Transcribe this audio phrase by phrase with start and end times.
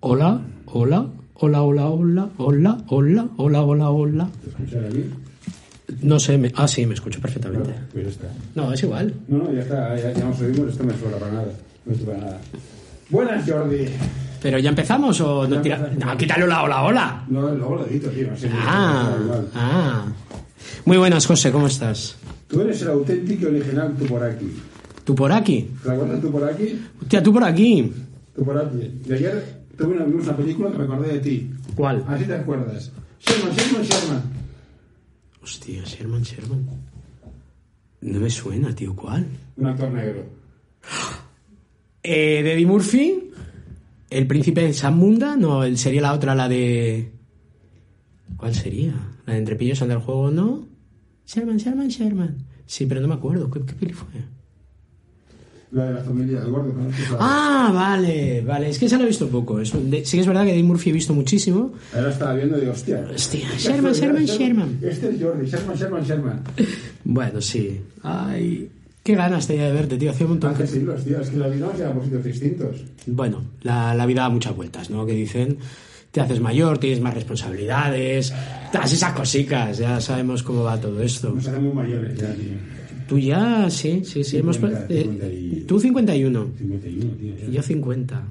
[0.00, 4.30] Hola, hola, hola, hola, hola, hola, hola, hola, hola, hola.
[6.02, 6.50] No sé, me...
[6.56, 7.74] ah, sí, me escucho perfectamente.
[7.92, 8.26] Pues ya está.
[8.54, 9.14] No, es igual.
[9.28, 11.52] No, no, ya está, ya, ya nos oímos, esto me suena para nada.
[11.84, 12.40] No estoy para nada.
[13.10, 13.86] Buenas, Jordi.
[14.42, 15.76] ¿Pero ya empezamos o no tira...
[15.98, 17.24] No, quítale hola, hola, hola.
[17.28, 18.30] No, luego lo edito, tío.
[18.30, 19.16] No sé, Ah,
[19.54, 20.06] ah.
[20.86, 22.16] Muy buenas, José, ¿cómo estás?
[22.48, 24.50] Tú eres el auténtico y original tú por aquí.
[25.04, 25.70] ¿Tú por aquí?
[25.82, 26.80] ¿Te acuerdas tú por aquí?
[27.02, 27.92] Hostia, tú por aquí.
[28.34, 29.00] Tú por aquí.
[29.06, 31.50] De ayer tuve una, película que me acordé de ti.
[31.74, 32.04] ¿Cuál?
[32.06, 32.92] Así te acuerdas.
[33.20, 34.22] Sherman, Sherman, Sherman.
[35.42, 36.66] Hostia, Sherman, Sherman.
[38.02, 39.26] No me suena, tío, ¿cuál?
[39.56, 40.24] Un actor negro.
[42.02, 43.30] Eh, de Eddie Murphy,
[44.08, 47.12] El Príncipe de Zamunda, no, sería la otra, la de...
[48.38, 48.94] ¿Cuál sería?
[49.26, 50.66] La de Entre pillos anda el juego, ¿no?
[51.26, 52.38] Sherman, Sherman, Sherman.
[52.64, 54.08] Sí, pero no me acuerdo, ¿qué, qué peli fue?
[55.72, 56.72] La de la familia del gordo.
[56.72, 59.60] ¿conoces la- Ah, vale, vale, es que esa la he visto poco.
[59.60, 61.72] Es, de- sí que es verdad que Eddie Murphy he visto muchísimo.
[61.94, 63.06] Ahora estaba viendo y digo, hostia.
[63.14, 64.78] Hostia, Sherman, Sherman, Sherman.
[64.82, 66.40] Este es Jordi, Sherman, Sherman, Sherman.
[67.04, 67.80] Bueno, sí.
[68.02, 68.68] Ay,
[69.04, 70.68] qué ganas tenía de verte, tío, hacía un montón Hace que...
[70.68, 71.20] siglos, tío.
[71.20, 72.76] Es que la vida nos lleva por sitios distintos.
[73.06, 75.06] Bueno, la, la vida da muchas vueltas, ¿no?
[75.06, 75.56] Que dicen,
[76.10, 78.32] te haces mayor, tienes más responsabilidades,
[78.72, 81.30] todas esas cositas, ya sabemos cómo va todo esto.
[81.30, 82.79] Nos hacemos mayores ya, tío.
[83.10, 84.56] Tú ya, sí, sí, sí, hemos...
[84.56, 87.34] 50, eh, 50 y- Tú 51, 51, tío.
[87.36, 87.46] ya.
[87.48, 88.22] y yo 50.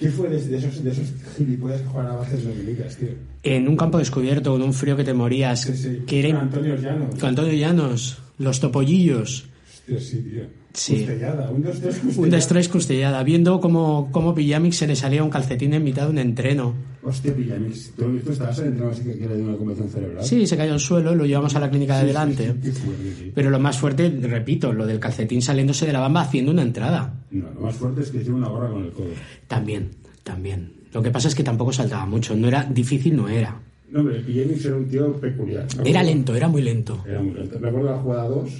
[0.00, 1.04] ¿Qué fue de, de esos, de esos
[1.36, 3.08] gilipollas que juegan a bases dominicas, tío?
[3.42, 6.02] En un campo descubierto, con un frío que te morías, Sí, sí.
[6.06, 6.40] que era...
[6.40, 7.14] Antonio Llanos.
[7.20, 9.44] Con Antonio Llanos, los topollillos,
[9.86, 10.44] Hostia, sí, tío.
[10.74, 11.06] Sí.
[11.52, 12.36] Un, dos, tres, un Custellada.
[12.36, 14.34] destrés custellada, viendo cómo, cómo
[14.72, 16.74] se le salía un calcetín en mitad de un entreno.
[17.04, 17.92] Hostia, Pillamix.
[17.96, 20.24] ¿Tú, tú estabas en el entrenador así que, que le dio una convención cerebral?
[20.24, 22.46] Sí, se cayó al suelo, lo llevamos a la clínica de Sí, delante.
[22.46, 23.32] sí, sí, qué fuerte, tío.
[23.36, 27.14] Pero lo más fuerte, repito, lo del calcetín saliéndose de la bamba haciendo una entrada.
[27.30, 29.06] No, lo más fuerte es que hicieron una gorra con el codo.
[29.46, 29.90] También,
[30.24, 30.72] también.
[30.92, 32.34] Lo que pasa es que tampoco saltaba mucho.
[32.34, 33.60] No era difícil, no era.
[33.90, 35.66] No, hombre, el Pillamix era un tío peculiar.
[35.84, 37.04] Era lento, era muy lento.
[37.06, 37.60] Era muy lento.
[37.60, 38.50] Me acuerdo de la jugada 2,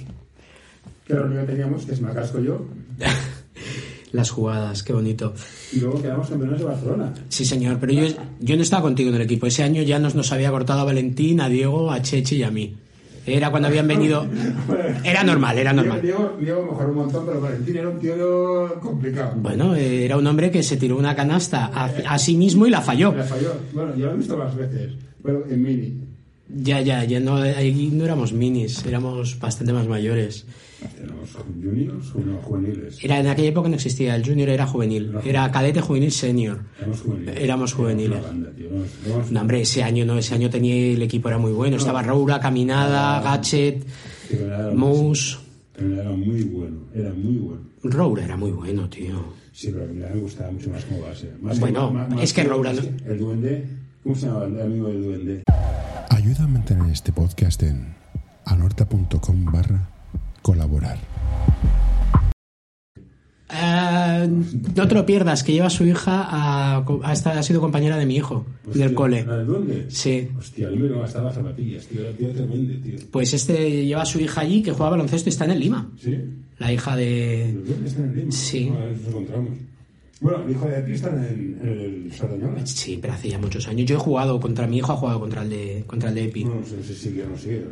[1.05, 2.65] que era lo único que teníamos, que es me casco yo,
[4.11, 5.33] Las jugadas, qué bonito.
[5.73, 7.13] y luego quedamos campeones de Barcelona.
[7.27, 8.03] Sí, señor, pero yo,
[8.39, 9.45] yo no estaba contigo en el equipo.
[9.45, 12.49] Ese año ya nos, nos había cortado a Valentín, a Diego, a Cheche y a
[12.51, 12.77] mí.
[13.25, 14.25] Era cuando habían venido.
[15.03, 16.01] Era normal, era normal.
[16.01, 19.33] Diego, Diego mejoró un montón, pero Valentín era un tío complicado.
[19.35, 22.69] Bueno, eh, era un hombre que se tiró una canasta a, a sí mismo y
[22.69, 23.11] la falló.
[23.11, 23.53] Me falló.
[23.73, 24.93] Bueno, yo lo he visto más veces,
[25.23, 25.93] pero en mini.
[26.47, 30.45] Ya, ya, ya no, ahí no éramos minis, éramos bastante más mayores.
[31.01, 31.29] Éramos
[31.63, 33.03] juniors o no, juveniles.
[33.03, 36.59] Era, en aquella época no existía, el junior era juvenil, era cadete juvenil senior.
[36.79, 37.35] Éramos juveniles.
[37.39, 38.21] Éramos juveniles.
[38.21, 38.67] Banda, tío.
[38.67, 41.77] Éramos- éramos- No, hombre, ese año no, ese año tenía el equipo era muy bueno.
[41.77, 43.19] Estaba Roura, Caminada,
[44.29, 45.37] era- Moose.
[45.75, 47.61] pero Era muy bueno, era muy bueno.
[47.83, 49.23] Roura era muy bueno, tío.
[49.53, 51.31] Sí, pero a mí me gustaba mucho más como base.
[51.41, 53.65] Más Bueno, más- más es que Roura más no- que El duende,
[54.03, 55.43] ¿cómo se llama el amigo del duende?
[56.09, 57.95] Ayuda a mantener este podcast en
[58.45, 59.89] anorta.com barra
[60.49, 60.99] colaborar.
[63.51, 64.27] Eh,
[64.75, 67.97] no te lo pierdas, que lleva a su hija a, a esta- ha sido compañera
[67.97, 69.23] de mi hijo Hostia, del cole.
[69.25, 69.85] ¿La del duende?
[69.89, 70.29] Sí.
[70.37, 72.01] Hostia, el hombre no gastaba zapatillas, tío.
[72.01, 72.95] Era tío tremendo, tío.
[73.11, 75.89] Pues este lleva a su hija allí que juega baloncesto y está en el Lima.
[75.99, 76.15] ¿Sí?
[76.59, 77.49] La hija de.
[77.49, 78.31] ¿El duende está en el Lima?
[78.31, 78.69] Sí.
[78.69, 79.49] No, a ver, nos encontramos.
[80.21, 82.65] Bueno, el hijo de Pi está en el, en el Sardañola.
[82.65, 83.85] Sí, pero hace ya muchos años.
[83.85, 86.45] Yo he jugado contra mi hijo, ha jugado contra el de, contra el de Epi.
[86.45, 87.63] No, no sé si sigue o no sigue.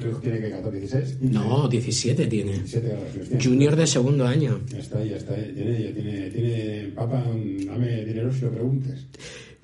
[0.00, 1.18] ¿Tu hijo tiene que 14, 16?
[1.22, 2.52] No, 17 tiene.
[2.52, 3.04] 17 grados.
[3.20, 3.38] hostia.
[3.42, 4.60] Junior de segundo año.
[4.68, 5.34] Ya está, ya está.
[5.34, 9.06] Tiene, ya tiene, tiene, papá, dame dinero si lo preguntes.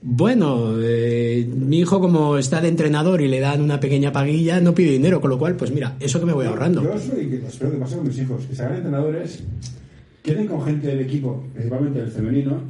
[0.00, 4.72] Bueno, eh, mi hijo como está de entrenador y le dan una pequeña paguilla, no
[4.72, 6.82] pide dinero, con lo cual, pues mira, eso que me voy ahorrando.
[6.84, 9.42] Yo soy, espero que pase con mis hijos, que se hagan entrenadores,
[10.28, 12.62] queden con gente del equipo, principalmente del femenino,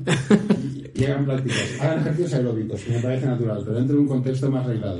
[0.95, 4.51] y hagan prácticas, hagan ejercicios aeróbicos, que me parece natural, pero dentro de un contexto
[4.51, 4.99] más arreglado.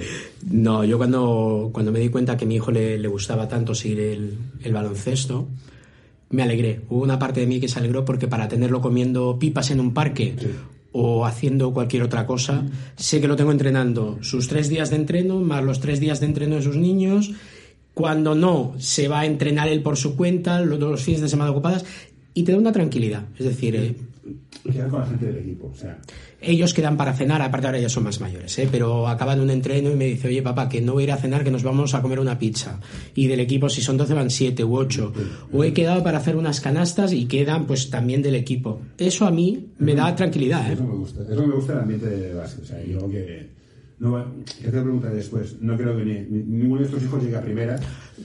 [0.51, 3.75] No, yo cuando, cuando me di cuenta que a mi hijo le, le gustaba tanto
[3.75, 5.49] seguir el, el baloncesto,
[6.31, 6.83] me alegré.
[6.89, 9.95] Hubo una parte de mí que se alegró porque para tenerlo comiendo pipas en un
[9.95, 10.35] parque
[10.93, 12.65] o haciendo cualquier otra cosa,
[12.97, 16.27] sé que lo tengo entrenando sus tres días de entreno, más los tres días de
[16.27, 17.33] entreno de sus niños.
[17.95, 21.51] Cuando no, se va a entrenar él por su cuenta, los, los fines de semana
[21.51, 21.85] ocupadas,
[22.39, 23.25] y te da una tranquilidad.
[23.39, 23.95] Es decir, eh,
[24.71, 25.99] Quedar con la gente del equipo, o sea,
[26.43, 28.69] ellos quedan para cenar, aparte ahora ya son más mayores, ¿eh?
[28.71, 31.17] pero acaban un entreno y me dice, oye papá, que no voy a ir a
[31.17, 32.79] cenar, que nos vamos a comer una pizza.
[33.15, 35.13] Y del equipo, si son 12, van 7 u 8.
[35.55, 38.83] O he quedado para hacer unas canastas y quedan pues también del equipo.
[38.99, 40.69] Eso a mí me da tranquilidad.
[40.69, 40.75] ¿eh?
[40.75, 41.23] eso me gusta.
[41.23, 43.49] Eso me gusta el ambiente de básquet, o sea, yo que...
[44.01, 44.23] No,
[44.63, 47.81] te preguntar después, no creo que ni, ni- ninguno de estos hijos llegue a primera,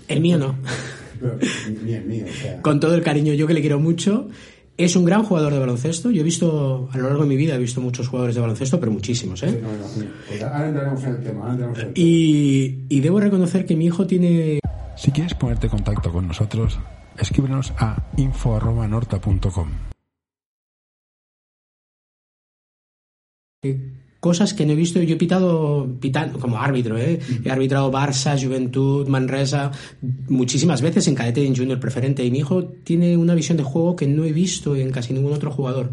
[0.10, 0.56] El mío no.
[1.23, 1.39] pero
[1.69, 2.61] ni, ni el mío, o sea...
[2.61, 4.27] Con todo el cariño, yo que le quiero mucho,
[4.75, 6.09] Es un gran jugador de baloncesto.
[6.09, 8.79] Yo he visto, a lo largo de mi vida, he visto muchos jugadores de baloncesto,
[8.79, 9.59] pero muchísimos, Sí, ¿eh?
[9.61, 10.01] no, no, sí.
[10.27, 11.39] Pues ahora entraremos en el tema.
[11.41, 12.01] Ahora entraremos en el tema.
[12.07, 14.59] Y, y debo reconocer que mi hijo tiene
[14.97, 16.79] Si quieres ponerte en contacto con nosotros,
[17.19, 19.69] escríbenos a info.norta.com.
[24.23, 25.01] cosas que no he visto.
[25.01, 27.19] Yo he pitado, pitando, como árbitro, ¿eh?
[27.43, 29.69] He arbitrado Barça, Juventud, Manresa,
[30.29, 32.23] muchísimas veces en cadete y en junior preferente.
[32.23, 35.33] Y mi hijo tiene una visión de juego que no he visto en casi ningún
[35.33, 35.89] otro jugador.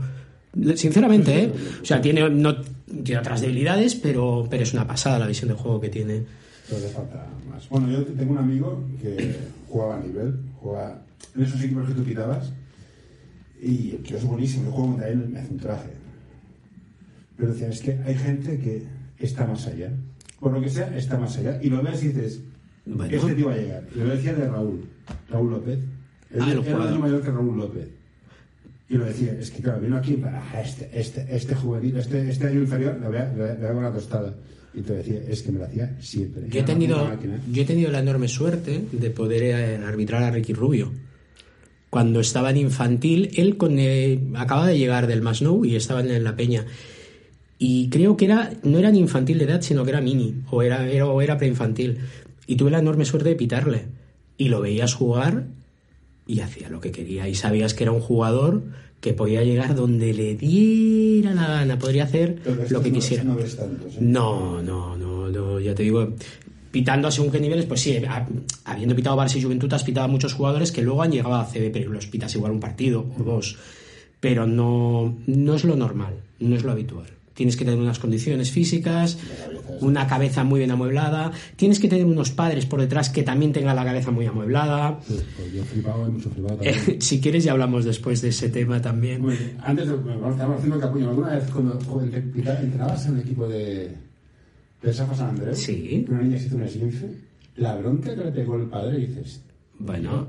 [0.77, 1.53] Sinceramente, ¿eh?
[1.83, 2.55] O sea, tiene, no,
[3.03, 6.23] tiene otras debilidades, pero, pero es una pasada la visión de juego que tiene.
[6.69, 7.69] Pero le falta más.
[7.69, 9.35] Bueno, yo tengo un amigo que
[9.69, 11.03] jugaba a nivel, jugaba
[11.35, 12.53] en esos equipos que tú quitabas,
[13.61, 16.00] y el tío es buenísimo, yo juego contra él, me hace un traje.
[17.41, 18.83] Pero decía, es que hay gente que
[19.19, 19.91] está más allá.
[20.39, 21.59] Por lo que sea, está más allá.
[21.63, 22.41] Y lo ves y dices,
[22.87, 23.17] Bueno.
[23.17, 23.83] este tío va a llegar.
[23.95, 24.85] Y lo decía de Raúl,
[25.31, 25.79] Raúl López.
[26.33, 27.89] Él Ah, era año mayor que Raúl López.
[28.89, 32.29] Y lo decía, es que claro, vino aquí para "Ah, este, este, este juvenil, este,
[32.29, 34.35] este año inferior, le voy una tostada.
[34.75, 36.43] Y te decía, es que me lo hacía siempre.
[36.49, 37.09] Yo he tenido,
[37.51, 40.93] yo he tenido la enorme suerte de poder eh, arbitrar a Ricky Rubio.
[41.89, 46.23] Cuando estaba en infantil, él con, eh, acaba de llegar del Masnou y estaba en
[46.23, 46.65] la peña.
[47.63, 50.63] Y creo que era, no era ni infantil de edad, sino que era mini, o
[50.63, 51.99] era, era, o era preinfantil.
[52.47, 53.83] Y tuve la enorme suerte de pitarle.
[54.39, 55.45] Y lo veías jugar
[56.27, 57.29] y hacía lo que quería.
[57.29, 58.63] Y sabías que era un jugador
[59.03, 62.39] que podía llegar donde le diera la gana, podría hacer
[62.71, 63.25] lo que no- quisiera.
[63.25, 63.95] No ves tantos.
[63.95, 63.99] ¿eh?
[64.01, 66.15] No, no, no, no, ya te digo,
[66.71, 68.27] pitando a según qué niveles, pues sí, ha-
[68.65, 71.45] habiendo pitado Barça y Juventud, has pitado a muchos jugadores que luego han llegado a
[71.45, 73.59] CB, pero los pitas igual un partido o dos.
[74.19, 77.07] Pero no, no es lo normal, no es lo habitual.
[77.41, 79.17] Tienes que tener unas condiciones físicas,
[79.81, 83.77] una cabeza muy bien amueblada, tienes que tener unos padres por detrás que también tengan
[83.77, 84.99] la cabeza muy amueblada.
[85.09, 87.01] Pues yo flipado, hay mucho flipado también.
[87.01, 89.27] si quieres ya hablamos después de ese tema también.
[89.27, 89.57] Bien.
[89.65, 89.95] Antes de.
[89.95, 91.09] Vamos, estamos haciendo capullo.
[91.09, 93.91] ¿Alguna vez cuando te- entrenabas en un equipo de.
[94.83, 95.59] de Safa San Andrés?
[95.59, 96.05] Sí.
[96.11, 97.09] Una niña se hizo un esguince.
[97.57, 99.41] La bronca que le pegó el padre y dices.
[99.79, 100.27] Bueno,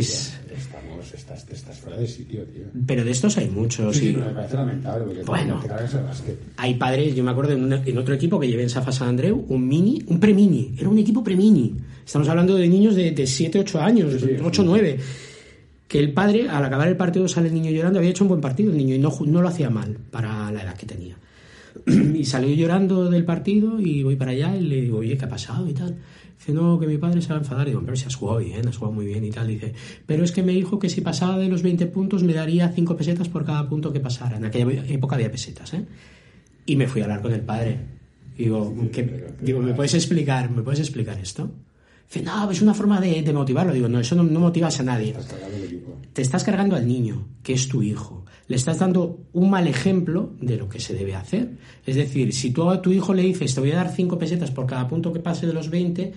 [0.00, 0.38] es...
[0.56, 2.62] Estamos, estás, estás fuera de sitio, tío.
[2.86, 3.96] Pero de estos hay muchos.
[3.96, 5.60] Sí, y- sí, pero me parece lamentable porque Bueno.
[5.60, 6.38] te cargas el básquet.
[6.56, 9.08] Hay padres, yo me acuerdo en, un- en otro equipo que llevé en Safa San
[9.08, 11.74] Andreu, un mini, un pre-mini, era un equipo pre-mini.
[12.06, 14.68] Estamos hablando de niños de, de 7, 8 años, Sí, sí, 8, sí.
[14.68, 14.98] 9.
[15.88, 18.40] Que el padre, al acabar el partido, sale el niño llorando, había hecho un buen
[18.40, 21.16] partido el niño y no, no lo hacía mal para la edad que tenía.
[22.14, 25.28] Y salió llorando del partido y voy para allá y le digo, oye, ¿qué ha
[25.28, 25.68] pasado?
[25.68, 25.94] Y tal.
[26.38, 27.66] Dice, no, que mi padre se va a enfadar.
[27.66, 29.48] Digo, pero si has jugado bien, has jugado muy bien y tal.
[29.48, 29.72] Dice,
[30.06, 32.96] pero es que me dijo que si pasaba de los 20 puntos me daría 5
[32.96, 34.36] pesetas por cada punto que pasara.
[34.36, 35.84] En aquella época había pesetas, ¿eh?
[36.66, 37.78] Y me fui a hablar con el padre.
[38.36, 41.50] Digo, ¿qué- digo ¿me puedes explicar, ¿me puedes explicar esto?
[42.06, 43.72] Dice, no, es una forma de, de motivarlo.
[43.72, 45.10] Digo, no, eso no, no motivas a nadie.
[45.18, 45.38] Estás.
[46.14, 48.24] Te estás cargando al niño, que es tu hijo.
[48.46, 51.58] Le estás dando un mal ejemplo de lo que se debe hacer.
[51.84, 54.52] Es decir, si tú a tu hijo le dices, te voy a dar 5 pesetas
[54.52, 56.12] por cada punto que pase de los 20,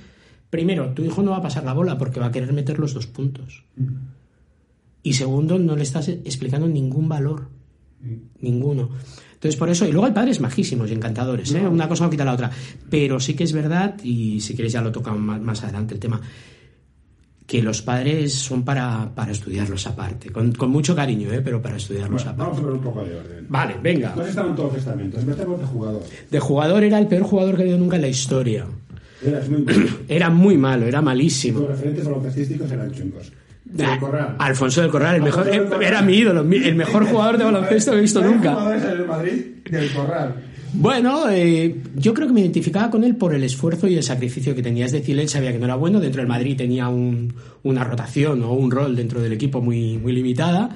[0.51, 2.93] primero, tu hijo no va a pasar la bola porque va a querer meter los
[2.93, 3.63] dos puntos.
[5.01, 7.49] Y segundo, no le estás explicando ningún valor.
[8.39, 8.89] Ninguno.
[9.37, 11.67] Entonces, por eso, y luego hay padres majísimos y encantadores, ¿eh?
[11.67, 12.49] Una cosa no quita la otra.
[12.89, 15.99] Pero sí que es verdad, y si quieres ya lo tocamos más, más adelante el
[15.99, 16.19] tema,
[17.45, 20.31] que los padres son para, para estudiarlos aparte.
[20.31, 21.41] Con, con mucho cariño, ¿eh?
[21.43, 22.41] Pero para estudiarlos Bueno, aparte.
[22.43, 23.45] vamos a ver un poco de orden.
[23.47, 24.09] Vale, venga.
[24.27, 25.21] Estado en todos los estamentos.
[25.21, 26.03] Empecemos de jugador.
[26.31, 28.65] De jugador era el peor jugador que he habido nunca en la historia.
[29.23, 29.89] Eras muy malo.
[30.07, 31.59] Era muy malo, era malísimo.
[31.59, 33.31] Tus referentes baloncestísticos eran chungos.
[33.69, 34.35] Ah, Del Corral.
[34.39, 35.83] Alfonso del Corral, el mejor, del Corral.
[35.83, 38.53] era mi ídolo, el mejor jugador de baloncesto que he visto nunca.
[38.53, 39.33] jugadores en el Madrid
[39.69, 40.35] del Corral.
[40.73, 44.53] Bueno, eh, yo creo que me identificaba con él por el esfuerzo y el sacrificio
[44.53, 44.85] que tenía.
[44.85, 45.99] Es decir, él sabía que no era bueno.
[45.99, 47.33] Dentro del Madrid tenía un-
[47.63, 50.69] una rotación o un rol dentro del equipo muy, muy limitada,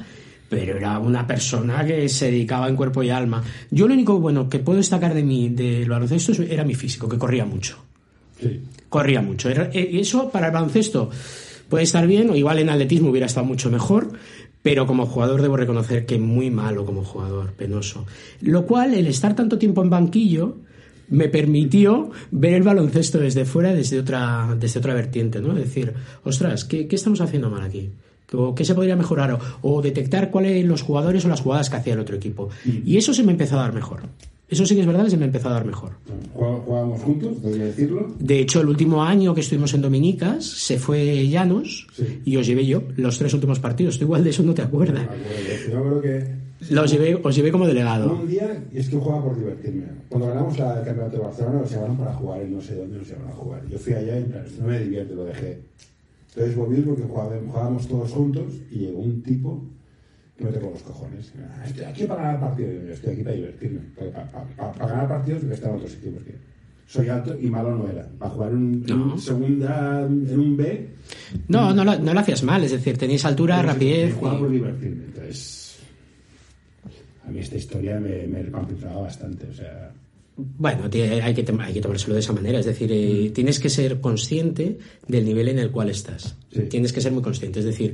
[0.50, 3.44] pero era una persona que se dedicaba en cuerpo y alma.
[3.70, 7.18] Yo lo único bueno que puedo destacar de mí, del baloncesto, era mi físico, que
[7.18, 7.78] corría mucho.
[8.42, 8.60] Sí.
[8.90, 9.50] Corría mucho.
[9.50, 9.70] Eh,
[10.00, 11.10] Eso para el baloncesto
[11.72, 14.12] puede estar bien, o igual en atletismo hubiera estado mucho mejor,
[14.62, 18.06] pero como jugador debo reconocer que muy malo como jugador, penoso.
[18.42, 20.58] Lo cual, el estar tanto tiempo en banquillo
[21.10, 25.54] me permitió ver el baloncesto desde fuera, desde otra, desde otra vertiente, ¿no?
[25.54, 25.94] Decir,
[26.26, 27.90] ostras, ¿qué, qué estamos haciendo mal aquí?
[28.34, 29.32] ¿O ¿Qué se podría mejorar?
[29.32, 32.50] O, o detectar cuáles los jugadores o las jugadas que hacía el otro equipo.
[32.86, 34.02] Y eso se me empezó a dar mejor.
[34.52, 35.92] Eso sí que es verdad que se me empezó a dar mejor.
[36.34, 38.14] Jugá- Jugábamos juntos, debería decirlo.
[38.20, 42.22] De hecho, el último año que estuvimos en Dominicas se fue Llanos Sí.
[42.26, 43.98] y os llevé yo los tres últimos partidos.
[43.98, 45.08] Tú igual de eso no te acuerdas.
[45.72, 48.14] Yo creo que Los llevé, os llevé como delegado.
[48.22, 49.86] un día, y es que jugaba por divertirme.
[50.10, 52.98] Cuando ganamos la el campeonato de Barcelona, nos llamaron para jugar y no sé dónde
[52.98, 53.62] nos llamaron a jugar.
[53.68, 54.26] Yo fui allá y
[54.60, 55.60] no me divierte, lo dejé.
[56.36, 59.64] Entonces volví porque jugábamos, jugábamos todos juntos y llegó un tipo
[60.50, 61.32] los cojones.
[61.66, 62.74] Estoy aquí para ganar partidos.
[62.88, 63.80] Yo estoy aquí para divertirme.
[63.98, 66.12] Para, para- para- para ganar partidos debe estar en otro sitio.
[66.12, 66.36] Porque
[66.88, 68.08] soy alto y malo no era.
[68.20, 69.14] Para jugar un, en No.
[69.14, 70.88] un segunda, en un B.
[71.48, 74.14] No, no, lo- no lo hacías mal, es decir, tenías altura, rapidez.
[74.16, 75.06] Jugaba por y- divertirme.
[75.06, 75.78] Entonces,
[77.26, 79.48] a mí esta historia me, me recompensaba bastante.
[79.48, 79.92] O sea,
[80.38, 81.34] Bueno, hay que, hay
[81.74, 82.60] que tomárselo de esa manera.
[82.60, 86.36] Es decir, eh, tienes que ser consciente del nivel en el cual estás.
[86.52, 86.62] Sí.
[86.64, 87.60] Tienes que ser muy consciente.
[87.60, 87.94] Es decir,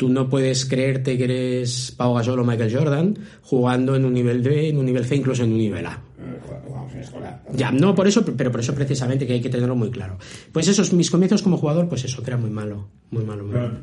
[0.00, 4.42] tú no puedes creerte que eres Pau Gasol o Michael Jordan jugando en un nivel
[4.42, 6.02] D, en un nivel C, incluso en un nivel A.
[6.18, 7.52] eh.
[7.52, 10.16] Ya, no por eso, pero por eso precisamente que hay que tenerlo muy claro.
[10.52, 12.88] Pues esos, mis comienzos como jugador, pues eso, que era muy malo.
[13.10, 13.80] Muy malo, muy malo.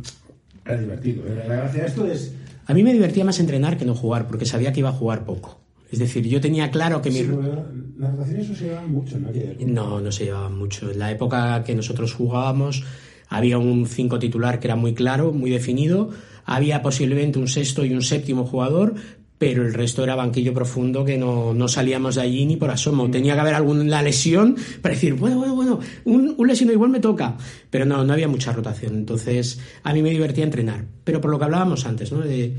[0.66, 1.24] Era divertido.
[1.48, 2.34] La gracia de esto es.
[2.66, 5.24] A mí me divertía más entrenar que no jugar, porque sabía que iba a jugar
[5.24, 5.62] poco.
[5.92, 7.20] Es decir, yo tenía claro que mi...
[7.20, 7.52] Sí, porque
[8.00, 9.30] las rotaciones no se llevaban mucho, ¿no?
[9.68, 10.90] No, no se llevaban mucho.
[10.90, 12.84] En la época que nosotros jugábamos
[13.30, 16.10] había un 5 titular que era muy claro, muy definido.
[16.46, 18.96] Había posiblemente un sexto y un séptimo jugador,
[19.38, 23.10] pero el resto era banquillo profundo que no, no salíamos de allí ni por asomo.
[23.12, 27.00] Tenía que haber alguna lesión para decir, bueno, bueno, bueno, un, un lesionado igual me
[27.00, 27.38] toca.
[27.70, 28.96] Pero no, no había mucha rotación.
[28.96, 30.86] Entonces, a mí me divertía entrenar.
[31.04, 32.22] Pero por lo que hablábamos antes, ¿no?
[32.22, 32.56] De,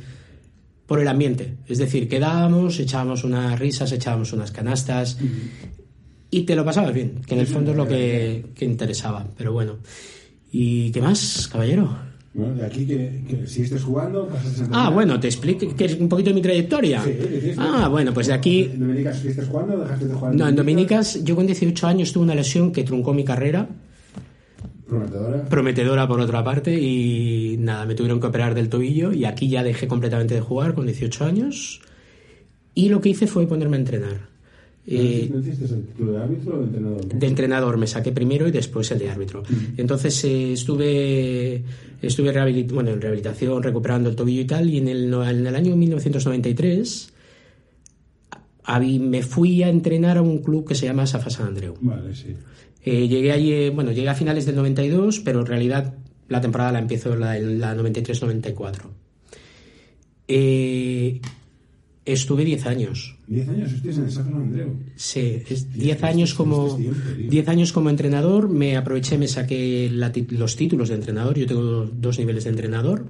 [0.86, 1.56] por el ambiente.
[1.66, 5.18] Es decir, quedábamos, echábamos unas risas, echábamos unas canastas
[6.30, 9.26] y te lo pasabas bien, que en el fondo es lo que, que interesaba.
[9.36, 9.78] Pero bueno.
[10.52, 11.96] ¿Y qué más, caballero?
[12.34, 15.94] Bueno, de aquí que, que siguiste jugando, pasaste a Ah, bueno, te explico que es
[15.98, 17.02] un poquito de mi trayectoria.
[17.02, 17.56] Sí, ¿qué hiciste?
[17.58, 18.62] Ah, bueno, pues de aquí...
[18.64, 20.34] ¿En Dominicas siguiste jugando o dejaste de jugar?
[20.34, 23.68] No, en Dominicas, yo con 18 años tuve una lesión que truncó mi carrera,
[24.88, 25.44] Prometedora.
[25.48, 29.62] prometedora por otra parte, y nada, me tuvieron que operar del tobillo y aquí ya
[29.62, 31.80] dejé completamente de jugar con 18 años.
[32.74, 34.28] Y lo que hice fue ponerme a entrenar.
[34.90, 37.04] Eh, ¿No hiciste el título de árbitro o de entrenador?
[37.06, 39.42] de entrenador me saqué primero y después el de árbitro.
[39.76, 41.62] Entonces eh, estuve
[42.00, 45.46] estuve rehabilit- bueno, en rehabilitación, recuperando el tobillo y tal, y en el, no- en
[45.46, 47.12] el año 1993
[48.64, 51.74] a- vi- me fui a entrenar a un club que se llama Safa San Andreu.
[51.82, 52.34] Vale, sí.
[52.82, 55.94] Eh, llegué allí, bueno, llegué a finales del 92, pero en realidad
[56.28, 58.84] la temporada la empiezo en la, la 93-94.
[60.28, 61.20] Eh,
[62.04, 63.17] estuve 10 años.
[63.28, 64.68] Diez años estuviste en el San Andreu.
[64.96, 66.92] Sí, es Hostia, 10 años como tío.
[67.28, 71.84] 10 años como entrenador, me aproveché, me saqué la los títulos de entrenador, yo tengo
[71.92, 73.04] dos niveles de entrenador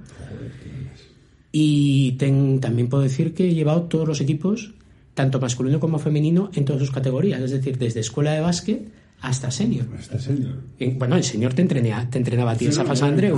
[1.51, 4.73] y ten- también puedo decir que he llevado todos los equipos,
[5.13, 8.87] tanto masculino como femenino, en todas sus categorías, es decir, desde escuela de básquet
[9.21, 9.85] hasta senior.
[9.97, 10.55] Hasta senior.
[10.79, 13.37] En- Bueno, el señor te, entrenea- te entrenaba a ti en Sí, San Andreu.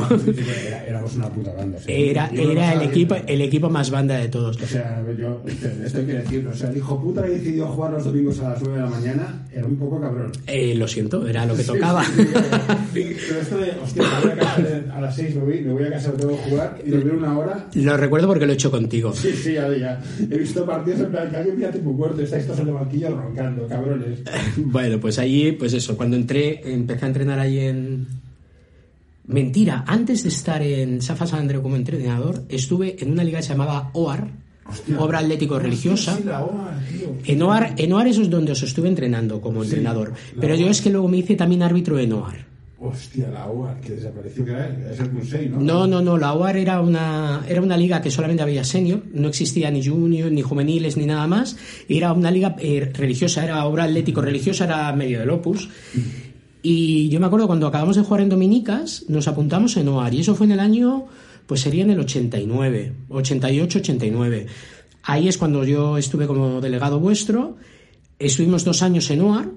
[0.67, 1.79] era- Éramos una puta banda.
[1.79, 4.61] sea, Era, era el equipo, el equipo más banda de todos.
[4.61, 5.41] O sea, yo,
[5.83, 6.51] esto hay que decirlo.
[6.51, 8.89] O sea, el hijo puta que decidió jugar los domingos a las 9 de la
[8.89, 10.31] mañana era un poco cabrón.
[10.47, 12.03] Eh, lo siento, era lo que Sí, tocaba.
[12.03, 13.15] sí, sí, sí.
[13.27, 15.83] Pero esto de, hostia, me voy a casa a las 6, me voy, me voy
[15.83, 17.67] a casa, tengo que jugar y dormir una hora.
[17.73, 19.13] Lo recuerdo porque lo he hecho contigo.
[19.13, 20.01] Sí, sí, ya, ya.
[20.19, 23.09] He visto partidos en plan que alguien pilla tipo muerto, estáis todos en el banquillo
[23.15, 24.19] roncando, cabrones.
[24.57, 28.07] Bueno, pues allí, pues eso, cuando entré, empecé a entrenar ahí en...
[29.27, 33.43] Mentira, antes de estar en Safa San Andreu como entrenador, estuve en una liga que
[33.43, 34.27] se llamaba OAR,
[34.67, 34.99] Hostia.
[34.99, 36.15] Obra Atlético Religiosa.
[36.15, 37.15] Sí, la OA, tío.
[37.25, 40.13] En OAR, en OAR eso es donde os estuve entrenando como entrenador.
[40.39, 40.71] Pero yo OAR.
[40.71, 42.50] es que luego me hice también árbitro en OAR.
[42.83, 45.59] Hostia, la OA, que desapareció, que era, es el ¿no?
[45.59, 49.27] No, no, no, la OAR era una, era una liga que solamente había senior, no
[49.27, 51.57] existía ni junior, ni juveniles, ni nada más.
[51.87, 55.69] Era una liga eh, religiosa, era obra atlético religiosa, era medio del opus.
[56.63, 60.21] Y yo me acuerdo cuando acabamos de jugar en Dominicas, nos apuntamos en OAR, y
[60.21, 61.05] eso fue en el año,
[61.45, 64.47] pues sería en el 89, 88, 89.
[65.03, 67.57] Ahí es cuando yo estuve como delegado vuestro,
[68.17, 69.49] estuvimos dos años en OAR,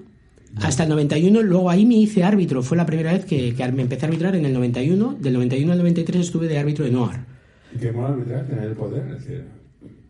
[0.57, 3.81] hasta el 91, luego ahí me hice árbitro, fue la primera vez que, que me
[3.81, 7.25] empecé a arbitrar en el 91, del 91 al 93 estuve de árbitro en OAR.
[7.73, 9.43] Y que mola arbitrar, tener el poder, es decir,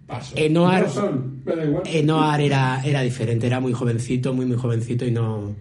[0.05, 0.35] paso.
[0.37, 0.87] En OAR,
[2.03, 5.55] No en era, era diferente, era muy jovencito, muy, muy jovencito y no,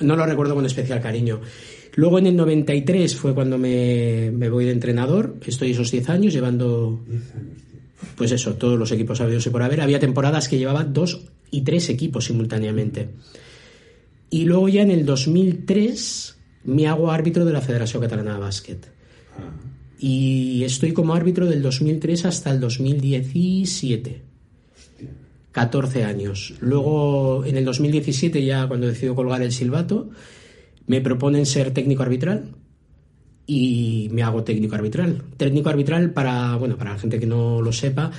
[0.00, 1.40] no lo recuerdo con especial cariño.
[1.94, 6.34] Luego en el 93 fue cuando me, me voy de entrenador, estoy esos 10 años
[6.34, 8.10] llevando, Diez años, tío.
[8.16, 9.80] pues eso, todos los equipos habidos y por haber.
[9.80, 13.08] Había temporadas que llevaba dos y tres equipos simultáneamente.
[14.30, 18.86] Y luego ya en el 2003 me hago árbitro de la Federación Catalana de Básquet.
[19.38, 19.50] Ah,
[19.98, 24.22] Y estoy como árbitro del 2003 hasta el 2017.
[24.74, 25.08] hostia.
[25.52, 26.54] 14 años.
[26.60, 30.10] Luego, en el 2017, ya cuando decido colgar el silbato,
[30.86, 32.50] me proponen ser técnico arbitral
[33.46, 35.22] y me hago técnico arbitral.
[35.36, 38.10] Técnico arbitral para, bueno, para la gente que no lo sepa,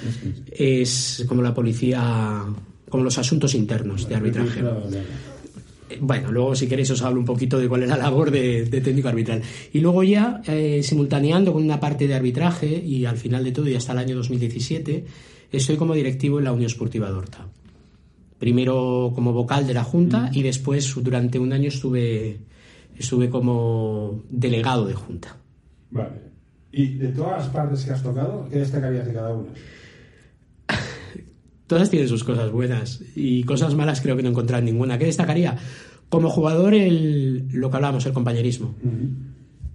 [0.49, 2.45] es como la policía,
[2.89, 4.63] como los asuntos internos de arbitraje.
[5.89, 8.65] Eh, Bueno, luego si queréis os hablo un poquito de cuál es la labor de,
[8.65, 9.41] de técnico arbitral.
[9.73, 13.67] Y luego ya, eh, simultaneando con una parte de arbitraje, y al final de todo,
[13.67, 15.05] y hasta el año 2017,
[15.51, 17.47] estoy como directivo en la Unión Esportiva Dorta.
[18.39, 22.37] Primero como vocal de la Junta y después durante un año estuve,
[22.95, 25.37] estuve como delegado de Junta.
[25.89, 26.27] Vale.
[26.71, 29.49] Y de todas las partes que has tocado, ¿qué destacarías de cada una?
[31.67, 34.97] Todas tienen sus cosas buenas y cosas malas creo que no encontrar ninguna.
[34.97, 35.57] ¿Qué destacaría?
[36.09, 38.73] Como jugador, el, lo que hablábamos, el compañerismo.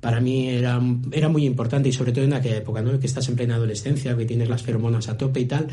[0.01, 0.81] Para mí era,
[1.13, 2.99] era muy importante y sobre todo en aquella época, ¿no?
[2.99, 5.69] que estás en plena adolescencia, que tienes las feromonas a tope y tal.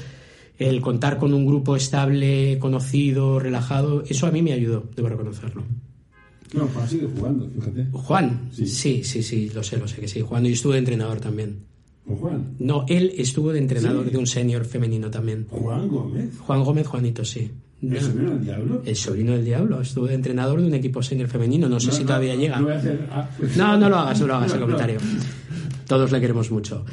[0.57, 5.63] El contar con un grupo estable, conocido, relajado, eso a mí me ayudó, debo reconocerlo.
[6.53, 7.85] No, Juan sigue jugando, fíjate.
[7.93, 8.65] Juan, Sí.
[8.67, 10.19] sí, sí, sí, lo sé, lo sé que sí.
[10.21, 11.68] Juan, yo estuve entrenador también.
[12.59, 14.11] No, él estuvo de entrenador Sí.
[14.11, 15.45] de un senior femenino también.
[15.49, 16.37] Juan Gómez.
[16.39, 17.51] Juan Gómez, Juanito, sí.
[17.81, 18.81] ¿El sobrino del diablo?
[18.85, 21.93] El sobrino del diablo, estuvo de entrenador de un equipo senior femenino, no sé No,
[21.93, 22.57] si no, todavía llega.
[22.57, 24.97] Hacer- ah, pues- No, no lo hagas, no lo hagas el comentario.
[25.87, 26.83] Todos le queremos mucho.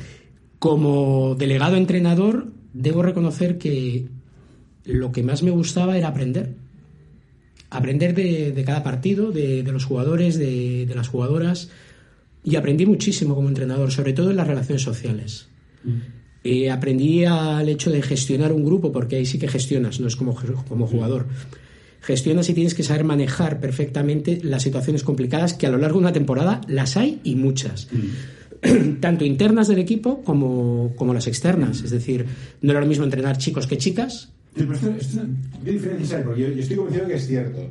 [0.59, 4.09] Como delegado entrenador, debo reconocer que
[4.85, 6.55] lo que más me gustaba era aprender.
[7.69, 11.69] Aprender de, de cada partido, de, de los jugadores, de, de las jugadoras.
[12.47, 15.49] Y aprendí muchísimo como entrenador, sobre todo en las relaciones sociales.
[16.45, 20.15] Eh, aprendí al hecho de gestionar un grupo, porque ahí sí que gestionas, no es
[20.15, 20.37] como,
[20.69, 21.27] como jugador.
[22.03, 26.05] Gestionas y tienes que saber manejar perfectamente las situaciones complicadas que a lo largo de
[26.05, 27.89] una temporada las hay y muchas.
[29.01, 31.83] Tanto internas del equipo como, como las externas.
[31.83, 32.27] Es decir,
[32.63, 34.31] no era lo mismo entrenar chicos que chicas.
[34.57, 35.21] Sí, pero esto, esto,
[35.65, 36.23] ¿Qué diferencia hay?
[36.23, 37.69] Porque yo, yo estoy convencido que es cierto.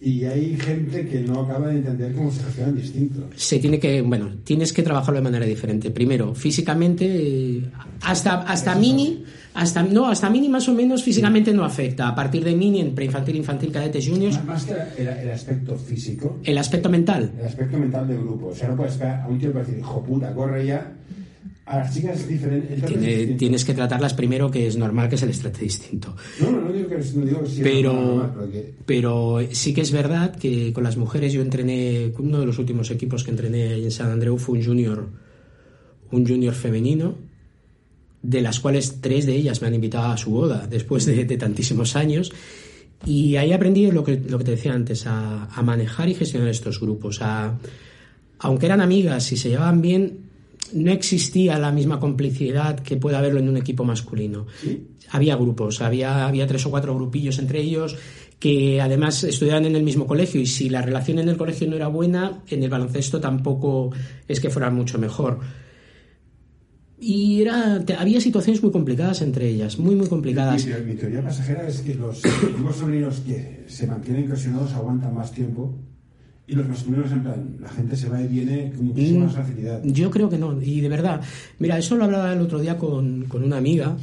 [0.00, 3.28] Y hay gente que no acaba de entender cómo se gestionan distinto.
[3.34, 5.90] Se tiene que, bueno, tienes que trabajarlo de manera diferente.
[5.90, 7.64] Primero, físicamente, eh,
[8.02, 9.24] hasta, hasta mini,
[9.54, 12.06] hasta, no, hasta mini más o menos físicamente no afecta.
[12.06, 15.76] A partir de mini, en preinfantil, infantil, cadetes, juniors, Más- Más que el, el aspecto
[15.76, 17.32] físico, el aspecto mental.
[17.38, 18.46] el aspecto mental del grupo.
[18.48, 20.92] O sea, no puedes esperar a un tío para decir, hijo puta, corre ya.
[21.68, 22.74] A las chicas es diferente.
[22.74, 26.16] es Tiene- tienes que tratarlas primero, que es normal que se les trate distinto.
[26.40, 28.52] No, no, no digo que, no digo que sí, Pero, no, no, no,
[28.86, 32.90] pero sí que es verdad que con las mujeres yo entrené, uno de los últimos
[32.90, 35.08] equipos que entrené en San Andreu fue un junior,
[36.10, 37.14] un junior femenino,
[38.22, 41.36] de las cuales tres de ellas me han invitado a su boda después de, de
[41.36, 42.32] tantísimos años.
[43.06, 46.48] Y ahí aprendí lo que, lo que te decía antes, a, a manejar y gestionar
[46.48, 47.20] estos grupos.
[47.22, 47.58] A,
[48.40, 50.27] aunque eran amigas y se llevaban bien,
[50.74, 54.46] no existía la misma complicidad que puede haberlo en un equipo masculino.
[55.10, 57.96] Había grupos, había, había tres o cuatro grupillos entre ellos
[58.38, 61.74] que además estudiaban en el mismo colegio y si la relación en el colegio no
[61.76, 63.90] era buena, en el baloncesto tampoco
[64.28, 65.40] es que fuera mucho mejor.
[67.00, 70.66] Y era, te- había situaciones muy complicadas entre ellas, muy, muy complicadas.
[70.66, 75.30] Mi, mi teoría pasajera es que los equipos femeninos que se mantienen cohesionados aguantan más
[75.32, 75.74] tiempo
[76.48, 79.82] y los masculinos, en plan, la gente se va y viene con muchísima más facilidad.
[79.84, 81.20] Yo creo que no, y de verdad.
[81.58, 83.96] Mira, eso lo hablaba el otro día con, con una amiga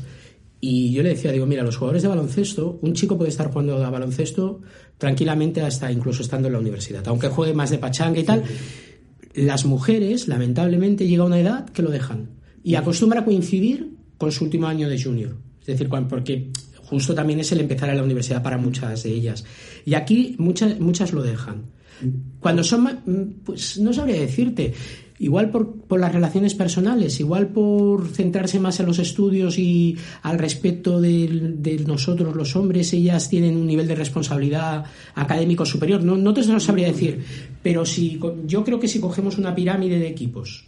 [0.62, 3.84] y yo le decía, digo, mira, los jugadores de baloncesto, un chico puede estar jugando
[3.84, 4.62] a baloncesto
[4.99, 8.43] tranquilamente hasta incluso estando en la universidad, aunque juegue más de pachanga y tal.
[9.34, 12.29] Las mujeres, lamentablemente, llega una edad que lo dejan
[12.63, 15.36] y acostumbra a coincidir con su último año de junior.
[15.62, 19.45] Es decir, porque justo también es el empezar a la universidad para muchas de ellas.
[19.84, 21.73] Y aquí muchas, muchas lo dejan.
[22.39, 24.73] Cuando son, ma- mm, pues no sabría decirte,
[25.19, 30.38] igual por, por las relaciones personales, igual por centrarse más en los estudios y al
[30.38, 36.03] respecto de, nosotros los hombres, ellas tienen un nivel de responsabilidad académico superior.
[36.03, 37.23] No, no te lo sabría decir,
[37.63, 40.65] pero si yo creo que si cogemos una pirámide de equipos,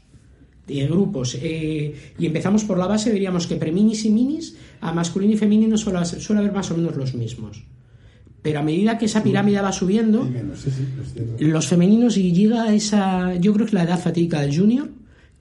[0.66, 5.34] de grupos, eh, y empezamos por la base, veríamos que preminis y minis, a masculino
[5.34, 7.64] y femenino suele, suele haber más o menos los mismos.
[8.48, 12.74] Pero a medida que esa pirámide va subiendo, menos, sí, sí, los femeninos y llega
[12.74, 14.90] esa yo creo que la edad fatídica del junior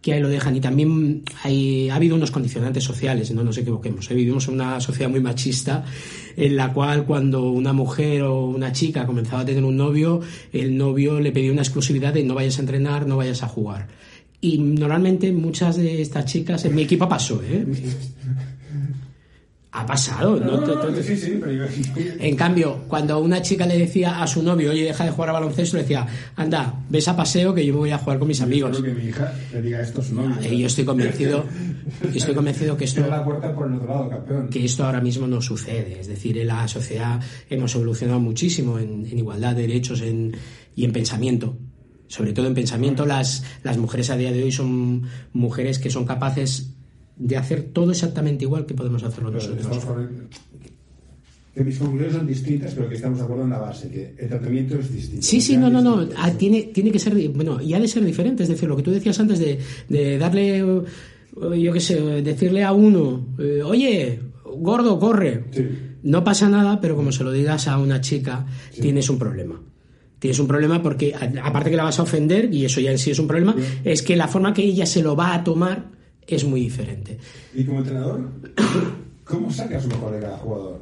[0.03, 4.11] que ahí lo dejan y también hay, ha habido unos condicionantes sociales no nos equivoquemos
[4.11, 4.14] ¿eh?
[4.14, 5.85] vivimos en una sociedad muy machista
[6.37, 10.21] en la cual cuando una mujer o una chica comenzaba a tener un novio
[10.53, 13.87] el novio le pedía una exclusividad de no vayas a entrenar no vayas a jugar
[14.40, 17.64] y normalmente muchas de estas chicas en mi equipo pasó ¿eh?
[19.78, 21.02] ha pasado No, ¿no?
[21.02, 21.66] sí, sí, pero
[22.18, 25.32] en cambio, cuando una chica le decía a su novio, oye, deja de jugar a
[25.34, 28.40] baloncesto, le decía, anda, ves a paseo que yo me voy a jugar con mis
[28.40, 28.72] amigos.
[28.76, 30.36] Espero que mi hija le diga esto a su novio.
[30.52, 31.44] Y yo estoy convencido,
[32.02, 34.48] yo estoy convencido que esto, la puerta por el otro lado, campeón.
[34.48, 36.00] que esto ahora mismo no sucede.
[36.00, 40.34] Es decir, en la sociedad hemos evolucionado muchísimo en, en igualdad de derechos en-
[40.74, 41.56] y en pensamiento.
[42.08, 46.04] Sobre todo en pensamiento, las, las mujeres a día de hoy son mujeres que son
[46.04, 46.75] capaces
[47.16, 49.85] de hacer todo exactamente igual que podemos hacerlo Pero nosotros.
[51.55, 54.29] que mis conclusiones son distintas, pero que estamos de acuerdo en la base, que el
[54.29, 55.26] tratamiento es distinto.
[55.26, 56.07] Sí, sí, no, no, no.
[56.16, 58.42] Ah, tiene, tiene que ser, bueno, y ha de ser diferente.
[58.42, 60.83] Es decir, lo que tú decías antes de, de darle, eh,
[61.59, 65.44] yo qué sé, decirle a uno, eh, oye, gordo, corre.
[65.50, 65.66] Sí.
[66.02, 68.46] No pasa nada, pero como se lo digas a una chica,
[68.79, 69.61] tienes un problema.
[70.18, 73.11] Tienes un problema porque, aparte que la vas a ofender, y eso ya en sí
[73.11, 75.95] es un problema, es que la forma que ella se lo va a tomar
[76.26, 77.18] es muy diferente.
[77.54, 78.30] Y como entrenador,
[79.24, 80.80] ¿cómo sacas lo mejor de cada jugador?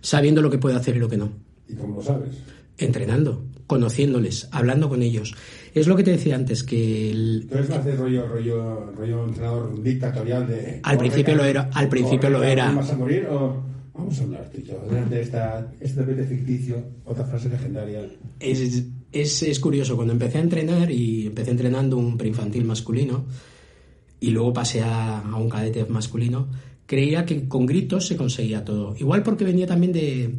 [0.00, 1.30] Sabiendo lo que puede hacer y lo que no.
[1.68, 2.30] ¿Y cómo lo sabes?
[2.78, 5.34] Entrenando, conociéndoles, hablando con ellos.
[5.74, 9.24] Es lo que te decía antes, que el, Tú eres más de rollo, rollo, rollo
[9.24, 10.80] entrenador dictatorial de...
[10.82, 12.72] Al principio lo era, al principio lo era.
[12.72, 13.68] ¿Vas a morir o...?
[13.94, 14.78] Vamos a hablar, yo,
[15.10, 18.08] de esta, este repente ficticio, otra frase legendaria.
[18.38, 23.24] Es, es, es curioso, cuando empecé a entrenar, y empecé entrenando un preinfantil masculino,
[24.20, 26.48] y luego pasé a, a un cadete masculino,
[26.86, 28.96] creía que con gritos se conseguía todo.
[28.98, 30.34] Igual porque venía también de,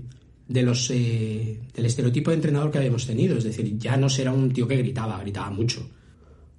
[0.49, 4.33] de los, eh, del estereotipo de entrenador que habíamos tenido, es decir, ya no será
[4.33, 5.87] un tío que gritaba, gritaba mucho.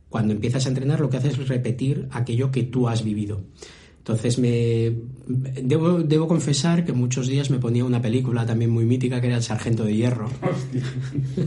[0.08, 3.42] Cuando empiezas a entrenar lo que haces es repetir aquello que tú has vivido.
[3.98, 4.94] Entonces me
[5.26, 9.36] debo, debo confesar que muchos días me ponía una película también muy mítica que era
[9.36, 10.30] El Sargento de Hierro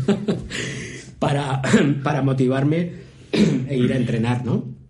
[1.19, 1.61] para,
[2.03, 2.91] para motivarme
[3.31, 4.82] e ir a entrenar, ¿no?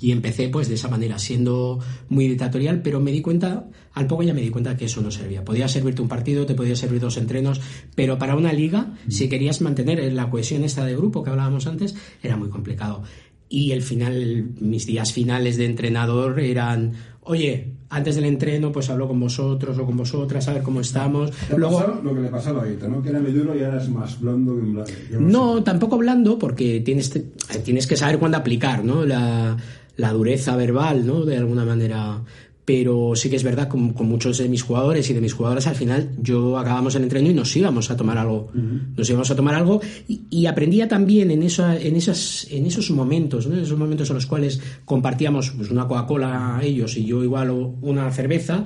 [0.00, 4.22] Y empecé pues de esa manera, siendo muy dictatorial, pero me di cuenta, al poco
[4.22, 5.44] ya me di cuenta que eso no servía.
[5.44, 7.60] Podía servirte un partido, te podía servir dos entrenos,
[7.94, 11.94] pero para una liga, si querías mantener la cohesión esta de grupo que hablábamos antes,
[12.22, 13.04] era muy complicado.
[13.48, 16.94] Y el final, mis días finales de entrenador eran,
[17.26, 21.30] oye, antes del entreno pues hablo con vosotros o con vosotras, a ver cómo estamos.
[21.56, 23.02] Luego, pasado lo que le pasaba a Aito, ¿no?
[23.02, 24.92] Que era muy duro y ahora es más blondo que un blando.
[25.10, 27.26] Yo no, tampoco blando, porque tienes, te-
[27.64, 29.04] tienes que saber cuándo aplicar, ¿no?
[29.04, 29.56] La,
[29.96, 31.24] la dureza verbal, ¿no?
[31.24, 32.22] De alguna manera.
[32.66, 35.68] Pero sí que es verdad, con, con muchos de mis jugadores y de mis jugadoras,
[35.68, 38.50] al final yo acabamos el entreno y nos íbamos a tomar algo.
[38.52, 42.90] Nos íbamos a tomar algo y, y aprendía también en, esa, en, esas, en esos
[42.90, 43.54] momentos, ¿no?
[43.54, 48.10] En esos momentos en los cuales compartíamos pues, una Coca-Cola ellos y yo igual una
[48.10, 48.64] cerveza,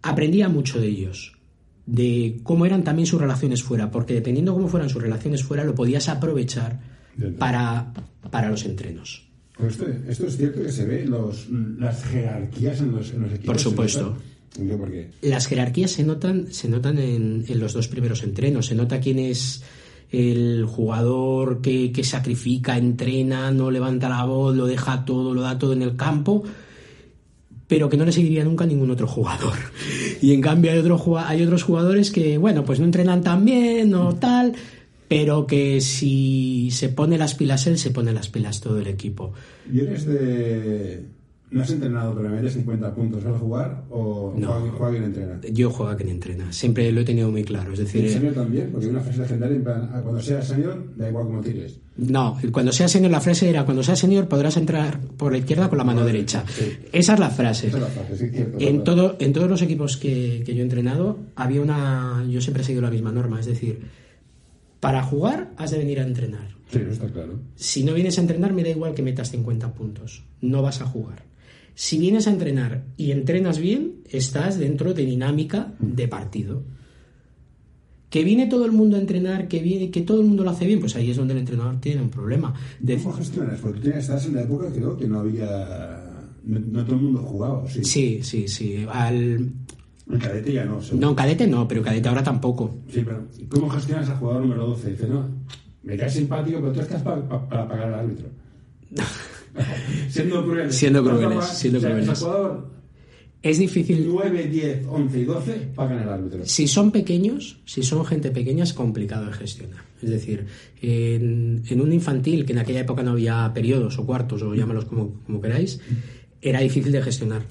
[0.00, 1.34] aprendía mucho de ellos,
[1.84, 5.74] de cómo eran también sus relaciones fuera, porque dependiendo cómo fueran sus relaciones fuera, lo
[5.74, 6.80] podías aprovechar
[7.38, 7.92] para,
[8.30, 9.23] para los entrenos.
[9.56, 13.32] Pues esto, esto es cierto que se ve los, las jerarquías en los, en los
[13.32, 13.46] equipos.
[13.46, 14.16] Por supuesto.
[14.58, 15.10] Yo, ¿Por qué?
[15.22, 19.18] Las jerarquías se notan, se notan en, en los dos primeros entrenos, se nota quién
[19.18, 19.62] es
[20.10, 25.58] el jugador que, que sacrifica, entrena, no levanta la voz, lo deja todo, lo da
[25.58, 26.44] todo en el campo,
[27.66, 29.54] pero que no le seguiría nunca a ningún otro jugador.
[30.22, 33.92] Y en cambio hay, otro, hay otros jugadores que, bueno, pues no entrenan tan bien
[33.92, 34.54] o tal,
[35.08, 39.32] pero que si se pone las pilas él, se pone las pilas todo el equipo.
[39.72, 41.04] ¿Y eres de.
[41.50, 44.48] ¿No has entrenado metes 50 puntos al jugar o No.
[44.48, 45.40] juega, juega quien entrena?
[45.52, 47.72] Yo juego a quien entrena, siempre lo he tenido muy claro.
[47.74, 48.70] Es ¿Y decir, en senior también?
[48.72, 51.78] Porque una frase legendaria en plan, ah, cuando seas senior, da igual cómo tires.
[51.96, 55.68] No, cuando seas senior la frase era cuando seas senior podrás entrar por la izquierda
[55.68, 56.44] con la mano derecha.
[56.90, 57.68] Esa es la frase.
[57.68, 58.58] Esa es la frase, sí, cierto.
[58.58, 62.24] En, todo, en todos los equipos que, que yo he entrenado había una...
[62.28, 63.78] Yo siempre he seguido la misma norma, es decir,
[64.84, 66.48] para jugar has de venir a entrenar.
[66.70, 67.40] Sí, está claro.
[67.56, 70.86] Si no vienes a entrenar me da igual que metas 50 puntos, no vas a
[70.86, 71.22] jugar.
[71.74, 76.62] Si vienes a entrenar y entrenas bien, estás dentro de dinámica de partido.
[78.10, 80.66] Que viene todo el mundo a entrenar, que viene, que todo el mundo lo hace
[80.66, 82.54] bien, pues ahí es donde el entrenador tiene un problema.
[82.78, 83.58] De- ¿Cómo gestionas?
[83.60, 85.48] Porque tú estás en la época creo que no había.
[86.44, 87.82] No, no todo el mundo jugaba, ¿o ¿sí?
[87.84, 88.86] Sí, sí, sí.
[88.92, 89.50] Al...
[90.10, 91.00] En cadete ya no, seguro.
[91.06, 92.76] No, en cadete no, pero cadete ahora tampoco.
[92.92, 94.90] Sí, pero ¿cómo gestionas al jugador número 12?
[94.90, 95.28] Dice, no,
[95.82, 98.28] me caes simpático, pero tú estás pa- pa- para pagar al árbitro.
[100.08, 100.74] siendo crueles.
[100.74, 102.08] Siendo crueles, no, siendo o sea, crueles.
[102.10, 102.70] El jugador
[103.42, 104.06] Es difícil.
[104.08, 106.40] 9, 10, 11 y 12 pagan el árbitro.
[106.44, 109.82] Si son pequeños, si son gente pequeña, es complicado de gestionar.
[110.02, 110.46] Es decir,
[110.82, 114.84] en, en un infantil, que en aquella época no había periodos o cuartos, o llámalos
[114.86, 115.80] como, como queráis,
[116.42, 117.42] era difícil de gestionar.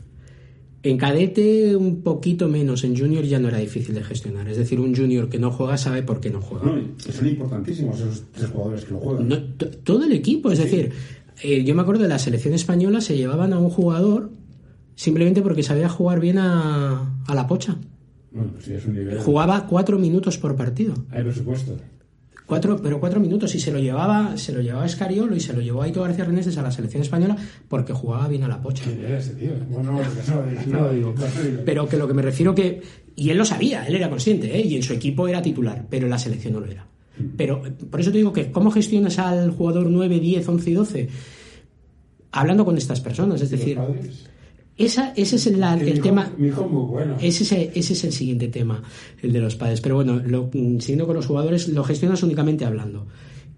[0.83, 4.49] En cadete un poquito menos, en junior ya no era difícil de gestionar.
[4.49, 6.65] Es decir, un junior que no juega sabe por qué no juega.
[6.65, 9.29] No, son importantísimos esos tres jugadores que lo juegan.
[9.29, 9.41] No,
[9.83, 10.91] todo el equipo, es decir,
[11.41, 14.31] eh, yo me acuerdo de la selección española se llevaban a un jugador
[14.95, 17.77] simplemente porque sabía jugar bien a, a la pocha.
[18.31, 19.19] Bueno, pues sí, es un nivel.
[19.19, 20.95] Jugaba cuatro minutos por partido.
[21.11, 21.77] Hay presupuesto.
[22.45, 25.61] Cuatro, pero cuatro minutos y se lo llevaba, se lo llevaba Escariolo y se lo
[25.61, 27.37] llevó Aito García Reneses a la selección española
[27.69, 28.83] porque jugaba bien a la pocha.
[31.65, 32.81] Pero que lo que me refiero que.
[33.15, 34.65] Y él lo sabía, él era consciente, ¿eh?
[34.65, 36.87] y en su equipo era titular, pero en la selección no lo era.
[37.37, 40.73] Pero eh, por eso te digo que, ¿cómo gestionas al jugador 9, 10, 11 y
[40.73, 41.09] 12?
[42.31, 44.29] Hablando con estas personas, es ¿Y los decir, padres?
[44.77, 46.31] Esa, ese es el, hijo- tema.
[46.37, 47.15] Mi hijo es muy bueno.
[47.21, 48.81] Ese es, el- ese es el siguiente tema,
[49.21, 49.81] el de los padres.
[49.81, 53.05] Pero bueno, lo, mm, siguiendo con los jugadores, lo gestionas únicamente hablando.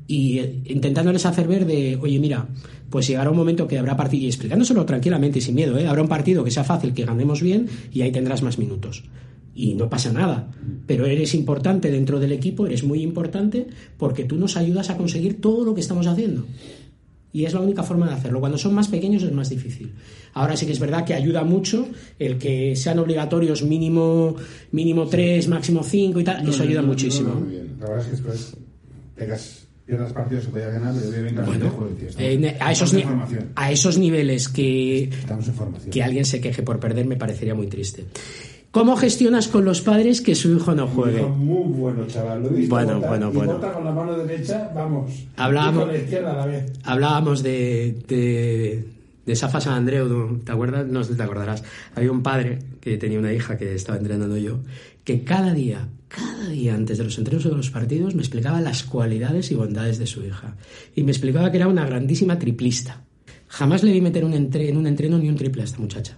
[0.07, 2.47] Y eh, intentándoles hacer ver de, oye, mira,
[2.89, 5.87] pues llegará un momento que habrá partido, y explicándoselo tranquilamente y sin miedo, ¿eh?
[5.87, 9.03] habrá un partido que sea fácil, que ganemos bien, y ahí tendrás más minutos.
[9.55, 10.51] Y no pasa nada.
[10.85, 15.39] Pero eres importante dentro del equipo, eres muy importante, porque tú nos ayudas a conseguir
[15.39, 16.45] todo lo que estamos haciendo.
[17.35, 18.39] Y es la única forma de hacerlo.
[18.39, 19.91] Cuando son más pequeños es más difícil.
[20.35, 21.85] Ahora sí que es verdad que ayuda mucho
[22.17, 24.37] el que sean obligatorios mínimo
[24.71, 26.45] mínimo 3, máximo 5 y tal.
[26.45, 27.35] No, Eso no, ayuda no, muchísimo.
[27.35, 27.75] muy bien.
[27.77, 28.57] La verdad es que después
[29.17, 30.95] pegas, pierdas partidos que podías ganar,
[32.19, 32.95] eh, a, esos
[33.55, 35.09] a esos niveles que,
[35.91, 38.05] que alguien se queje por perder me parecería muy triste.
[38.75, 41.19] ¿Cómo gestionas con los padres que su hijo no juegue?
[41.21, 42.43] hijo Muy bueno, chaval.
[42.43, 43.53] Lo he visto Bueno, botar, bueno, y bueno.
[43.53, 45.11] bota con la mano derecha, vamos.
[45.37, 46.73] Hablábamos- Y con la izquierda a la vez.
[46.83, 48.85] Hablábamos de, de,
[49.25, 50.41] de Safa San Andreu.
[50.43, 50.85] ¿te acuerdas?
[50.87, 51.63] No sé si te acordarás.
[51.95, 54.59] Había un padre que tenía una hija que estaba entrenando yo,
[55.05, 58.59] que cada día, cada día antes de los entrenos o de los partidos me explicaba
[58.59, 60.57] las cualidades y bondades de su hija.
[60.93, 63.03] Y me explicaba que era una grandísima triplista.
[63.47, 66.17] Jamás le vi meter un entre- en un entreno ni un triple a esta muchacha.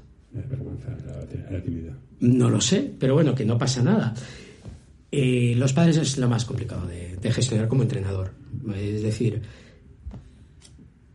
[2.19, 4.13] No lo sé, pero bueno, que no pasa nada.
[5.11, 8.31] Eh, los padres es lo más complicado de, de gestionar como entrenador.
[8.75, 9.41] Es decir,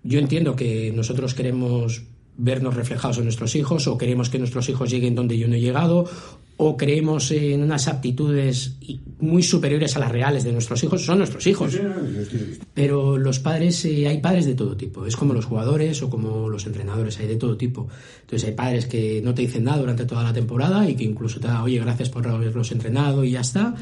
[0.02, 2.04] yo entiendo que nosotros queremos
[2.36, 5.60] vernos reflejados en nuestros hijos o queremos que nuestros hijos lleguen donde yo no he
[5.60, 6.08] llegado
[6.56, 8.76] o creemos en unas aptitudes
[9.18, 11.04] muy superiores a las reales de nuestros hijos.
[11.04, 11.78] Son nuestros hijos.
[12.74, 15.06] Pero los padres, eh, hay padres de todo tipo.
[15.06, 17.88] Es como los jugadores o como los entrenadores, hay de todo tipo.
[18.20, 21.40] Entonces hay padres que no te dicen nada durante toda la temporada y que incluso
[21.40, 23.74] te dan, oye, gracias por haberlos entrenado y ya está.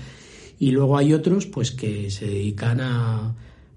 [0.58, 3.34] Y luego hay otros, pues, que se dedican a,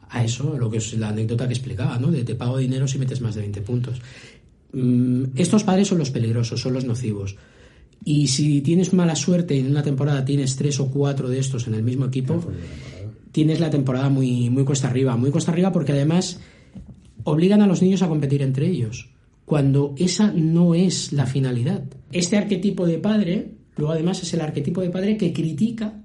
[0.10, 2.12] a eso, lo que es la anécdota que explicaba, ¿no?
[2.12, 4.01] De te pago dinero si metes más de 20 puntos.
[4.73, 7.36] Mm, estos padres son los peligrosos, son los nocivos.
[8.05, 11.67] Y si tienes mala suerte y en una temporada tienes tres o cuatro de estos
[11.67, 12.43] en el mismo equipo,
[13.31, 15.15] tienes la temporada muy, muy cuesta arriba.
[15.15, 16.39] Muy cuesta arriba porque además
[17.23, 19.09] obligan a los niños a competir entre ellos,
[19.45, 21.83] cuando esa no es la finalidad.
[22.11, 26.01] Este arquetipo de padre, luego además es el arquetipo de padre que critica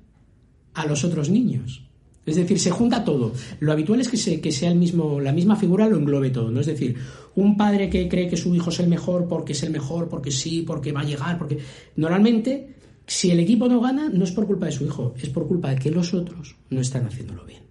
[0.74, 1.87] a los otros niños.
[2.30, 3.32] Es decir, se junta todo.
[3.60, 6.50] Lo habitual es que, se- que sea el mismo, la misma figura lo englobe todo.
[6.50, 6.60] ¿no?
[6.60, 6.96] Es decir,
[7.36, 10.30] un padre que cree que su hijo es el mejor porque es el mejor, porque
[10.30, 11.58] sí, porque va a llegar, porque.
[11.96, 12.74] Normalmente,
[13.06, 15.70] si el equipo no gana, no es por culpa de su hijo, es por culpa
[15.70, 17.62] de que los otros no están haciéndolo bien.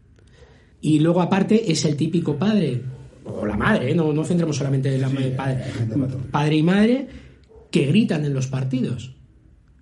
[0.82, 2.82] Y luego, aparte, es el típico padre,
[3.26, 3.96] o la madre, ¿eh?
[3.96, 5.64] no, no centremos solamente en la Sí, padre,
[6.32, 7.08] padre y madre,
[7.72, 9.14] que gritan en los partidos.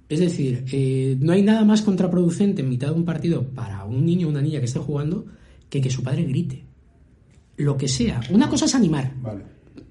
[0.08, 4.06] Es decir, eh, no hay nada más contraproducente en mitad de un partido para un
[4.06, 5.26] niño o una niña que esté jugando
[5.70, 6.64] que que su padre grite.
[7.58, 8.22] Lo que sea.
[8.32, 9.14] Una cosa es animar.
[9.22, 9.44] Vale.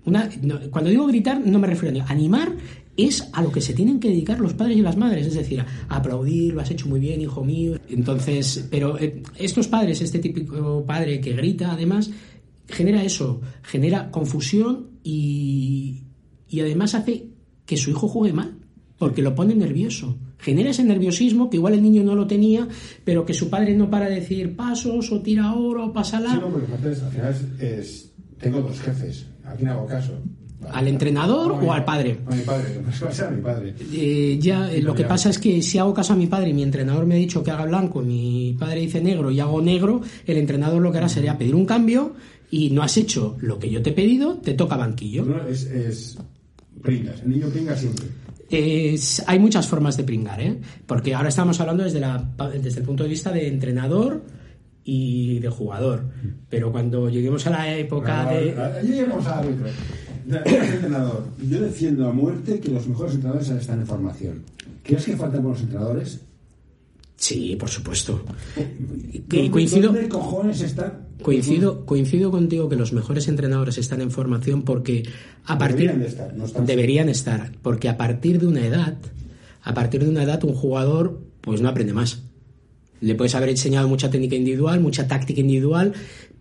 [0.04, 2.52] Una- no, cuando digo gritar no me refiero a ni- animar
[2.96, 5.60] es a lo que se tienen que dedicar los padres y las madres, es decir,
[5.60, 7.76] a aplaudir, lo has hecho muy bien, hijo mío.
[7.88, 12.10] Entonces, pero eh, estos padres, este típico padre que grita, además,
[12.68, 16.02] genera eso, genera confusión y,
[16.48, 17.26] y además hace
[17.66, 18.58] que su hijo juegue mal,
[18.98, 20.16] porque lo pone nervioso.
[20.38, 22.68] Genera ese nerviosismo que igual el niño no lo tenía,
[23.04, 26.30] pero que su padre no para de decir pasos o tira ahora o pásala.
[26.30, 26.78] Sí, no, porque al
[27.10, 29.26] final es, es- Tengo dos jefes.
[29.44, 30.12] ¿A quién hago caso?
[30.72, 32.20] ¿Al entrenador o al padre?
[32.26, 32.80] A mi padre.
[33.26, 33.74] A mi padre.
[33.92, 36.54] Eh, ya, eh, lo que pasa es que si hago caso a mi padre y
[36.54, 39.60] mi entrenador me ha dicho que haga blanco y mi padre dice negro y hago
[39.60, 42.14] negro, el entrenador lo que hará sería pedir un cambio
[42.50, 45.24] y no has hecho lo que yo te he pedido, te toca banquillo.
[45.26, 46.16] No, es, es
[46.82, 47.20] pringas.
[47.22, 48.06] El niño pringa siempre.
[48.50, 50.60] Es- hay muchas formas de pringar, ¿eh?
[50.86, 52.22] porque ahora estamos hablando desde, la,
[52.62, 54.22] desde el punto de vista de entrenador
[54.84, 56.04] y de jugador,
[56.50, 58.50] pero cuando lleguemos a la época de...
[59.26, 59.66] Árbitro.
[60.26, 61.24] Entrenador.
[61.48, 64.42] Yo defiendo a muerte que los mejores entrenadores están en formación.
[64.82, 66.20] ¿Crees que faltan buenos entrenadores?
[67.16, 68.24] Sí, por supuesto.
[69.28, 71.04] ¿Dónde- coincido- ¿Dónde cojones están?
[71.22, 75.04] Coincido, coincido contigo que los mejores entrenadores están en formación porque
[75.44, 76.66] a partir Deberían de estar, no están.
[76.66, 78.98] deberían estar, porque a partir de una edad,
[79.62, 82.22] a partir de una edad un jugador pues no aprende más.
[83.00, 85.92] Le puedes haber enseñado mucha técnica individual, mucha táctica individual,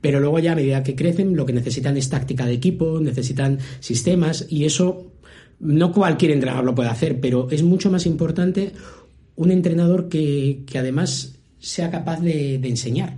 [0.01, 3.59] pero luego ya a medida que crecen lo que necesitan es táctica de equipo, necesitan
[3.79, 5.11] sistemas y eso
[5.59, 8.73] no cualquier entrenador lo puede hacer, pero es mucho más importante
[9.35, 13.17] un entrenador que, que además sea capaz de, de enseñar.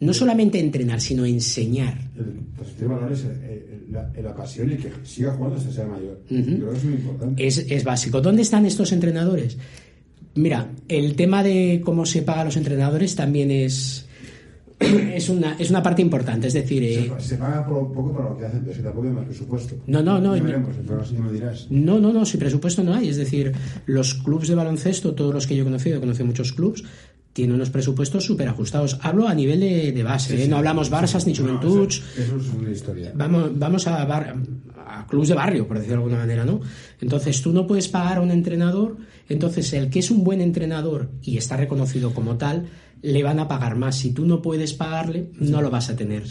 [0.00, 1.96] No solamente entrenar, sino enseñar.
[2.18, 6.20] El transmitir valores, eh, eh, la, la pasión y que siga jugando hasta sea mayor.
[6.28, 7.46] Yo creo que es muy importante.
[7.46, 8.20] Es, es básico.
[8.20, 9.58] ¿Dónde están estos entrenadores?
[10.34, 14.06] Mira, el tema de cómo se paga a los entrenadores también es
[15.14, 16.82] es una, es una parte importante, es decir...
[16.82, 19.24] Se, eh, se paga por, poco para lo que hacen, pero que tampoco hay más
[19.26, 19.76] presupuesto.
[19.86, 20.46] No, no, no, Ya no.
[20.46, 21.66] veremos, entonces ya me dirás.
[21.70, 23.08] No, no, no, si presupuesto no hay.
[23.08, 23.52] Es decir,
[23.86, 26.82] los clubes de baloncesto, todos los que yo he conocido, he conocido muchos clubes,
[27.32, 28.98] tienen unos presupuestos súper ajustados.
[29.00, 30.48] Hablo a nivel de, de base, ¿eh?
[30.48, 32.02] no hablamos Barças ni No, Juventuds.
[32.18, 33.12] eso, eso es una historia.
[33.14, 34.36] Vamos, vamos a, bar-
[34.86, 36.60] a clubes de barrio, por decirlo de alguna manera, ¿no?
[37.00, 38.98] Entonces tú no puedes pagar a un entrenador,
[39.30, 42.66] entonces el que es un buen entrenador y está reconocido como tal,
[43.02, 43.96] le van a pagar más.
[43.96, 46.22] Si tú no puedes pagarle, no lo vas a tener.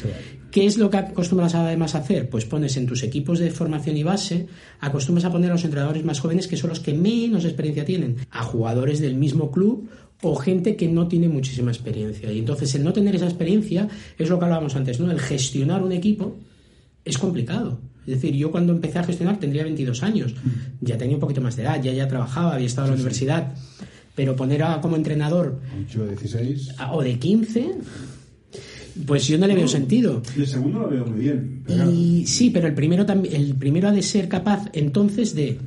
[0.49, 2.29] ¿Qué es lo que acostumbras además a hacer?
[2.29, 4.47] Pues pones en tus equipos de formación y base,
[4.79, 8.17] acostumbras a poner a los entrenadores más jóvenes, que son los que menos experiencia tienen,
[8.31, 9.89] a jugadores del mismo club
[10.21, 12.31] o gente que no tiene muchísima experiencia.
[12.31, 15.11] Y entonces el no tener esa experiencia es lo que hablábamos antes, ¿no?
[15.11, 16.37] El gestionar un equipo
[17.03, 17.79] es complicado.
[18.05, 20.35] Es decir, yo cuando empecé a gestionar tendría 22 años,
[20.79, 23.53] ya tenía un poquito más de edad, ya ya trabajaba, había estado en la universidad,
[24.15, 26.75] pero poner a, como entrenador Un chico de 16.
[26.77, 27.71] a- o de 15,
[29.05, 30.21] pues yo no le veo sentido.
[30.37, 31.63] Y el segundo lo veo muy bien.
[31.65, 35.59] pero Y sí, pero el primero el primero ha de ser capaz entonces de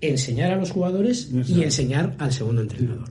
[0.00, 3.08] enseñar a los jugadores y enseñar al segundo entrenador.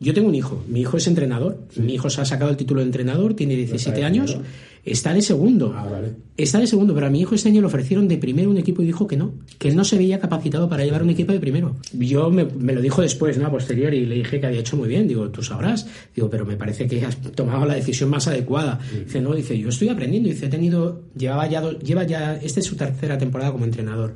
[0.00, 2.80] Yo tengo un hijo, mi hijo es entrenador, mi hijo se ha sacado el título
[2.80, 4.36] de entrenador, tiene 17 de años?
[4.84, 5.72] Está de segundo.
[5.76, 6.12] Ah, vale.
[6.36, 8.82] Está de segundo, pero a mi hijo este año le ofrecieron de primero un equipo
[8.82, 11.38] y dijo que no, que él no se veía capacitado para llevar un equipo de
[11.40, 11.76] primero.
[11.92, 13.46] Yo me, me lo dijo después, ¿no?
[13.46, 15.06] A posteriori, y le dije que había hecho muy bien.
[15.06, 15.86] Digo, tú sabrás.
[16.16, 18.80] Digo, pero me parece que has tomado la decisión más adecuada.
[19.04, 20.28] Dice, no, dice, yo estoy aprendiendo.
[20.30, 24.14] Dice, he tenido, llevaba ya, do- lleva ya, esta es su tercera temporada como entrenador.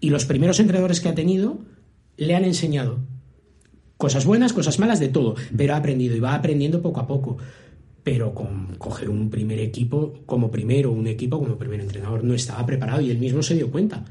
[0.00, 1.58] Y los primeros entrenadores que ha tenido
[2.16, 2.98] le han enseñado
[3.96, 7.36] cosas buenas, cosas malas, de todo, pero ha aprendido y va aprendiendo poco a poco.
[8.02, 12.66] Pero con coger un primer equipo como primero, un equipo como primer entrenador, no estaba
[12.66, 14.04] preparado y él mismo se dio cuenta.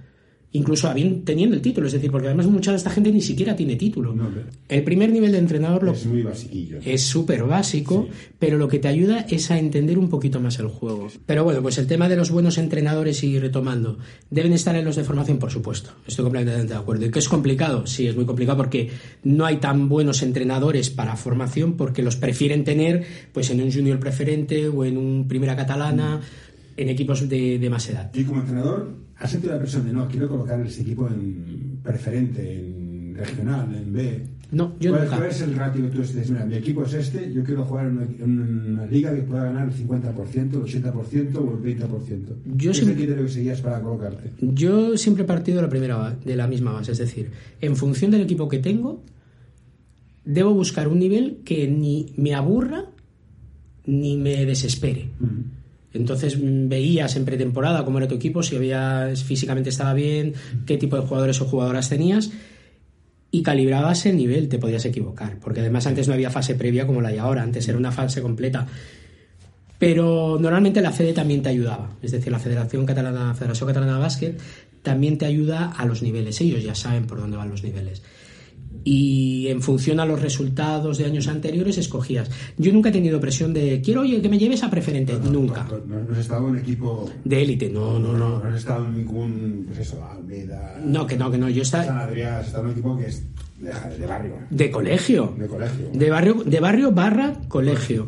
[0.54, 3.56] Incluso habiendo- teniendo el título, es decir, porque además mucha de esta gente ni siquiera
[3.56, 4.14] tiene título.
[4.14, 4.30] No.
[4.68, 6.80] El primer nivel de entrenador lo, Es muy basiquillo.
[6.84, 10.68] es súper básico, pero lo que te ayuda es a entender un poquito más el
[10.68, 11.08] juego.
[11.26, 13.98] Pero bueno, pues el tema de los buenos entrenadores y retomando,
[14.30, 15.38] ¿deben estar en los de formación?
[15.40, 17.06] Por supuesto, estoy completamente de acuerdo.
[17.06, 17.88] ¿Y que es complicado?
[17.88, 18.90] Sí, es muy complicado porque
[19.24, 24.00] no hay tan buenos entrenadores para formación porque los prefieren tener pues en un junior
[24.00, 26.20] preferente o en un primera catalana,
[26.76, 28.12] en equipos de, de más edad.
[28.14, 28.90] Y como entrenador,
[29.22, 33.94] ¿has sentido la presión de no, quiero colocar este equipo en preferente, en regional, en
[33.94, 34.24] B?
[34.52, 35.18] No, yo ¿Cuál, nunca.
[35.18, 36.30] cuál es el ratio que tú dices?
[36.30, 38.40] Mira, mi equipo es este, yo quiero jugar en una, en
[38.74, 42.28] una liga que pueda ganar el 50%, el 80% o el 20%.
[42.58, 44.32] Yo ¿Qué siempre- el criterio que seguías para colocarte?
[44.42, 47.32] Yo siempre he partido de la primera de la misma base, es decir,
[47.62, 49.02] en función del equipo que tengo,
[50.26, 52.86] debo buscar un nivel que ni me aburra
[53.86, 55.10] ni me desespere.
[55.94, 60.34] Entonces mm, veías en pretemporada cómo era tu equipo, si había físicamente estaba bien,
[60.66, 62.32] qué tipo de jugadores o jugadoras tenías
[63.32, 67.02] y calibrabas el nivel, te podías equivocar, porque además antes no había fase previa como
[67.02, 68.68] la hay ahora, antes era una fase completa.
[69.80, 74.00] Pero normalmente la FEDE también te ayudaba, es decir, la Federación Catalana, Federación Catalana de
[74.00, 74.42] Básquet
[74.84, 78.02] también te ayuda a los niveles, ellos ya saben por dónde van los niveles.
[78.84, 82.32] Y en función a los resultados de años anteriores escogías.
[82.58, 85.68] Yo nunca he tenido presión de quiero oye que me lleves a preferente, nunca.
[85.70, 87.08] No, no, no has estado en equipo.
[87.24, 88.40] De élite, no, no, no.
[88.40, 89.66] No has estado en ningún.
[89.68, 90.82] Pues eso, Almeida.
[90.84, 91.48] No, que no, que no.
[91.50, 93.24] Yo San estaba Adrián, has estado en un equipo que es
[93.60, 95.36] de, de barrio, de colegio.
[95.38, 95.90] de colegio.
[95.94, 98.08] De barrio, de barrio barra colegio.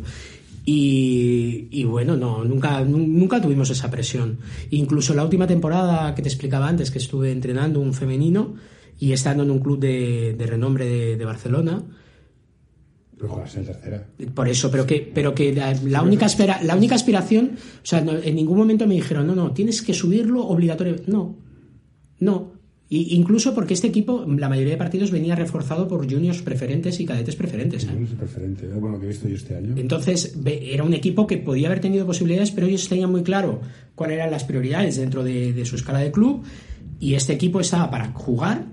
[0.66, 4.38] Y, y bueno, no, nunca, nu- nunca tuvimos esa presión.
[4.70, 8.54] Incluso la última temporada que te explicaba antes, que estuve entrenando un femenino
[8.98, 11.82] y estando en un club de, de renombre de, de Barcelona,
[13.16, 14.06] Pero juegas en tercera.
[14.34, 18.00] por eso, pero que, pero que la, la única espera, la única aspiración, o sea,
[18.00, 20.96] no- en ningún momento me dijeron, no, no, tienes que subirlo obligatorio.
[21.06, 21.36] No,
[22.20, 22.52] no.
[22.88, 27.06] Y incluso porque este equipo, la mayoría de partidos venía reforzado por juniors preferentes y
[27.06, 27.84] cadetes preferentes.
[27.84, 27.88] ¿eh?
[27.88, 29.74] Es un preferente, es bueno que he visto yo este año.
[29.76, 33.60] Entonces, era un equipo que podía haber tenido posibilidades, pero ellos tenían muy claro
[33.94, 36.42] cuáles eran las prioridades dentro de, de su escala de club.
[37.00, 38.66] Y este equipo estaba para jugar,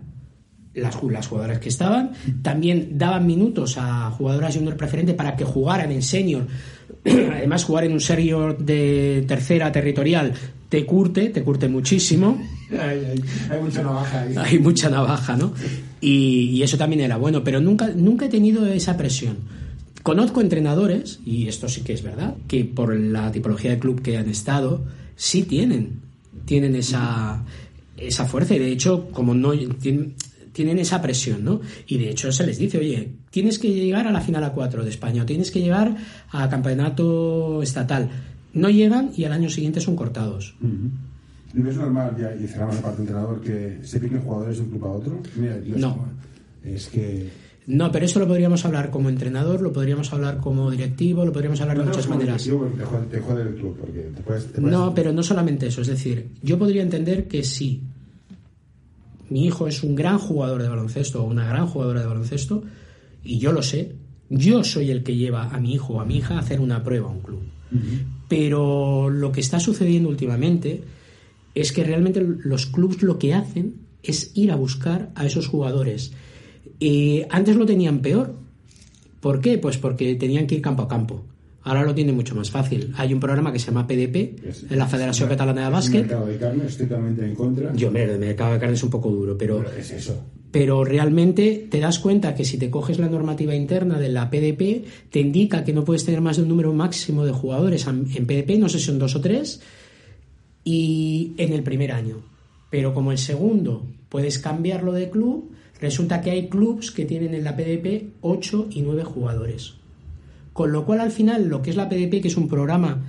[0.74, 2.12] las, las jugadoras que estaban.
[2.42, 6.48] También daban minutos a jugadoras junior preferente para que jugaran en senior.
[7.06, 10.34] Además, jugar en un senior de tercera territorial
[10.70, 14.36] te curte, te curte muchísimo Hay, hay- hay mucha navaja ahí.
[14.38, 15.54] hay mucha navaja, ¿no?
[16.00, 19.38] Y, y eso también era bueno, pero nunca, nunca he tenido esa presión.
[20.04, 24.18] Conozco entrenadores, y esto sí que es verdad, que por la tipología de club que
[24.18, 24.84] han estado,
[25.16, 26.00] sí tienen,
[26.46, 27.44] tienen esa,
[27.98, 30.16] esa fuerza, y de hecho, como no tienen,
[30.52, 31.62] tienen esa presión, ¿no?
[31.88, 34.84] Y de hecho se les dice, oye, tienes que llegar a la final a 4
[34.84, 35.96] de España, o tienes que llegar
[36.32, 38.10] a campeonato estatal.
[38.54, 40.56] No llegan y al año siguiente son cortados.
[41.54, 44.64] ¿No es normal, ya, y cerramos la parte de entrenador, que se piquen jugadores de
[44.64, 45.20] un club a otro?
[45.36, 46.06] Mira, Dios, No.
[46.64, 47.30] es que
[47.68, 51.62] No, pero eso lo podríamos hablar como entrenador, lo podríamos hablar como directivo, lo podríamos
[51.62, 52.44] hablar de muchas maneras.
[52.44, 55.68] Te jode, te jode el club, porque te puedes, te puedes- No, pero no solamente
[55.68, 55.82] eso.
[55.82, 57.82] Es decir, yo podría entender que si
[59.32, 62.64] mi hijo es un gran jugador de baloncesto o una gran jugadora de baloncesto,
[63.24, 63.96] y yo lo sé,
[64.30, 66.84] yo soy el que lleva a mi hijo o a mi hija a hacer una
[66.84, 67.42] prueba a un club.
[68.28, 70.84] Pero lo que está sucediendo últimamente
[71.56, 76.12] es que realmente los clubes lo que hacen es ir a buscar a esos jugadores.
[76.82, 78.36] Eh, antes lo tenían peor.
[79.22, 79.58] ¿Por qué?
[79.58, 81.24] Pues porque tenían que ir campo a campo.
[81.64, 82.92] Ahora lo tienen mucho más fácil.
[82.98, 86.02] Hay un programa que se llama PDP, Es- en la Federación es- Catalana de Básquet.
[86.02, 87.74] mercado de carne, estoy totalmente en contra.
[87.76, 90.24] Yo, hombre, el mercado de carne es un poco duro, pero, Pero es eso.
[90.52, 94.86] pero realmente te das cuenta que si te coges la normativa interna de la PDP,
[95.12, 98.26] te indica que no puedes tener más de un número máximo de jugadores en en
[98.26, 99.62] PDP, no sé si son dos o tres,
[100.64, 102.24] y en el primer año.
[102.70, 107.44] Pero como el segundo puedes cambiarlo de club, resulta que hay clubs que tienen en
[107.44, 109.76] la PDP 8 y 9 jugadores.
[110.54, 113.02] Con lo cual al final lo que es la PDP, que es un programa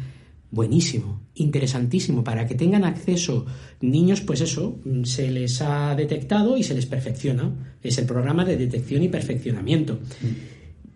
[0.52, 3.46] buenísimo, interesantísimo, para que tengan acceso
[3.80, 7.50] niños, pues eso, mm, se les ha detectado y se les perfecciona.
[7.82, 9.98] Es el programa de detección y perfeccionamiento.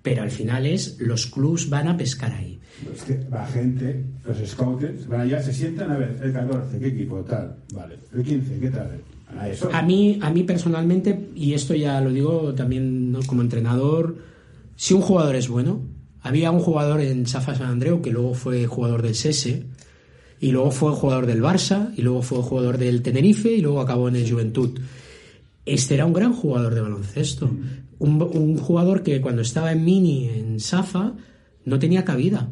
[0.03, 2.61] Pero al final es, los clubs van a pescar ahí.
[2.95, 6.89] Es que la gente, los scouts, van allá, se sientan a ver el 14, qué
[6.89, 7.97] equipo, tal, vale.
[8.15, 9.01] El 15, qué tal.
[9.37, 9.71] A eso.
[9.73, 13.21] A mí, a mí personalmente, y esto ya lo digo también ¿no?
[13.27, 14.19] como entrenador,
[14.77, 15.81] si un jugador es bueno,
[16.27, 19.65] había un jugador en Safa San Andreu que luego fue jugador del SESE,
[20.41, 24.09] y luego fue jugador del Barça, y luego fue jugador del Tenerife, y luego acabó
[24.09, 24.79] en el Juventud.
[25.65, 27.51] Este era un gran jugador de baloncesto.
[27.99, 31.15] Un, un jugador que cuando estaba en Mini, en Safa,
[31.65, 32.49] no tenía cabida.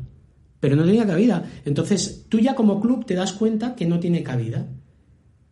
[0.61, 1.45] Pero no tenía cabida.
[1.65, 4.67] Entonces, tú ya como club te das cuenta que no tiene cabida.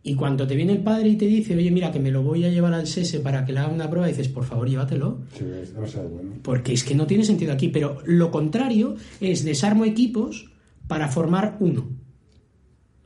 [0.05, 2.43] Y cuando te viene el padre y te dice, oye, mira, que me lo voy
[2.43, 5.21] a llevar al SESE para que le haga una prueba, dices, por favor, llévatelo.
[5.37, 6.31] Sí, es demasiado bueno.
[6.41, 7.69] Porque es que no tiene sentido aquí.
[7.69, 10.51] Pero lo contrario es desarmo equipos
[10.87, 11.87] para formar uno.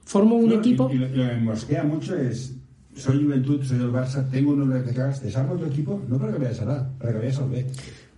[0.05, 0.89] Formo un No, equipo.
[0.91, 2.55] Y, y lo, lo que me mosquea mucho es,
[2.95, 6.31] soy Juventud, soy el Barça, tengo un número de cagas, desarmo otro equipo, no para
[6.33, 7.65] que vayas a A, para que vayas al B.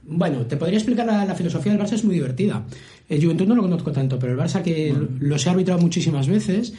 [0.03, 2.65] Bueno, te podría explicar la, la filosofía del Barça, es muy divertida.
[3.09, 6.73] El Juventud no lo conozco tanto, pero el Barça, que los he arbitrado muchísimas veces,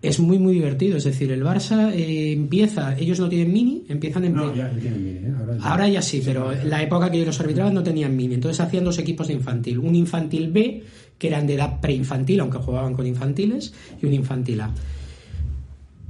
[0.00, 0.96] es muy, muy divertido.
[0.96, 4.34] Es decir, el Barça eh, empieza, ellos no tienen mini, empiezan en.
[4.34, 5.34] No, ya, tienen mini, ¿eh?
[5.38, 8.34] Ahora, Ahora ya sí, pero en la época que yo los arbitraba no tenían mini.
[8.34, 9.78] Entonces hacían dos equipos de infantil.
[9.78, 10.84] Un infantil B,
[11.18, 14.72] que eran de edad preinfantil, aunque jugaban con infantiles, y un infantil A.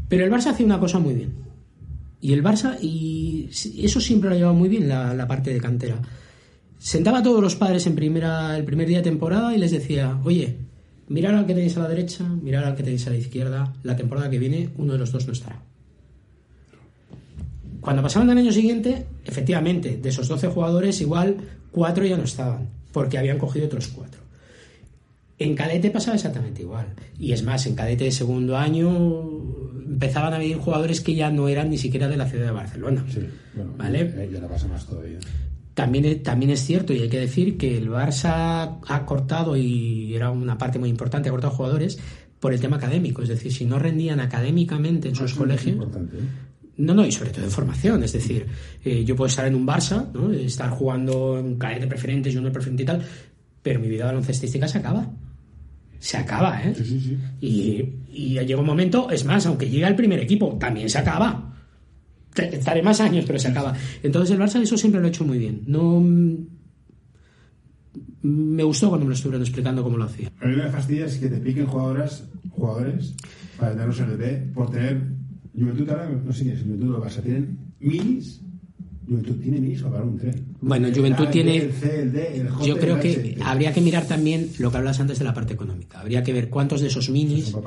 [0.09, 1.33] Pero el Barça hacía una cosa muy bien.
[2.21, 3.49] Y el Barça, y
[3.83, 6.01] eso siempre lo ha llevado muy bien la, la parte de cantera.
[6.79, 10.21] Sentaba a todos los padres en primera, el primer día de temporada y les decía,
[10.25, 10.57] oye,
[11.09, 13.97] mirad al que tenéis a la derecha, mirad al que tenéis a la izquierda, la
[13.97, 15.63] temporada que viene uno de los dos no estará.
[17.81, 21.37] Cuando pasaban al año siguiente, efectivamente, de esos 12 jugadores, igual
[21.71, 24.21] cuatro ya no estaban, porque habían cogido otros cuatro.
[25.39, 26.87] En cadete pasaba exactamente igual.
[27.19, 29.29] Y es más, en cadete de segundo año
[29.87, 33.05] empezaban a venir jugadores que ya no eran ni siquiera de la ciudad de Barcelona.
[33.09, 33.21] Sí,
[33.55, 34.13] bueno, ¿Vale?
[34.17, 35.19] ya, ya la pasa más todavía.
[35.79, 40.29] También, también es cierto, y hay que decir que el Barça ha cortado, y era
[40.29, 42.01] una parte muy importante, ha cortado jugadores
[42.41, 43.23] por el tema académico.
[43.23, 45.77] Es decir, si no rendían académicamente en sus Eso es colegios.
[45.77, 46.21] importante, ¿eh?
[46.79, 48.03] No, no, y sobre todo en formación.
[48.03, 48.45] Es decir,
[48.85, 50.33] eh, yo puedo estar en un Barça, ¿no?
[50.33, 53.01] estar jugando en cadete preferente, junior preferente y tal,
[53.63, 55.09] pero mi vida baloncestística se acaba.
[56.01, 56.75] Se acaba, ¿eh?
[56.77, 57.19] Sí, sí, sí.
[57.41, 61.48] Y, y llega un momento, es más, aunque llegue al primer equipo, también se acaba.
[62.39, 63.75] Estaré más años, pero se acaba.
[64.03, 65.63] Entonces el Barça eso siempre lo ha hecho muy bien.
[65.67, 66.01] No
[68.23, 70.31] me gustó cuando me lo estuvieron explicando cómo lo hacía.
[70.41, 73.15] A mí me fastidia es que te piquen jugadoras, jugadores
[73.59, 75.03] para tenerlos en el B por tener.
[75.59, 78.41] Juventud ahora, no sé quién es Juventud o Barça, tienen minis.
[79.09, 80.45] Juventud tiene minis para un tren.
[80.61, 83.39] Bueno, Juventud A, tiene- B, El C, el D, el J, Yo creo el que
[83.43, 86.01] habría que mirar también lo que hablas antes de la parte económica.
[86.01, 87.65] Habría que ver cuántos de esos minis Eso.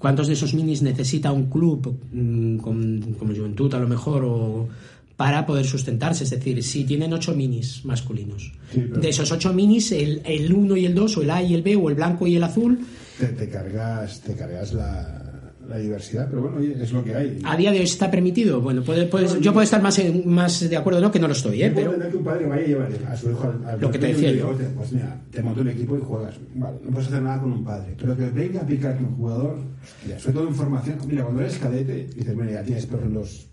[0.00, 4.68] Cuántos de esos minis necesita un club mm, con- como Juventud a lo mejor o
[5.16, 6.24] para poder sustentarse.
[6.24, 8.52] Es decir, si tienen ocho minis masculinos.
[8.72, 11.54] Sí, De esos ocho minis, el, el 1 y el 2, o el A y
[11.54, 12.78] el B, o el blanco y el azul,
[13.18, 15.29] Te, te cargas, te cargas la,
[15.70, 17.38] la diversidad, pero bueno, oye, es lo que hay.
[17.44, 18.60] a día de hoy está permitido.
[18.60, 21.10] Bueno, puede, puede- yo puedo estar más, más de acuerdo, ¿no?
[21.10, 21.70] Que no lo estoy, ¿eh?
[21.74, 23.98] Pero entender que un padre vaya a llevar a su hijo al, al Lo que
[23.98, 24.34] te decía yo.
[24.34, 26.34] diga, "Oye, Pues mira, te monto un equipo y juegas.
[26.56, 27.94] Vale, no puedes hacer nada con un padre.
[27.98, 30.98] Pero que venga a picar con un jugador, hostia, sobre todo en formación.
[31.06, 33.46] Mira, cuando eres cadete, dices, mira, ya tienes por los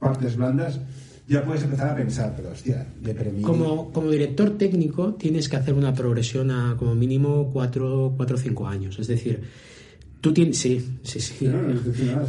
[0.00, 0.80] partes blandas,
[1.26, 3.42] ya puedes empezar a pensar, pero hostia, de premio.
[3.46, 8.66] como, como director técnico tienes que hacer una progresión a como mínimo 4 o 5
[8.66, 8.98] años.
[8.98, 9.40] Es decir,
[10.24, 10.56] tú tienes...
[10.56, 11.46] Sí, sí, sí.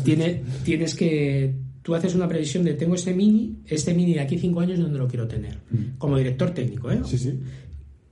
[0.04, 4.38] Tiene- tienes que tú haces una previsión de tengo este mini, este mini de aquí
[4.38, 5.60] cinco años, ¿dónde lo quiero tener?
[5.98, 7.00] Como director técnico, ¿eh?
[7.06, 7.40] Sí, sí.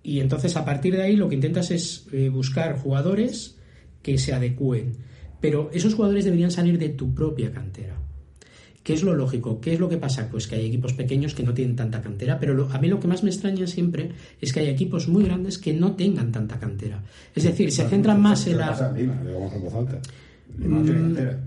[0.03, 3.57] Y entonces a partir de ahí lo que intentas es eh, buscar jugadores
[4.01, 4.93] que se adecúen.
[5.41, 7.92] Pero esos jugadores deberían salir de tu propia cantera.
[8.83, 9.61] ¿Qué es lo lógico?
[9.61, 10.27] ¿Qué es lo que pasa?
[10.29, 12.99] Pues que hay equipos pequeños que no tienen tanta cantera, pero lo- a mí lo
[12.99, 14.11] que más me extraña siempre
[14.41, 17.01] es que hay equipos muy grandes que no tengan tanta cantera.
[17.33, 18.93] Es decir, se centran más en ¿Qué pasa, la...
[18.93, 20.85] Tiene Mm.
[20.85, 21.39] cantera.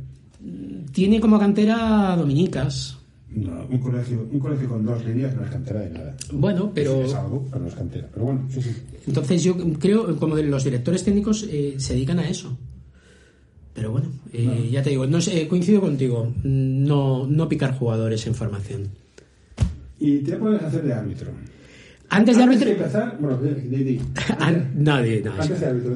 [0.92, 2.98] Tiene como cantera dominicas.
[3.30, 6.16] No, un colegio, un colegio con dos líneas no es cantera de nada.
[6.32, 7.02] Bueno, pero...
[7.02, 8.08] Es algo, pero no es cantera.
[8.12, 8.70] Pero bueno, sí, sí.
[9.06, 12.56] Entonces yo creo, como de los directores técnicos eh, se dedican a eso.
[13.76, 18.34] Pero bueno, eh, ya te digo, no sé, coincido contigo, no, no picar jugadores en
[18.34, 18.88] formación.
[20.00, 21.30] Y te a hacer de árbitro.
[22.08, 22.70] Antes de árbitro...
[24.38, 25.92] Antes de árbitro.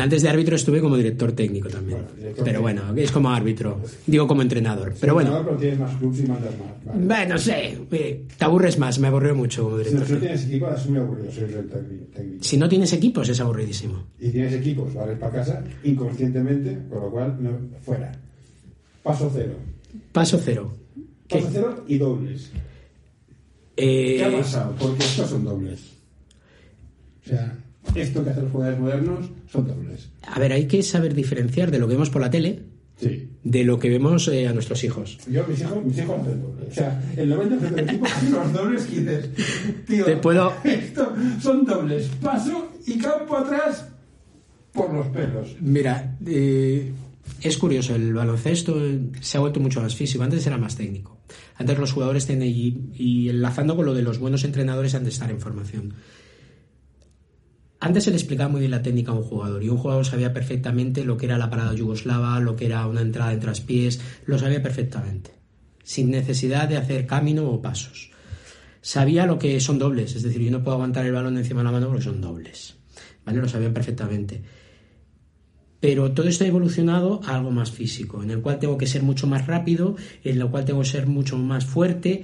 [0.00, 1.98] Antes de árbitro estuve como director técnico también.
[1.98, 2.82] Bueno, director pero técnico.
[2.86, 3.80] bueno, es como árbitro.
[4.06, 4.94] Digo como entrenador.
[5.00, 6.84] Pero bueno, Pero tienes más clubs y mandas más.
[6.84, 7.06] Vale.
[7.06, 7.78] bueno, sé.
[7.90, 10.70] eh, Te aburres más, me aburrió mucho como Si no, director si no tienes equipo,
[10.72, 12.42] es muy aburrido ser técnico.
[12.44, 14.04] Si no tienes equipos es aburridísimo.
[14.20, 17.50] Y tienes equipos, vales para casa, inconscientemente, con lo cual, no,
[17.82, 18.12] fuera.
[19.02, 19.52] Paso cero.
[20.12, 20.72] Paso cero.
[21.28, 21.38] ¿Qué?
[21.38, 22.50] Paso cero y dobles.
[23.76, 24.74] Eh, ¿Qué ha pasado?
[24.78, 25.80] Porque estos son dobles.
[27.24, 27.56] O sea,
[27.94, 30.08] esto que hacen los jugadores modernos son dobles.
[30.22, 32.60] a ver, hay que saber diferenciar de lo que vemos por la tele
[33.00, 33.28] Sí.
[33.42, 35.18] de lo que vemos eh, a nuestros hijos.
[35.28, 36.68] Yo, mis hijos, mis hijos hacen dobles.
[36.70, 39.28] O sea, el 90% del equipo hacen los dobles que dices,
[39.86, 42.08] tío, Te puedo- esto son dobles.
[42.22, 43.86] Paso y campo atrás
[44.72, 45.56] por los pelos.
[45.60, 46.92] Mira, eh,
[47.40, 51.18] es curioso, el baloncesto eh, se ha vuelto mucho más físico, antes era más técnico.
[51.56, 55.10] Antes los jugadores tienen, y, y enlazando con lo de los buenos entrenadores han de
[55.10, 55.94] estar en formación.
[57.80, 60.32] Antes se le explicaba muy bien la técnica a un jugador y un jugador sabía
[60.32, 64.38] perfectamente lo que era la parada yugoslava, lo que era una entrada en traspiés, lo
[64.38, 65.32] sabía perfectamente,
[65.82, 68.12] sin necesidad de hacer camino o pasos.
[68.80, 71.64] Sabía lo que son dobles, es decir, yo no puedo aguantar el balón encima de
[71.64, 72.76] la mano porque son dobles.
[73.24, 73.40] ¿Vale?
[73.40, 74.42] Lo sabían perfectamente.
[75.82, 79.02] Pero todo esto ha evolucionado a algo más físico, en el cual tengo que ser
[79.02, 82.22] mucho más rápido, en el cual tengo que ser mucho más fuerte,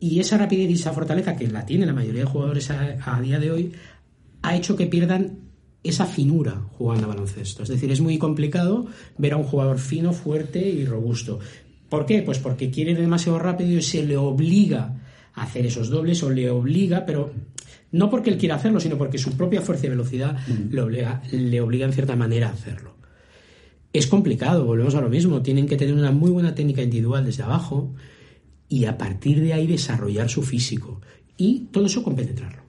[0.00, 3.20] y esa rapidez y esa fortaleza que la tiene la mayoría de jugadores a, a
[3.20, 3.72] día de hoy,
[4.42, 5.38] ha hecho que pierdan
[5.84, 7.62] esa finura jugando a baloncesto.
[7.62, 8.86] Es decir, es muy complicado
[9.18, 11.38] ver a un jugador fino, fuerte y robusto.
[11.88, 12.22] ¿Por qué?
[12.22, 14.96] Pues porque quiere ir demasiado rápido y se le obliga
[15.32, 17.30] a hacer esos dobles o le obliga, pero
[17.92, 20.36] no porque él quiera hacerlo, sino porque su propia fuerza y velocidad
[20.70, 22.95] le, obliga, le obliga en cierta manera a hacerlo.
[23.96, 25.42] Es complicado, volvemos a lo mismo.
[25.42, 27.94] Tienen que tener una muy buena técnica individual desde abajo
[28.68, 31.00] y a partir de ahí desarrollar su físico.
[31.36, 32.62] Y todo eso compenetrarlo.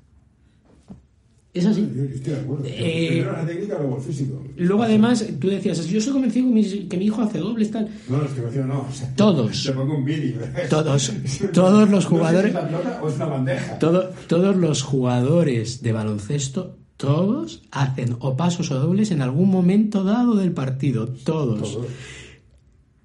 [1.54, 1.90] Es así.
[1.96, 2.64] Yo estoy de acuerdo.
[2.68, 4.44] Eh, Primero la técnica, luego el físico.
[4.58, 7.90] Luego, además, tú decías, yo estoy convencido que mi, que mi hijo hace dobles, tal.
[8.10, 8.86] No, es que me no.
[8.88, 9.64] o sea, Todos.
[9.64, 10.38] Te pongo un vídeo.
[10.70, 11.12] Todos.
[11.54, 12.54] Todos los No sé si jugadores.
[12.56, 13.80] es pelota o es una bandeja.
[13.80, 20.04] Todo- todos los jugadores de baloncesto, todos hacen o pasos o dobles en algún momento
[20.04, 21.08] dado del partido.
[21.08, 21.74] Todos.
[21.74, 21.88] Todos.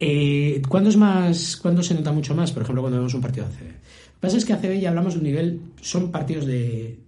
[0.00, 2.50] Eh, ¿Cuándo es más, cuándo se nota mucho más?
[2.50, 3.66] Por ejemplo, cuando vemos un partido de ACB.
[3.66, 6.98] Lo que pasa es que ACB ya hablamos de un nivel, son partidos de,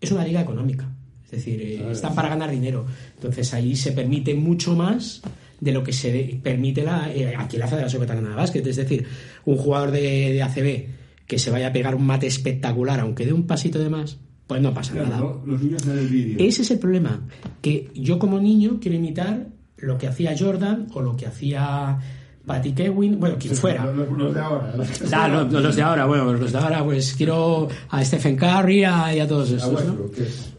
[0.00, 0.88] es una liga económica,
[1.24, 2.86] es decir, eh, están para ganar dinero.
[3.14, 5.22] Entonces ahí se permite mucho más
[5.60, 8.66] de lo que se permite la, eh, aquí la Federación Catalana de Básquet.
[8.66, 9.06] Es decir,
[9.46, 13.32] un jugador de, de ACB que se vaya a pegar un mate espectacular, aunque dé
[13.32, 15.20] un pasito de más, pues no pasa nada.
[15.46, 16.36] Los niños ven el vídeo.
[16.38, 17.20] Ese es el problema,
[17.62, 21.98] que yo como niño quiero imitar lo que hacía Jordan o lo que hacía
[22.46, 23.86] Patty Kewin, bueno, quien fuera.
[23.92, 24.74] Los, de ahora.
[24.76, 28.84] Los, Ah, los, los de ahora, bueno, los de ahora, pues quiero a Stephen Curry
[28.84, 30.10] a- y a todos estos, ¿no?
[30.10, 30.50] Que es-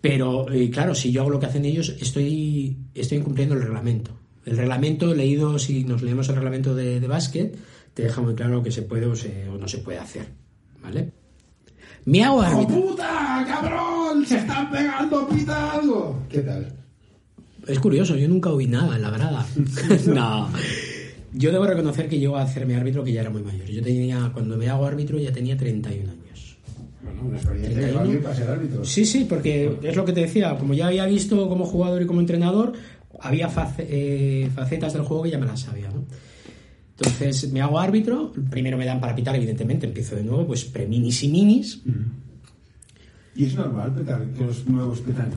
[0.00, 4.10] Pero, eh, claro, si yo hago lo que hacen ellos, estoy, estoy incumpliendo el reglamento.
[4.44, 7.56] El reglamento, leído, si nos leemos el reglamento de, de básquet,
[7.94, 10.26] te deja muy claro lo que se puede o, se- o no se puede hacer,
[10.82, 11.12] ¿vale?
[12.04, 13.44] Hago ¡Oh, puta!
[13.46, 14.26] ¡Cabrón!
[14.26, 15.28] ¡Se están pegando!
[15.28, 16.18] ¡Pita algo!
[16.28, 16.72] ¿Qué tal?
[17.66, 19.46] Es curioso, yo nunca oí nada en la grada.
[20.06, 20.48] no.
[21.32, 23.66] Yo debo reconocer que llego a hacerme árbitro que ya era muy mayor.
[23.66, 26.56] Yo tenía, cuando me hago árbitro ya tenía 31 años.
[27.02, 27.98] Bueno, una experiencia que 31.
[28.00, 28.84] va bien para ser árbitro.
[28.84, 32.06] Sí, sí, porque es lo que te decía, como ya había visto como jugador y
[32.06, 32.72] como entrenador,
[33.20, 33.48] había
[33.78, 36.04] eh, facetas del juego que ya me las sabía, ¿no?
[37.04, 41.22] Entonces me hago árbitro, primero me dan para pitar, evidentemente, empiezo de nuevo, pues pre-minis
[41.22, 41.82] y minis.
[43.34, 45.30] Y es normal petar, que los nuevos petan.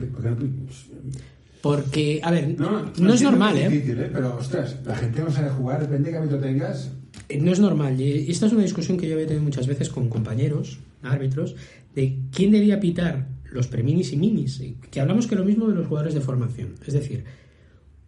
[1.62, 3.66] porque a ver, No, no, no es normal, que ¿eh?
[3.66, 4.10] es difícil, ¿eh?
[4.12, 6.90] Pero, ostras, la gente no sabe jugar, depende de qué ámbito tengas.
[7.28, 8.00] Eh, No es normal.
[8.00, 11.56] Y esta es una discusión que yo había tenido muchas veces con compañeros, árbitros,
[11.94, 14.62] de quién debía pitar los preminis y minis.
[14.90, 16.74] Que hablamos que lo mismo de los jugadores de formación.
[16.86, 17.24] Es decir,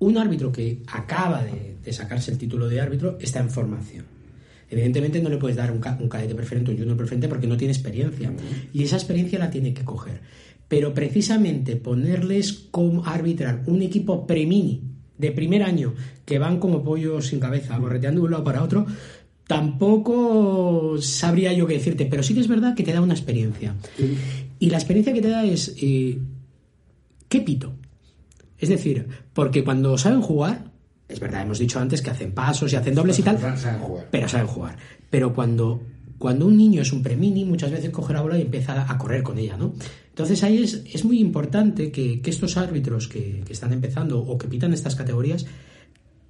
[0.01, 4.19] un árbitro que acaba de, de sacarse el título de árbitro está en formación.
[4.71, 8.33] Evidentemente no le puedes dar un cadete preferente, un junior preferente porque no tiene experiencia.
[8.73, 10.21] Y esa experiencia la tiene que coger.
[10.69, 14.83] Pero precisamente ponerles como arbitrar un equipo premini
[15.17, 15.95] de primer año
[16.25, 18.87] que van como pollos sin cabeza, correteando de un lado para otro,
[19.47, 22.05] tampoco sabría yo qué decirte.
[22.05, 23.75] Pero sí que es verdad que te da una experiencia.
[24.59, 26.19] Y la experiencia que te da es, eh,
[27.31, 27.73] ¿qué pito?
[28.59, 30.71] Es decir, porque cuando saben jugar,
[31.09, 34.09] es verdad, hemos dicho antes que hacen pasos y hacen dobles y tal, Saben jugar.
[34.11, 34.77] pero saben jugar.
[35.11, 35.83] Pero cuando,
[36.19, 39.23] cuando un niño es un premini, muchas veces coge la bola y empieza a correr
[39.23, 39.73] con ella, ¿no?
[40.11, 44.37] Entonces ahí es, es muy importante que, que estos árbitros que, que están empezando o
[44.37, 45.47] que pitan estas categorías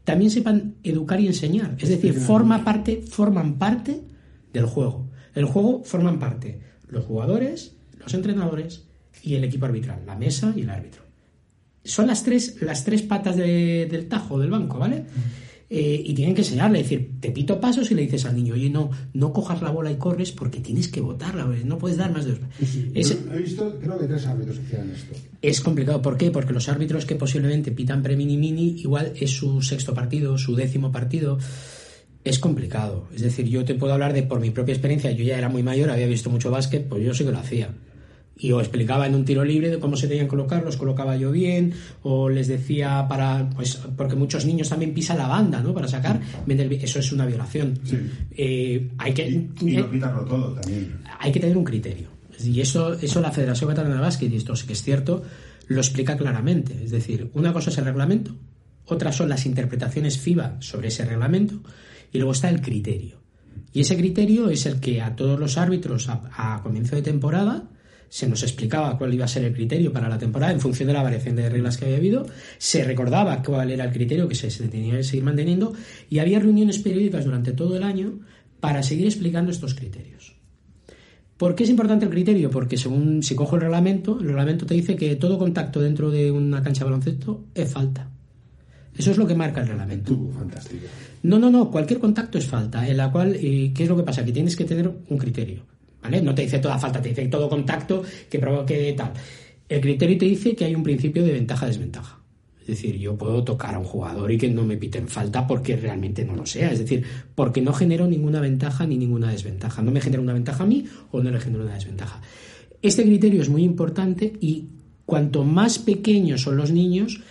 [0.05, 1.76] también sepan educar y enseñar.
[1.79, 4.03] Es decir, forma parte, forman parte
[4.53, 5.09] del juego.
[5.35, 8.85] El juego forman parte los jugadores, los entrenadores
[9.22, 11.03] y el equipo arbitral, la mesa y el árbitro.
[11.89, 15.05] Son las tres, las tres patas de- del tajo del banco, ¿vale?
[15.70, 18.55] Eh, y tienen que enseñarle, es decir, te pito pasos y le dices al niño,
[18.55, 22.11] oye, no, no cojas la bola y corres porque tienes que botarla, no puedes dar
[22.11, 22.41] más de dos.
[22.95, 25.14] Es- Yo he visto, creo que tres árbitros que hacían esto.
[25.43, 26.30] es complicado, ¿por qué?
[26.30, 30.91] Porque los árbitros que posiblemente pitan pre-mini mini, igual es su sexto partido, su décimo
[30.91, 31.39] partido.
[32.24, 33.07] Es complicado.
[33.14, 35.11] Es decir, yo te puedo hablar de por mi propia experiencia.
[35.12, 37.70] Yo ya era muy mayor, había visto mucho básquet, pues yo sí que lo hacía.
[38.39, 41.16] Y os explicaba en un tiro libre de cómo se tenían que colocar, los colocaba
[41.16, 43.51] yo bien, o les decía para.
[43.51, 45.74] Pues porque muchos niños también pisan la banda, ¿no?
[45.74, 46.20] Para sacar.
[46.47, 47.78] Eso es una violación.
[47.84, 47.99] Sí.
[48.30, 49.28] Eh, hay que.
[49.28, 50.99] Y, quitarlo todo también.
[51.18, 52.18] hay que tener un criterio.
[52.45, 55.22] Y eso, eso la Federación Catalana de Básquet, y esto sí que es cierto,
[55.66, 56.84] lo explica claramente.
[56.84, 58.36] Es decir, una cosa es el reglamento,
[58.84, 61.61] otra son las interpretaciones FIBA sobre ese reglamento,
[62.12, 63.18] y luego está el criterio.
[63.72, 67.68] Y ese criterio es el que a todos los árbitros a, a comienzo de temporada
[68.09, 70.92] se nos explicaba cuál iba a ser el criterio para la temporada en función de
[70.94, 72.26] la variación de reglas que había habido,
[72.59, 75.74] se recordaba cuál era el criterio que se, se tenía que seguir manteniendo
[76.09, 78.20] y había reuniones periódicas durante todo el año
[78.61, 80.34] para seguir explicando estos criterios.
[81.36, 82.50] ¿Por qué es importante el criterio?
[82.50, 86.32] Porque según si cojo el reglamento, el reglamento te dice que todo contacto dentro de
[86.32, 88.11] una cancha de baloncesto es falta.
[88.96, 90.12] Eso es lo que marca el reglamento.
[90.12, 90.86] Tú, fantástico.
[91.22, 94.02] No, no, no, cualquier contacto es falta, en la cual, eh, ¿qué es lo que
[94.02, 94.24] pasa?
[94.24, 95.62] Que tienes que tener un criterio,
[96.22, 99.12] No te dice toda falta, te dice todo contacto que provoque tal.
[99.68, 102.18] El criterio te dice que hay un principio de ventaja-desventaja.
[102.61, 105.76] Es decir, yo puedo tocar a un jugador y que no me piten falta porque
[105.76, 106.70] realmente no lo sea.
[106.70, 107.02] Es decir,
[107.34, 109.80] porque no genero ninguna ventaja ni ninguna desventaja.
[109.82, 112.20] No me genera una ventaja a mí o no le genero una desventaja.
[112.82, 114.66] Este criterio es muy importante y
[115.06, 117.22] cuanto más pequeños son los niños,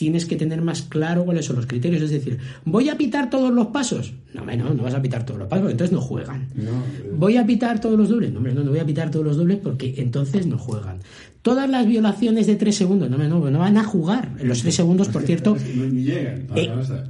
[0.00, 2.00] tienes que tener más claro cuáles son los criterios.
[2.00, 4.14] Es decir, ¿voy a pitar todos los pasos?
[4.32, 6.48] No, no, no vas a pitar todos los pasos, porque entonces no juegan.
[6.54, 6.70] No,
[7.18, 8.32] ¿Voy a pitar todos los dobles?
[8.32, 11.00] No, no, no voy a pitar todos los dobles porque entonces no juegan.
[11.42, 14.36] Todas las violaciones de tres segundos, no, no, no van a jugar.
[14.42, 16.46] Los tres segundos, por cierto, eh,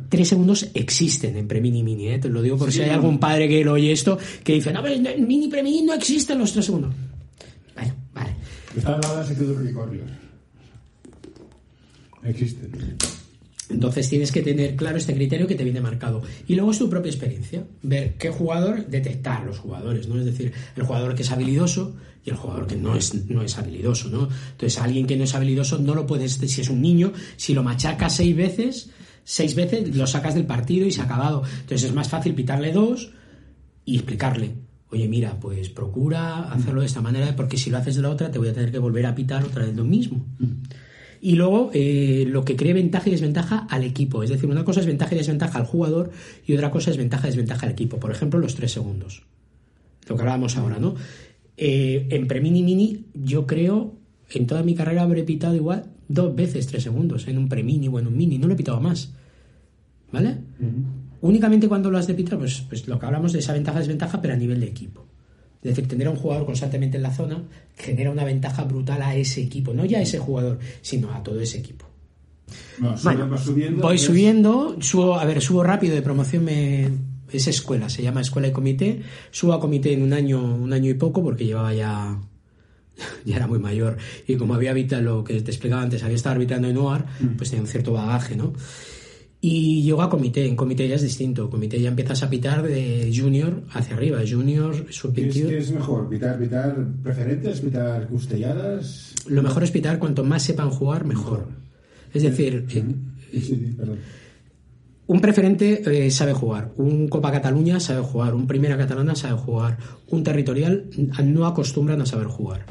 [0.09, 2.18] tres segundos existen en Premini Mini, ¿eh?
[2.18, 4.72] te lo digo por Sí, si hay algún padre que lo oye esto, que dice,
[4.72, 6.93] no, pero en Mini Premini no existen los tres segundos.
[8.12, 8.34] Vale.
[8.76, 10.19] Está al lado de unicornios.
[12.24, 12.96] Existen.
[13.70, 16.22] Entonces tienes que tener claro este criterio que te viene marcado.
[16.48, 17.64] Y luego es tu propia experiencia.
[17.82, 20.18] Ver qué jugador, detectar los jugadores, ¿no?
[20.18, 21.94] Es decir, el jugador que es habilidoso
[22.24, 24.28] y el jugador que no es, no es habilidoso, ¿no?
[24.52, 27.62] Entonces, alguien que no es habilidoso no lo puedes, si es un niño, si lo
[27.62, 28.90] machacas seis veces,
[29.24, 31.44] seis veces lo sacas del partido y se ha acabado.
[31.60, 33.12] Entonces es más fácil pitarle dos
[33.84, 34.54] y explicarle.
[34.90, 38.32] Oye, mira, pues procura hacerlo de esta manera porque si lo haces de la otra
[38.32, 40.26] te voy a tener que volver a pitar otra vez lo mismo.
[41.20, 44.22] Y luego eh, lo que cree ventaja y desventaja al equipo.
[44.22, 46.10] Es decir, una cosa es ventaja y desventaja al jugador
[46.46, 47.98] y otra cosa es ventaja y desventaja al equipo.
[47.98, 49.22] Por ejemplo, los tres segundos.
[50.08, 50.94] Lo que hablábamos ahora, ¿no?
[51.56, 53.94] Eh, en Premini Mini, yo creo,
[54.30, 57.98] en toda mi carrera habré pitado igual dos veces tres segundos en un Premini o
[57.98, 58.38] en un Mini.
[58.38, 59.12] No lo he pitado más.
[60.10, 60.38] ¿Vale?
[61.20, 64.34] Únicamente cuando lo has de pitar, pues, pues lo que hablamos de esa ventaja-desventaja, pero
[64.34, 65.06] a nivel de equipo.
[65.62, 67.42] Es decir, tener a un jugador constantemente en la zona
[67.76, 71.38] genera una ventaja brutal a ese equipo, no ya a ese jugador, sino a todo
[71.40, 71.84] ese equipo.
[72.78, 73.82] No, sube- Bueno, vas subiendo.
[73.82, 76.88] voy subiendo, subo, a ver, subo rápido de promoción, me,
[77.30, 80.90] es escuela, se llama escuela y comité, subo a comité en un año, un año
[80.90, 82.18] y poco porque llevaba ya,
[83.26, 86.34] ya era muy mayor y como había habitado lo que te explicaba antes, había estado
[86.34, 87.04] arbitrando en UAR,
[87.36, 88.52] pues tenía un cierto bagaje, ¿no?
[89.43, 93.11] Y llego a comité, en comité ya es distinto, comité ya empiezas a pitar de
[93.14, 95.49] junior hacia arriba, junior, sub ¿Qué es, 21.
[95.49, 96.09] qué es mejor?
[96.11, 97.61] ¿Pitar, pitar preferentes?
[97.62, 99.14] ¿Pitar custelladas?
[99.26, 101.49] Lo mejor es pitar, cuanto más sepan jugar, mejor.
[102.12, 102.84] Es decir, eh,
[103.32, 103.99] Sí, sí, perdón.
[105.07, 109.76] Un preferente eh, sabe jugar, un Copa Cataluña sabe jugar, un Primera Catalana sabe jugar,
[110.09, 110.88] un territorial
[111.24, 112.66] no acostumbran a saber jugar,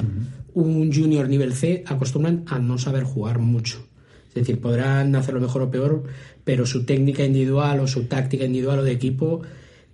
[0.53, 3.88] un junior nivel C acostumbran a no saber jugar mucho.
[4.29, 6.03] Es decir, podrán hacerlo mejor o peor,
[6.43, 9.41] pero su técnica individual o su táctica individual o de equipo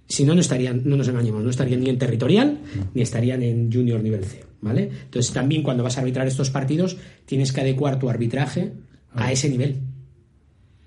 [0.08, 2.60] Si no, no estarían, no nos engañemos, no estarían ni en territorial
[2.94, 4.92] ni estarían en junior nivel C, ¿vale?
[5.06, 8.72] Entonces también cuando vas a arbitrar estos partidos tienes que adecuar tu arbitraje
[9.14, 9.78] a ese nivel.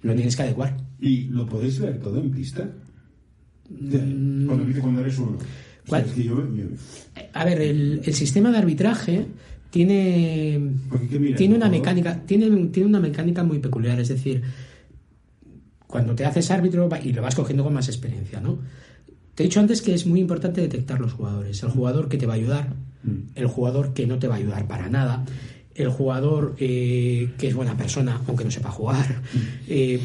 [0.02, 0.76] Lo tienes que adecuar.
[1.00, 2.70] ¿Y lo podéis ver todo en pista?
[3.66, 5.32] Cuando dice cuando eres uno.
[5.36, 5.46] O sea,
[5.86, 6.04] ¿Cuál?
[6.04, 6.64] es que yo- yo-
[7.32, 9.26] A ver, el, el sistema de arbitraje
[9.70, 10.72] tiene,
[11.36, 14.42] tiene una mecánica, tiene, tiene una mecánica muy peculiar, es decir,
[15.86, 18.58] cuando te haces árbitro y lo vas cogiendo con más experiencia, ¿no?
[19.34, 22.26] Te he dicho antes que es muy importante detectar los jugadores, el jugador que te
[22.26, 22.74] va a ayudar,
[23.36, 25.24] el jugador que no te va a ayudar para nada,
[25.74, 29.22] el jugador eh, que es buena persona aunque no sepa jugar.
[29.68, 30.00] Eh,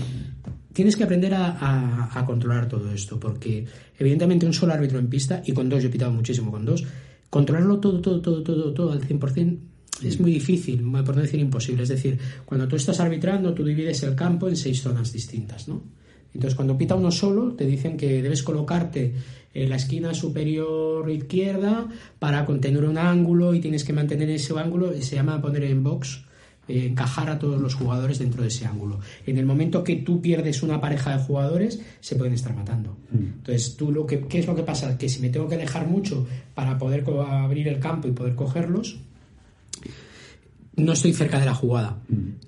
[0.72, 3.66] tienes que aprender a, a- a controlar todo esto, porque
[3.98, 6.84] evidentemente un solo árbitro en pista, y con dos yo he pitado muchísimo con dos,
[7.34, 9.58] controlarlo todo, todo, todo, todo, todo al 100%
[10.04, 11.82] es muy difícil, por no decir imposible.
[11.82, 15.82] Es decir, cuando tú estás arbitrando, tú divides el campo en seis zonas distintas, ¿no?
[16.32, 19.16] Entonces, cuando pita uno solo, te dicen que debes colocarte
[19.52, 21.88] en la esquina superior izquierda
[22.20, 26.26] para contener un ángulo y tienes que mantener ese ángulo, se llama poner en box,
[26.68, 29.00] eh, encajar a todos los jugadores dentro de ese ángulo.
[29.26, 32.98] En el momento que tú pierdes una pareja de jugadores, se pueden estar matando.
[33.14, 34.98] Entonces, tú lo que, ¿qué es lo que pasa?
[34.98, 38.98] Que si me tengo que alejar mucho para poder abrir el campo y poder cogerlos,
[40.76, 42.00] no estoy cerca de la jugada.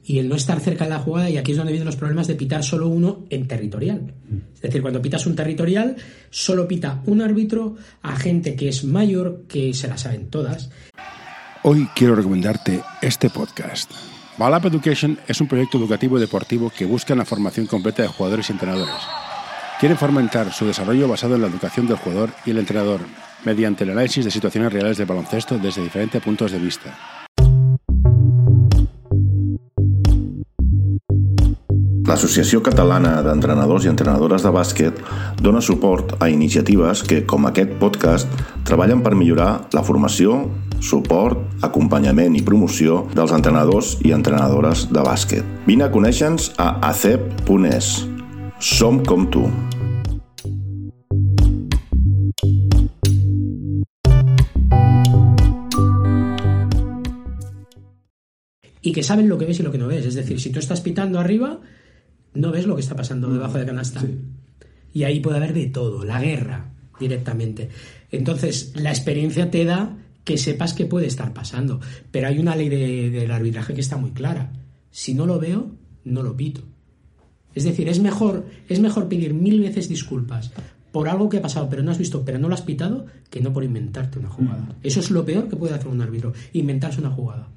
[0.03, 2.27] Y el no estar cerca de la jugada, y aquí es donde vienen los problemas
[2.27, 4.13] de pitar solo uno en territorial.
[4.55, 5.95] Es decir, cuando pitas un territorial,
[6.29, 10.71] solo pita un árbitro a gente que es mayor, que se la saben todas.
[11.67, 13.91] Hoy quiero recomendarte este podcast.
[14.37, 18.47] Balap Education es un proyecto educativo y deportivo que busca la formación completa de jugadores
[18.47, 18.93] y entrenadores.
[19.79, 23.01] Quieren fomentar su desarrollo basado en la educación del jugador y el entrenador,
[23.45, 27.24] mediante el análisis de situaciones reales del baloncesto desde diferentes puntos de vista.
[32.15, 35.01] L'Associació Catalana d'Entrenadors i Entrenadores de Bàsquet
[35.43, 38.31] dona suport a iniciatives que, com aquest podcast,
[38.63, 40.37] treballen per millorar la formació,
[40.79, 45.43] suport, acompanyament i promoció dels entrenadors i entrenadores de bàsquet.
[45.67, 47.91] Vine a conèixer-nos a acep.es.
[48.63, 49.49] Som com tu.
[58.85, 60.05] y que saben lo que ves y lo que no ves.
[60.05, 61.59] Es decir, si tú estás pitando arriba,
[62.35, 64.01] no ves lo que está pasando debajo de canasta.
[64.93, 67.69] Y ahí puede haber de todo, la guerra directamente.
[68.11, 71.79] Entonces, la experiencia te da que sepas qué puede estar pasando.
[72.11, 74.53] Pero hay una ley de- del arbitraje que está muy clara.
[74.91, 75.71] Si no lo veo,
[76.05, 76.61] no lo pito.
[77.53, 80.51] Es decir, es mejor, es mejor pedir mil veces disculpas
[80.91, 83.41] por algo que ha pasado, pero no has visto, pero no lo has pitado, que
[83.41, 84.69] no por inventarte una jugada.
[84.81, 87.49] Eso es lo peor que puede hacer un árbitro, inventarse una jugada.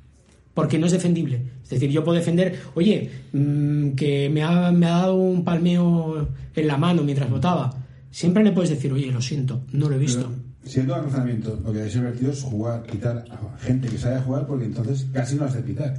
[0.59, 1.41] Porque no es defendible.
[1.63, 6.31] Es decir, yo puedo defender, oye, mm, que me ha, me ha dado un palmeo
[6.53, 7.73] en la mano mientras votaba.
[8.11, 10.33] Siempre le puedes decir, oye, lo siento, no lo he visto.
[10.65, 14.49] Siendo el razonamiento, lo que es divertido es jugar, pitar a gente que sabe jugar,
[14.49, 15.95] porque entonces casi no has de pitar.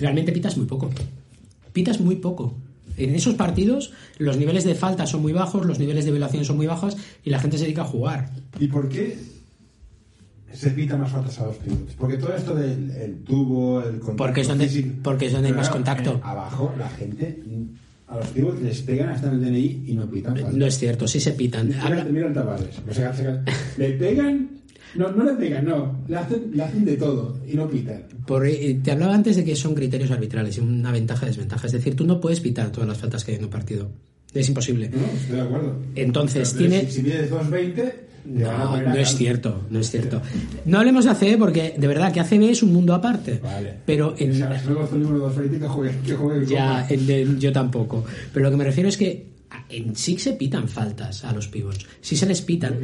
[0.00, 0.90] Realmente pitas muy poco.
[1.72, 2.56] Pitas muy poco.
[2.96, 6.56] En esos partidos los niveles de falta son muy bajos, los niveles de violación son
[6.56, 8.32] muy bajos y la gente se dedica a jugar.
[8.58, 9.37] ¿Y por qué
[10.52, 11.94] se pita más faltas a los pivotes?
[11.96, 15.68] Porque todo esto del el tubo, el contacto Porque es donde- físico- porque Pero más
[15.70, 16.10] contacto.
[16.14, 17.42] eh, abajo la gente
[18.06, 20.58] a los pivotes les pegan hasta en el DNI y no pitan.
[20.58, 21.68] No es cierto, sí se pitan.
[21.68, 22.80] Mira, mira el Tavares.
[22.88, 23.40] O sea, se-
[23.76, 24.50] le pegan,
[24.94, 28.04] no, no le pegan, no, le hacen, le hacen de todo y no pitan.
[28.26, 31.66] Por, eh, te hablaba antes de que son criterios arbitrales y una ventaja y desventaja.
[31.66, 33.90] Es decir, tú no puedes pitar todas las faltas que hay en un partido.
[34.34, 34.90] Es imposible.
[34.90, 35.76] No, estoy de acuerdo.
[35.94, 39.78] Entonces, Pero tiene- Si, si mides 2.20, te van a No, no es cierto, no
[39.78, 40.20] es cierto.
[40.66, 43.40] No hablemos de ACB porque de verdad que ACB es un mundo aparte.
[43.42, 43.74] Vale.
[43.86, 47.06] Pero en, O sea, luego el número 220 que juegue, que juegue el ya, en
[47.06, 48.04] de- yo tampoco.
[48.34, 49.27] Pero lo que me refiero es que
[49.70, 51.86] en sí se pitan faltas a los pivots.
[52.00, 52.78] Sí se les pitan.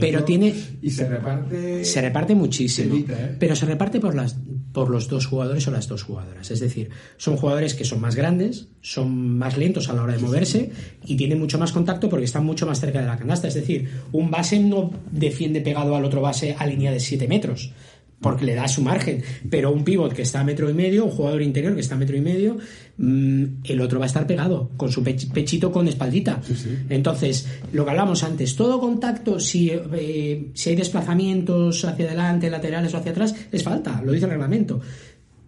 [0.00, 1.84] Pero tiene, Y se reparte...
[1.84, 2.94] se reparte muchísimo.
[2.94, 3.36] Se evita, ¿eh?
[3.38, 4.36] Pero se reparte por, las,
[4.72, 6.50] por los dos jugadores o las dos jugadoras.
[6.50, 10.18] Es decir, son jugadores que son más grandes, son más lentos a la hora de
[10.20, 10.70] moverse
[11.04, 13.48] y tienen mucho más contacto porque están mucho más cerca de la canasta.
[13.48, 17.72] Es decir, un base no defiende pegado al otro base a línea de 7 metros
[18.20, 19.22] porque le da su margen.
[19.50, 21.98] Pero un pivot que está a metro y medio, un jugador interior que está a
[21.98, 22.56] metro y medio,
[22.96, 26.40] mm, el otro va a estar pegado, con su pech- pechito con espaldita.
[26.88, 32.94] Entonces, lo que hablamos antes, todo contacto, si, eh, si hay desplazamientos hacia adelante, laterales
[32.94, 34.80] o hacia atrás, es falta, lo dice el reglamento.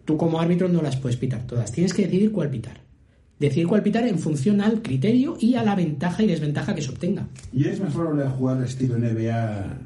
[0.05, 2.81] Tú como árbitro no las puedes pitar todas, tienes que decidir cuál pitar.
[3.39, 6.91] Decidir cuál pitar en función al criterio y a la ventaja y desventaja que se
[6.91, 7.29] obtenga.
[7.53, 9.79] ¿Y es más probable jugar estilo NBA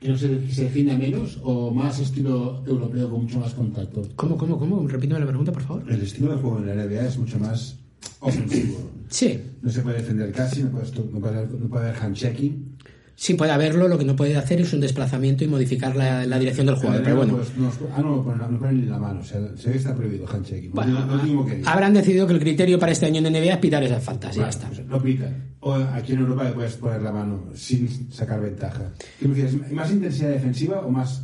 [0.00, 4.02] mm, que no se, define menos o más estilo europeo con mucho más contacto?
[4.16, 4.86] ¿Cómo, cómo, cómo?
[4.88, 5.84] Repíteme la pregunta, por favor.
[5.90, 7.76] El estilo de juego en la NBA es mucho más
[8.20, 8.90] ofensivo.
[9.08, 11.96] Sí, No se puede defender casi, no, puedes to- no puede, haber- no puede haber
[12.02, 12.76] handchecking.
[13.16, 16.38] sí puede haberlo, lo que no puede hacer es un desplazamiento y modificar la, la
[16.38, 17.36] dirección del jugador, pero bueno.
[17.36, 19.20] Pues, no, ah, no, no ponen, no ponen ni la mano.
[19.20, 20.70] O sea, se ve que está prohibido handchecking.
[20.72, 23.82] Bueno, no, no habrán decidido que el criterio para este año en NBA es pitar
[23.82, 24.68] esas faltas, y ya está.
[24.68, 25.48] pues no pitan.
[25.68, 28.92] O aquí en Europa le puedes poner la mano sin sacar ventaja.
[29.20, 29.70] ¿Qué prefieres?
[29.72, 31.22] ¿Más intensidad defensiva o más,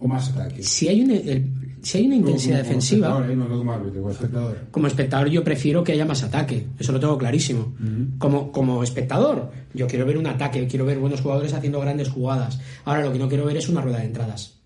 [0.00, 0.62] o más ataque?
[0.62, 1.50] Si hay, un- el-
[1.82, 3.36] si hay una intensidad Como- como defensiva, espectador, ¿eh?
[3.36, 4.56] No, no como árbitro, como espectador.
[4.70, 7.74] como espectador yo prefiero que haya más ataque, eso lo tengo clarísimo.
[8.18, 12.60] como, como espectador, yo quiero ver un ataque, quiero ver buenos jugadores haciendo grandes jugadas.
[12.84, 14.58] Ahora lo que no quiero ver es una rueda de entradas.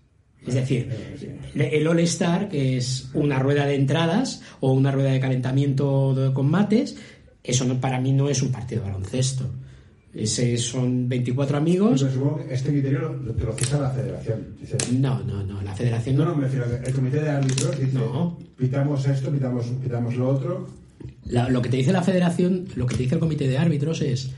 [0.47, 0.89] Es decir,
[1.53, 6.95] el All-Star, que es una rueda de entradas o una rueda de calentamiento de combates,
[7.49, 9.45] eso no, para mí no es un partido de baloncesto.
[10.13, 12.01] Ese son 24 amigos.
[12.01, 14.55] Pero supongo que este criterio lo, te lo fija la federación.
[14.59, 16.35] Dice, No, no, no, la federación no, no.
[16.35, 18.37] me refiero el comité de árbitros dice, No.
[18.57, 20.67] pitamos esto, pitamos, pitamos lo otro.
[21.25, 24.01] La- lo que te dice la federación, lo que te dice el comité de árbitros
[24.01, 24.31] es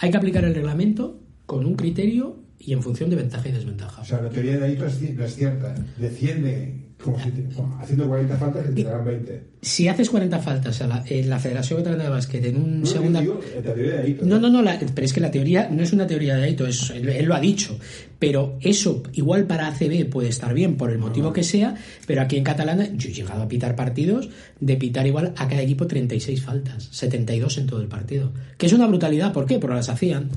[0.00, 4.00] hay que aplicar el reglamento con un criterio y en función de ventaja y desventaja.
[4.00, 5.74] O sea, la teoría de Aito es, ci- no es cierta.
[5.98, 9.42] Defiende como si te- como haciendo 40 faltas y te darán 20.
[9.62, 12.86] Si haces 40 faltas a la- en la Federación Catalana de Básquet en un No,
[12.86, 13.20] segunda...
[13.20, 14.26] digo, la teoría de Aito.
[14.26, 16.66] No, no, no, la- pero es que la teoría no es una teoría de Aito,
[16.66, 17.78] es, él, él lo ha dicho.
[18.18, 21.76] Pero eso, igual para ACB puede estar bien por el motivo que sea,
[22.06, 24.28] pero aquí en Catalana yo he llegado a pitar partidos
[24.60, 28.32] de pitar igual a cada equipo 36 faltas, 72 en todo el partido.
[28.56, 29.60] Que es una brutalidad, ¿por qué?
[29.60, 30.30] Porque las hacían.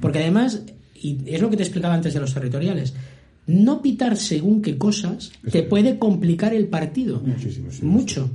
[0.00, 0.62] Porque además,
[1.00, 2.94] y es lo que te explicaba antes de los territoriales,
[3.48, 7.20] no pitar según qué cosas te puede complicar el partido.
[7.20, 7.84] Muchísimo, sí.
[7.84, 8.30] Mucho.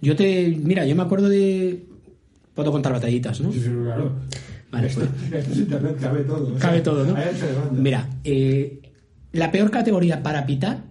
[0.00, 0.48] Yo te.
[0.48, 1.82] Mira, yo me acuerdo de.
[2.54, 3.52] Puedo contar batallitas, ¿no?
[3.52, 4.12] Sí, sí, claro.
[4.70, 5.02] Vale, esto,
[5.32, 6.50] esto es internet, cabe todo.
[6.50, 7.14] sea, Cabe todo, ¿no?
[7.14, 7.70] banda.
[7.72, 8.80] Mira, eh,
[9.32, 10.84] la peor categoría para pitar,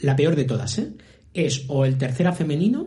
[0.00, 0.92] la peor de todas, ¿eh?
[1.32, 2.86] es o el tercera femenino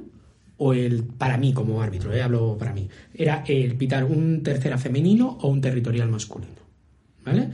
[0.57, 2.21] o el, para mí como árbitro, ¿eh?
[2.21, 6.53] hablo para mí, era el pitar un tercera femenino o un territorial masculino.
[7.25, 7.49] ¿Vale?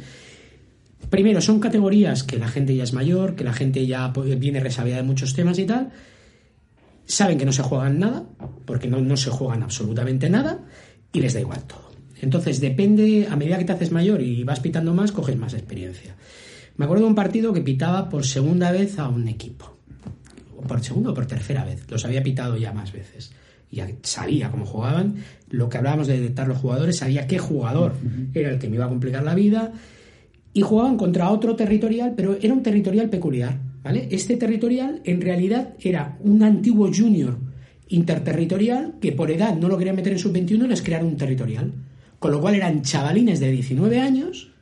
[1.14, 5.03] Primero, son categorías que la gente ya es mayor, que la gente ya viene resabiada
[5.03, 5.91] de muchos temas y tal.
[7.05, 8.24] Saben que no se juegan nada,
[8.66, 10.61] porque no, no se juegan absolutamente nada,
[11.11, 11.91] y les da igual todo.
[12.20, 16.16] Entonces, depende, a medida que te haces mayor y vas pitando más, coges más experiencia.
[16.78, 19.78] Me acuerdo de un partido que pitaba por segunda vez a un equipo.
[20.68, 21.86] Por segunda o por tercera vez.
[21.91, 23.34] Los había pitado ya más veces.
[23.70, 25.18] Ya sabía cómo jugaban.
[25.51, 27.93] Lo que hablábamos de detectar los jugadores, sabía qué jugador
[28.34, 29.74] era el que me iba a complicar la vida.
[30.54, 33.60] Y jugaban contra otro territorial, pero era un territorial peculiar.
[33.84, 34.08] ¿vale?
[34.12, 37.38] Este territorial en realidad era un antiguo junior
[37.89, 41.72] interterritorial que por edad no lo quería meter en sub-21 y les crearon un territorial.
[42.20, 44.54] Con lo cual eran chavalines de 19 años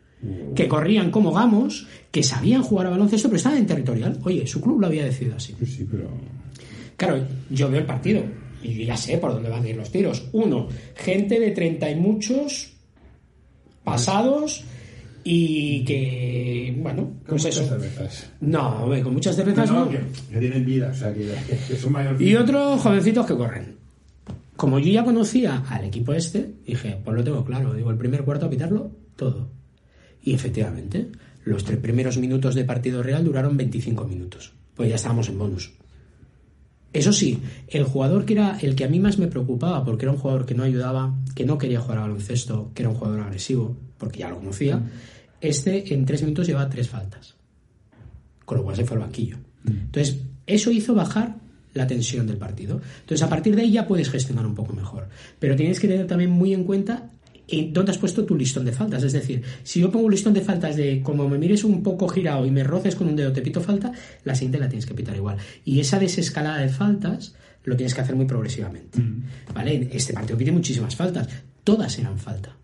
[0.56, 4.20] que corrían como gamos, que sabían jugar a baloncesto, pero estaban en territorial.
[4.24, 5.56] Oye, su club lo había decidido así.
[5.60, 6.10] Sí, sí, pero.
[6.96, 8.24] Claro, yo veo el partido
[8.62, 10.30] y yo ya sé por dónde van a ir los tiros.
[10.34, 12.74] Uno, gente de 30 y muchos
[13.84, 14.64] pasados
[15.24, 17.70] y que, bueno, pues muchas eso.
[17.70, 18.30] cervezas.
[18.42, 19.92] No, hombre, con muchas cervezas No, no.
[19.92, 20.00] que,
[20.32, 21.32] que tienen vida, o sea, que,
[21.68, 22.22] que son mayores.
[22.22, 23.76] Y otros jovencitos que corren.
[24.56, 27.74] Como yo ya conocía al equipo este, dije, pues lo tengo claro.
[27.74, 29.50] Digo, el primer cuarto a pitarlo, todo.
[30.24, 31.08] Y efectivamente,
[31.46, 34.54] los tres primeros minutos de partido real duraron 25 minutos.
[34.76, 35.72] Pues ya estábamos en bonus.
[36.94, 40.12] Eso sí, el jugador que era el que a mí más me preocupaba, porque era
[40.12, 43.22] un jugador que no ayudaba, que no quería jugar a baloncesto, que era un jugador
[43.22, 44.82] agresivo, porque ya lo conocía,
[45.40, 47.36] este en tres minutos llevaba tres faltas.
[48.46, 49.38] Con lo cual se fue al banquillo.
[49.66, 51.38] Entonces, eso hizo bajar
[51.74, 52.82] la tensión del partido.
[53.02, 55.08] Entonces, a partir de ahí ya puedes gestionar un poco mejor.
[55.40, 57.21] Pero tienes que tener también muy en cuenta en
[57.72, 59.04] dónde has puesto tu listón de faltas.
[59.04, 62.08] Es decir, si yo pongo un listón de faltas de como me mires un poco
[62.08, 63.92] girado y me roces con un dedo, te pito falta,
[64.24, 65.38] la siguiente la tienes que pitar igual.
[65.66, 69.00] Y esa desescalada de faltas lo tienes que hacer muy progresivamente.
[69.54, 69.90] ¿Vale?
[69.92, 71.28] Este partido pide muchísimas faltas.
[71.64, 72.56] Todas eran falta.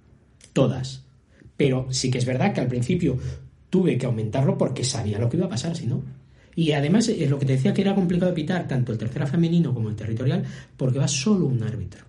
[0.54, 1.04] Todas.
[1.56, 3.18] Pero sí que es verdad que al principio
[3.70, 6.04] tuve que aumentarlo porque sabía lo que iba a pasar, si no.
[6.56, 9.76] Y además, es lo que te decía que era complicado pitar tanto el tercera femenino
[9.76, 10.44] como el territorial,
[10.76, 12.07] porque va solo un árbitro.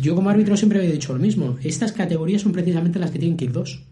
[0.00, 1.58] Yo como árbitro siempre había dicho lo mismo.
[1.62, 3.82] Estas categorías son precisamente las que tienen que ir dos.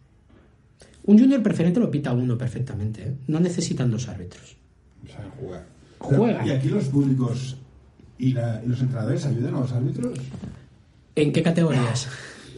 [1.05, 3.03] Un junior preferente lo pita uno perfectamente.
[3.03, 3.15] ¿eh?
[3.27, 4.57] No necesitan dos árbitros.
[5.05, 5.67] O sea, jugar.
[5.99, 6.47] Juegan.
[6.47, 7.57] ¿Y aquí los públicos
[8.19, 10.19] y, la- y los entrenadores ayudan a los árbitros?
[11.17, 12.09] ¿En qué categorías?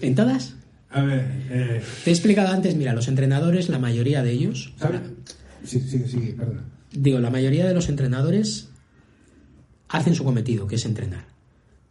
[0.03, 0.55] ¿En todas?
[0.91, 5.01] A ver, eh, Te he explicado antes, mira, los entrenadores, la mayoría de ellos, ¿sabes?
[5.65, 6.65] Sí, sigue, sigue, perdona.
[6.93, 8.69] digo, la mayoría de los entrenadores
[9.89, 11.25] hacen su cometido, que es entrenar.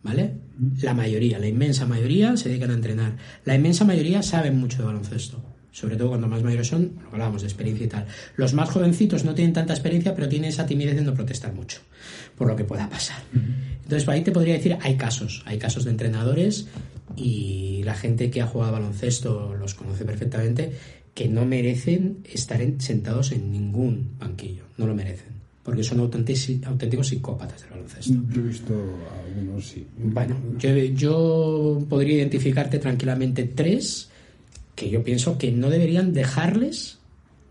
[0.03, 0.34] ¿Vale?
[0.82, 3.16] La mayoría, la inmensa mayoría se dedican a entrenar.
[3.45, 5.43] La inmensa mayoría saben mucho de baloncesto.
[5.72, 8.05] Sobre todo cuando más mayores son, lo hablábamos de experiencia y tal.
[8.36, 11.80] Los más jovencitos no tienen tanta experiencia, pero tienen esa timidez de no protestar mucho
[12.36, 13.22] por lo que pueda pasar.
[13.34, 16.68] Entonces, por ahí te podría decir, hay casos, hay casos de entrenadores
[17.16, 20.72] y la gente que ha jugado a baloncesto los conoce perfectamente,
[21.14, 25.28] que no merecen estar en- sentados en ningún banquillo, no lo merecen,
[25.64, 28.14] porque son auténticos, auténticos psicópatas del baloncesto.
[28.34, 28.74] Yo he visto
[29.26, 29.86] algunos, sí.
[29.97, 34.10] Bueno, yo, yo podría identificarte tranquilamente tres
[34.76, 36.97] que yo pienso que no deberían dejarles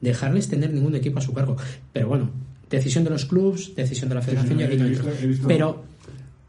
[0.01, 1.57] dejarles tener ningún equipo a su cargo.
[1.93, 2.31] Pero bueno,
[2.71, 5.27] decisión de los clubes, decisión de la federación, sí, y aquí he no visto- he
[5.27, 5.83] visto- Pero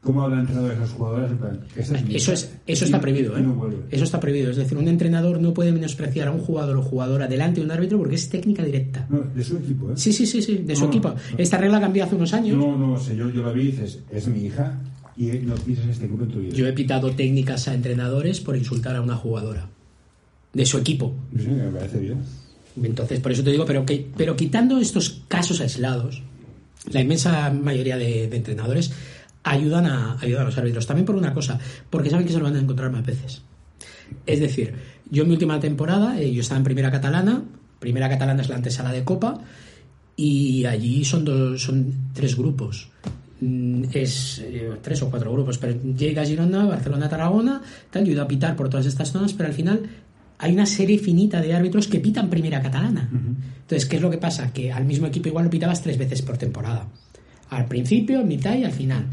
[0.01, 1.31] ¿Cómo hablan entrenadores a los jugadores?
[1.31, 3.41] En plan, es eso, es, eso está prohibido, ¿eh?
[3.41, 3.69] no.
[3.91, 4.49] Eso está prohibido.
[4.49, 7.71] Es decir, un entrenador no puede menospreciar a un jugador o jugadora delante de un
[7.71, 9.05] árbitro porque es técnica directa.
[9.09, 9.93] No, de su equipo, ¿eh?
[9.97, 11.09] Sí, sí, sí, sí, de su equipo.
[11.09, 11.15] no.
[11.37, 12.57] Esta regla cambió hace unos años.
[12.57, 14.79] No, no, sé, yo, la vi y dices, es mi hija
[15.17, 16.53] y no pises este club en tu vida.
[16.55, 19.67] Yo he pitado técnicas a entrenadores por insultar a una jugadora
[20.53, 21.13] de su equipo.
[21.37, 22.19] Sí, me parece bien.
[22.81, 26.23] Entonces, por eso te digo, pero, que, pero quitando estos casos aislados,
[26.89, 28.93] la inmensa mayoría de, de entrenadores
[29.49, 30.85] ayudan a, ayudan a los árbitros.
[30.85, 33.41] También por una cosa, porque saben que se lo van a encontrar más veces.
[34.25, 34.73] Es decir,
[35.09, 37.43] yo en mi última temporada, eh, yo estaba en Primera Catalana,
[37.79, 39.39] Primera Catalana es la antesala de Copa,
[40.15, 42.89] y allí son, dos, son tres grupos.
[43.41, 48.27] Mm, Es eh, tres o cuatro grupos, pero llega Girona, Barcelona, Tarragona, tal, ido a
[48.27, 49.81] pitar por todas estas zonas, pero al final
[50.37, 53.09] hay una serie finita de árbitros que pitan primera catalana.
[53.61, 54.51] Entonces, ¿qué es lo que pasa?
[54.53, 56.87] Que al mismo equipo igual lo pitabas tres veces por temporada.
[57.49, 59.05] Al principio, en mitad y al final.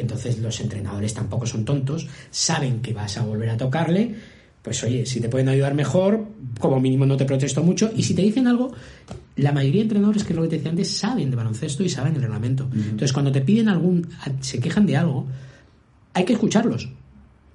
[0.00, 4.14] Entonces, los entrenadores tampoco son tontos, saben que vas a volver a tocarle.
[4.62, 6.26] Pues oye, si te pueden ayudar mejor,
[6.60, 7.90] como mínimo no te protesto mucho.
[7.96, 8.72] Y si te dicen algo,
[9.36, 11.88] la mayoría de entrenadores, que es lo que te decía antes, saben de baloncesto y
[11.88, 12.68] saben el reglamento.
[12.74, 14.06] Entonces, cuando te piden algún,
[14.40, 15.26] se quejan de algo,
[16.12, 16.88] hay que escucharlos.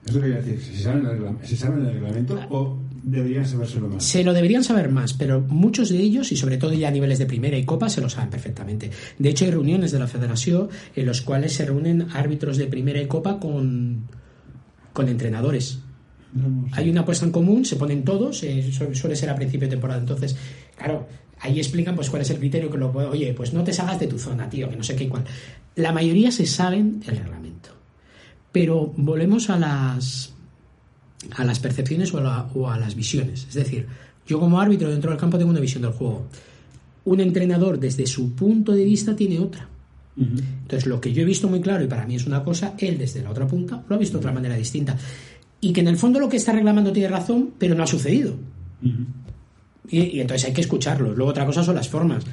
[0.05, 4.03] Eso quería decir, si saben el, regla- si saben el reglamento o deberían sabérselo más.
[4.03, 7.19] Se lo deberían saber más, pero muchos de ellos, y sobre todo ya a niveles
[7.19, 8.89] de primera y copa, se lo saben perfectamente.
[9.19, 13.01] De hecho, hay reuniones de la federación en los cuales se reúnen árbitros de primera
[13.01, 14.07] y copa con,
[14.93, 15.79] con entrenadores.
[16.33, 16.71] No, no, sí.
[16.75, 19.71] Hay una apuesta en común, se ponen todos, eh, su- suele ser a principio de
[19.71, 19.99] temporada.
[19.99, 20.35] Entonces,
[20.75, 21.07] claro,
[21.39, 24.07] ahí explican pues cuál es el criterio que lo oye, pues no te salgas de
[24.07, 25.23] tu zona, tío, que no sé qué y cuál.
[25.75, 27.69] La mayoría se saben el reglamento.
[28.51, 30.32] Pero volvemos a las
[31.35, 33.45] a las percepciones o a, la- o a las visiones.
[33.47, 33.87] Es decir,
[34.27, 36.25] yo como árbitro dentro del campo tengo una visión del juego.
[37.05, 39.67] Un entrenador desde su punto de vista tiene otra.
[40.15, 42.97] Entonces, lo que yo he visto muy claro y para mí es una cosa, él
[42.97, 44.95] desde la otra punta lo ha visto de otra manera distinta.
[45.59, 48.35] Y que en el fondo lo que está reclamando tiene razón, pero no ha sucedido.
[49.89, 51.15] Y, y entonces hay que escucharlos.
[51.17, 52.23] Luego otra cosa son las formas.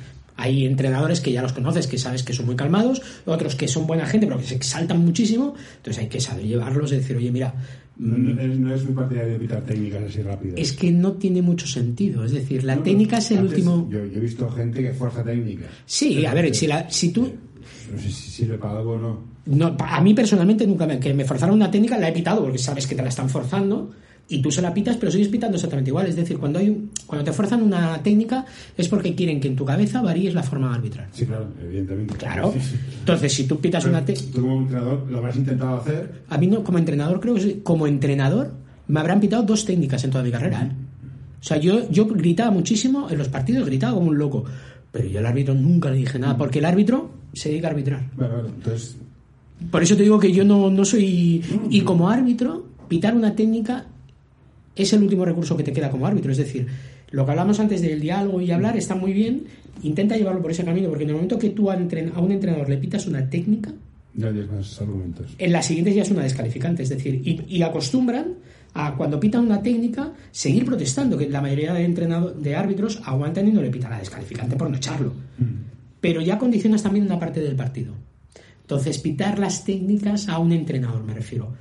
[0.41, 3.86] Hay entrenadores que ya los conoces, que sabes que son muy calmados, otros que son
[3.86, 5.55] buena gente, pero que se exaltan muchísimo.
[5.76, 7.55] Entonces hay que saber llevarlos y decir, oye, mira,
[7.99, 10.55] No, no es, no es muy partidario de evitar técnicas así rápidas.
[10.59, 12.24] es que no tiene mucho sentido.
[12.24, 13.88] Es decir, la No, no, técnica es el antes último...
[13.91, 15.68] Yo, yo he visto gente que fuerza técnicas.
[15.84, 17.30] Sí, a ver, si, la- si tú...
[17.93, 19.30] No sé si sirve para algo o no.
[19.47, 22.59] No, a mí personalmente nunca me, que me forzaron una técnica la he pitado porque
[22.59, 23.91] sabes que te la están forzando
[24.31, 26.91] y tú se la pitas pero sigues pitando exactamente igual es decir cuando hay un-
[27.07, 28.45] cuando te forzan una técnica
[28.76, 32.14] es porque quieren que en tu cabeza varíes la forma de arbitrar Sí, claro, evidentemente.
[32.16, 32.55] claro
[33.01, 36.22] entonces si tú pitas una técnica Tú como entrenador lo habrás intentado hacer.
[36.28, 38.53] a mí no como entrenador creo que como entrenador
[38.89, 40.70] me habrán pitado dos técnicas en toda mi carrera ¿eh?
[41.41, 44.45] o sea yo yo gritaba muchísimo en los partidos gritaba como un loco
[44.93, 48.03] pero yo al árbitro nunca le dije nada porque el árbitro se dedica a arbitrar
[48.16, 48.97] Bueno, bueno, entonces
[49.70, 51.43] Por eso te digo que yo no, no soy.
[51.68, 53.85] Y como árbitro, pitar una técnica
[54.83, 56.33] es el último recurso que te queda como árbitro.
[56.33, 56.66] Es decir,
[57.11, 59.45] lo que hablamos antes del diálogo y hablar está muy bien.
[59.83, 62.76] Intenta llevarlo por ese camino, porque en el momento que tú a, un entrenador le
[62.76, 63.72] pitas una técnica,
[64.14, 65.35] ya más argumentos.
[65.39, 66.83] en la siguiente ya es una descalificante.
[66.83, 68.35] Es decir, y, y acostumbran
[68.74, 73.49] a cuando pitan una técnica seguir protestando, que la mayoría de, entrenado- de árbitros aguantan
[73.49, 75.12] y no le pitan la descalificante por no echarlo.
[76.01, 77.95] Pero ya condicionas también una parte del partido.
[78.62, 81.53] Entonces, pitar las técnicas a un entrenador, me refiero.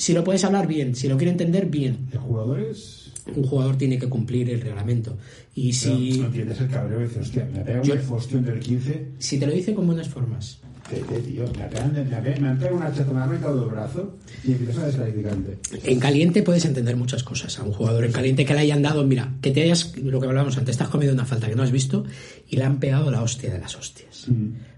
[0.00, 3.12] Si lo puedes hablar bien, si lo quiere entender bien, El jugador es.
[3.36, 5.18] un jugador tiene que cumplir el reglamento.
[5.54, 8.60] Y si, No entiendes el cabreo y dices, hostia, me pega Yo- un fostión del
[8.60, 9.08] 15.
[9.18, 13.18] si te lo dice con buenas formas, tío, me me han pegado una chata, me
[13.20, 15.58] han arrancado el brazo y empiezas a descalificante.
[15.84, 17.58] En caliente puedes entender muchas cosas.
[17.58, 20.26] A un jugador en caliente que le hayan dado, mira, que te hayas, lo que
[20.28, 22.04] hablábamos antes, estás comiendo una falta que no has visto
[22.48, 24.28] y le han pegado la hostia de las hostias.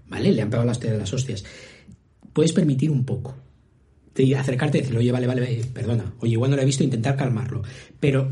[0.09, 0.33] ¿Vale?
[0.33, 1.45] Le han pegado la hostia de las hostias.
[2.33, 3.35] Puedes permitir un poco.
[4.15, 6.13] De acercarte y decirle, oye, vale, vale, vale, perdona.
[6.19, 7.63] Oye, igual no lo he visto, intentar calmarlo.
[7.99, 8.29] Pero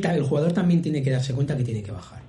[0.00, 2.22] ta- el jugador también tiene que darse cuenta que tiene que bajar.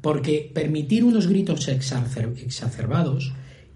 [0.00, 3.32] Porque permitir unos gritos exacer- exacerbados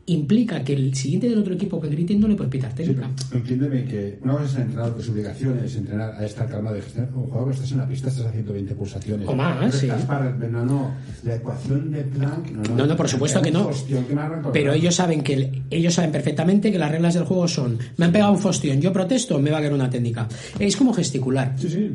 [0.06, 3.10] implica que el siguiente del otro equipo que grite no le puede pitar Sí, técnica.
[3.30, 6.76] pero entiéndeme que una cosa es entrenar, que su obligación es entrenar a estar calmado
[6.76, 7.10] y gestionar.
[7.14, 9.28] Un jugador que estás en la pista, estás a 120 pulsaciones.
[9.28, 9.88] O más, sí.
[10.06, 10.94] para- no, no,
[11.24, 12.50] la ecuación de Planck.
[12.50, 13.68] No, No, no, por supuesto que no.
[13.68, 14.16] Hostión, que
[14.52, 18.12] Pero ellos saben que ellos saben perfectamente que las reglas del juego son me han
[18.12, 20.28] pegado un fostión, yo protesto, me va a caer una técnica.
[20.58, 21.54] Es como gesticular.
[21.58, 21.90] Sí, sí.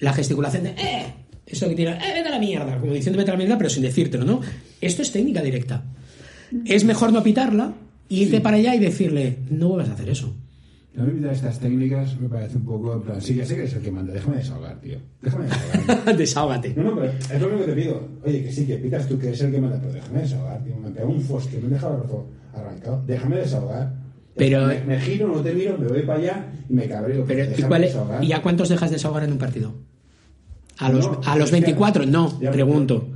[0.00, 1.14] La gesticulación de ¡eh!
[1.46, 2.78] Esto que tiene, ¡eh, vete a la mierda!
[2.78, 4.40] Como diciendo vete a la mierda, pero sin decírtelo, ¿no?
[4.80, 5.82] Esto es técnica directa.
[6.66, 7.74] Es mejor no pitarla,
[8.08, 10.34] y irte para allá y decirle, no vuelvas a hacer eso.
[10.98, 13.60] A mí de estas técnicas me parece un poco en plan, sí, ya sé que
[13.60, 14.98] eres el que manda, déjame desahogar, tío.
[15.22, 16.16] Déjame desahogar.
[16.18, 16.74] Desahógate.
[16.74, 18.08] No, no, pero es lo único que te pido.
[18.26, 20.76] Oye, que sí, que pitas tú que eres el que manda, pero déjame desahogar, tío.
[20.76, 23.04] Me pega un fosque, me deja el brazo arrancado.
[23.06, 23.94] Déjame desahogar.
[24.36, 27.24] Pero- Me, me giro, no te miro, me voy para allá y me cabreo.
[27.24, 27.96] Pero, ¿y, cuál es-.
[28.22, 29.74] ¿Y a cuántos dejas desahogar en un partido?
[30.78, 32.06] ¿A los, No, a los es que- 24?
[32.06, 33.08] No, ya, pregunto.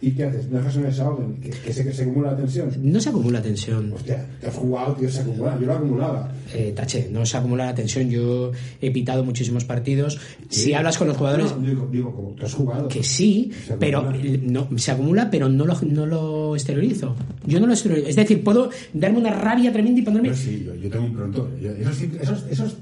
[0.00, 0.48] ¿Y qué haces?
[0.48, 1.34] ¿Me dejas un desahogo?
[1.42, 2.70] Que, que sé que se acumula la tensión.
[2.82, 3.92] No se acumula tensión.
[3.92, 5.58] Hostia, te has jugado, tío, se acumula.
[5.60, 6.32] Yo lo acumulaba.
[6.54, 8.08] Eh, tache, no se acumula la tensión.
[8.08, 10.20] Yo he pitado muchísimos partidos.
[10.48, 12.86] Si hablas con los jugadores, No, digo, digo, como tú has jugado.
[12.86, 17.16] que sí, Se pero eh, no, se acumula, pero no lo, no lo exteriorizo.
[17.44, 18.08] Yo no lo exteriorizo.
[18.08, 20.28] Es decir, puedo darme una rabia tremenda y ponerme.
[20.28, 21.50] Yo sí, yo, yo tengo un pronto.
[21.60, 22.76] Yo- esos, esos, esos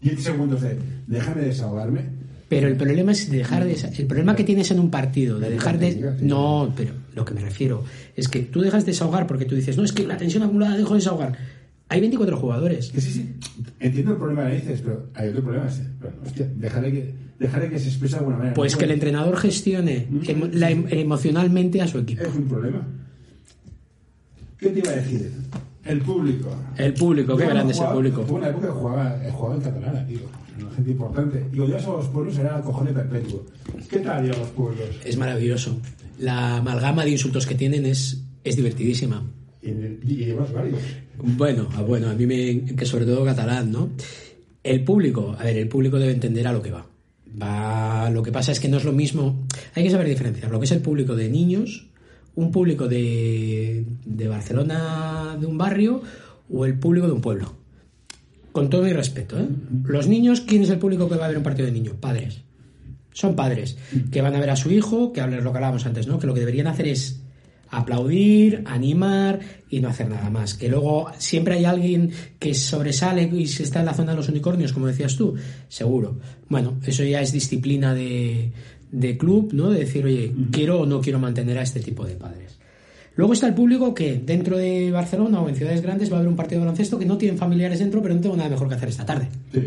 [0.00, 0.78] 10 segundos de
[1.08, 2.19] déjame desahogarme.
[2.50, 3.76] Pero el problema es dejar de.
[3.96, 5.92] El problema que tienes en un partido, de dejar de.
[5.92, 6.00] Sí.
[6.20, 7.84] No, pero lo que me refiero
[8.16, 10.76] es que tú dejas de desahogar porque tú dices, no, es que la tensión acumulada
[10.76, 11.38] dejo de desahogar.
[11.88, 12.90] Hay 24 jugadores.
[12.90, 13.34] Que sí, sí.
[13.78, 15.66] Entiendo el problema que dices, pero hay otro problema.
[16.00, 18.54] pero, hostia, dejaré que, dejaré que se exprese de alguna manera.
[18.54, 22.22] Pues que el entrenador gestione emo- la em- emocionalmente a su equipo.
[22.22, 22.86] Es un problema.
[24.58, 25.32] ¿Qué te iba a decir?
[25.84, 26.50] El público.
[26.76, 28.22] El público, qué grande es el público.
[28.22, 30.20] Tuve una época que jugaba, eh, jugaba en catalana, tío.
[30.76, 31.46] Gente importante.
[31.52, 33.44] Y odias a los pueblos era el cojone perpetuo.
[33.88, 34.88] ¿Qué tal a los pueblos?
[35.04, 35.78] Es maravilloso.
[36.18, 39.22] La amalgama de insultos que tienen es, es divertidísima.
[39.62, 40.80] Y, y llevas varios.
[41.22, 42.64] Bueno, ah, bueno, a mí me.
[42.74, 43.90] que sobre todo catalán, ¿no?
[44.62, 46.86] El público, a ver, el público debe entender a lo que va.
[47.42, 49.46] Va, lo que pasa es que no es lo mismo.
[49.74, 51.89] Hay que saber diferenciar lo que es el público de niños,
[52.34, 56.02] un público de, de Barcelona, de un barrio,
[56.52, 57.54] o el público de un pueblo.
[58.52, 59.46] Con todo mi respeto, ¿eh?
[59.84, 61.96] Los niños, ¿quién es el público que va a ver un partido de niños?
[62.00, 62.42] Padres.
[63.12, 63.76] Son padres
[64.10, 66.18] que van a ver a su hijo, que hablen lo que hablábamos antes, ¿no?
[66.18, 67.20] Que lo que deberían hacer es
[67.70, 70.54] aplaudir, animar y no hacer nada más.
[70.54, 74.28] Que luego siempre hay alguien que sobresale y se está en la zona de los
[74.28, 75.34] unicornios, como decías tú,
[75.68, 76.18] seguro.
[76.48, 78.52] Bueno, eso ya es disciplina de,
[78.92, 79.70] de club, ¿no?
[79.70, 82.58] De decir, oye, quiero o no quiero mantener a este tipo de padres.
[83.16, 86.28] Luego está el público que dentro de Barcelona o en ciudades grandes va a haber
[86.30, 88.74] un partido de baloncesto que no tienen familiares dentro, pero no tengo nada mejor que
[88.76, 89.28] hacer esta tarde.
[89.52, 89.60] Sí,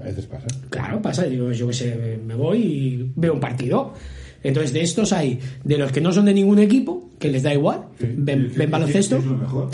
[0.00, 0.46] a veces, pasa.
[0.68, 3.94] Claro, pasa, yo qué sé, me voy y veo un partido.
[4.42, 7.54] Entonces, de estos hay de los que no son de ningún equipo, que les da
[7.54, 8.06] igual, Sí.
[8.16, 9.16] ven, ven baloncesto.
[9.16, 9.70] Es lo mejor.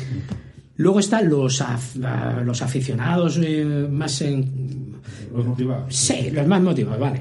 [0.77, 4.93] Luego están los, af- ah, los aficionados eh, más en,
[5.35, 5.95] Los motivados.
[5.95, 7.21] Sí, los más motivados, vale.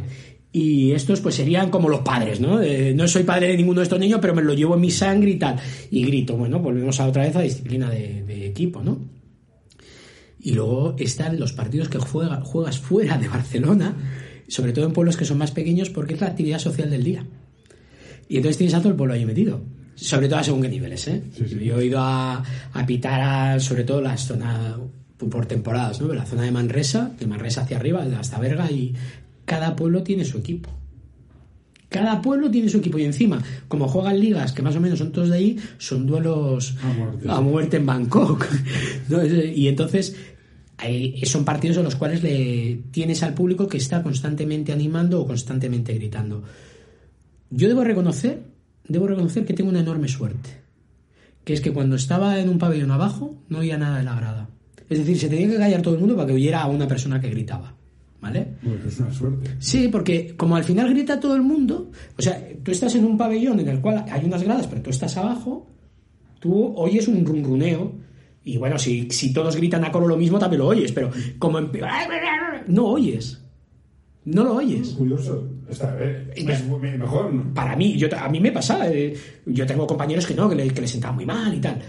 [0.56, 2.62] Y estos pues serían como los padres, ¿no?
[2.62, 4.92] Eh, no soy padre de ninguno de estos niños, pero me lo llevo en mi
[4.92, 5.56] sangre y tal.
[5.90, 9.00] Y grito, bueno, volvemos a otra vez a disciplina de, de equipo, ¿no?
[10.40, 13.96] Y luego están los partidos que juega- juegas fuera de Barcelona,
[14.48, 17.26] sobre todo en pueblos que son más pequeños, porque es la actividad social del día.
[18.30, 19.62] Y entonces tienes a todo el pueblo ahí metido.
[19.96, 21.24] Sobre todo a según qué niveles, ¿eh?
[21.36, 21.60] Sí, sí.
[21.66, 22.44] Yo he ido a,
[22.74, 24.76] a pitar a, sobre todo las zonas
[25.18, 26.14] por temporadas, ¿no?
[26.14, 28.94] La zona de Manresa, de Manresa hacia arriba, hasta Berga, y
[29.46, 30.70] cada pueblo tiene su equipo.
[31.90, 35.12] Cada pueblo tiene su equipo y encima, como juegan ligas que más o menos son
[35.12, 37.30] todos de ahí, son duelos A muerte.
[37.30, 38.48] a muerte en Bangkok.
[39.56, 40.16] Y entonces
[40.78, 45.28] hay- son partidos en los cuales le tienes al público que está constantemente animando o
[45.28, 46.44] constantemente gritando.
[47.52, 48.42] Yo debo reconocer,
[48.88, 50.50] debo reconocer que tengo una enorme suerte,
[51.44, 54.50] que es que cuando estaba en un pabellón abajo no oía nada de la grada.
[54.90, 57.22] Es decir, se tenía que callar todo el mundo para que oyera a una persona
[57.22, 57.76] que gritaba,
[58.24, 58.48] ¿vale?
[58.64, 59.52] Pues es una suerte.
[59.60, 63.18] Sí, porque como al final grita todo el mundo, o sea, tú estás en un
[63.18, 65.68] pabellón en el cual hay unas gradas, pero tú estás abajo,
[66.40, 67.92] tú oyes un runruneo.
[68.46, 71.60] Y bueno, si, si todos gritan a coro lo mismo, también lo oyes, pero como
[71.60, 71.70] en-
[72.68, 73.40] no oyes.
[74.26, 74.90] No lo oyes.
[74.90, 75.48] Curioso.
[75.70, 77.54] Está, eh, es me- mejor, ¿no?
[77.54, 79.14] Para mí, yo, a mí me pasa, eh,
[79.46, 81.80] yo tengo compañeros que no, que le, que le sentaban muy mal y tal.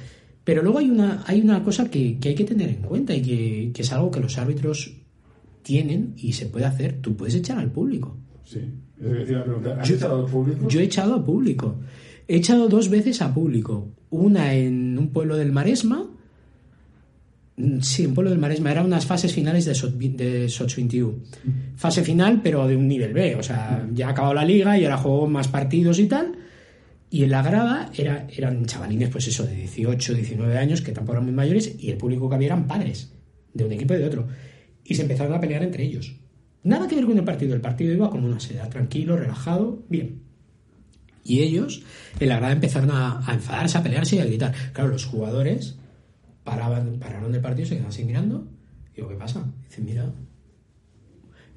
[0.45, 3.23] Pero luego hay una, hay una cosa que, que hay que tener en cuenta y
[3.23, 4.93] que, que es algo que los árbitros
[5.65, 7.01] tienen y se puede hacer.
[7.01, 8.17] Tú puedes echar al público.
[8.45, 8.61] Sí.
[10.69, 11.75] Yo he echado a público.
[12.29, 13.89] He echado dos veces a público.
[14.11, 16.07] Una en un pueblo del Maresma.
[17.57, 18.71] Mm, Sí, un pueblo del Maresma.
[18.71, 21.15] Eran unas fases finales de, Sot, de Sots 21.
[21.77, 23.35] Fase final, pero de un nivel B.
[23.35, 26.37] O sea, ya ha acabado la liga y ahora juego más partidos y tal.
[27.11, 31.13] Y en la grada era, eran chavalines, pues eso, de 18, 19 años, que tampoco
[31.13, 33.13] eran muy mayores, y el público que había eran padres,
[33.53, 34.27] de un equipo y de otro.
[34.85, 36.15] Y se empezaron a pelear entre ellos.
[36.63, 37.55] Nada que ver con el partido.
[37.55, 40.23] El partido iba con una seda, tranquilo, relajado, bien.
[41.25, 41.83] Y ellos
[42.21, 44.55] en la grada empezaron a, enfadarse, a pelearse y a gritar.
[44.73, 45.77] Claro, los jugadores
[46.43, 48.47] paraban, pararon del partido, se quedaban así mirando.
[48.95, 49.47] Digo, ¿qué pasa?
[49.69, 50.13] Dice, mira.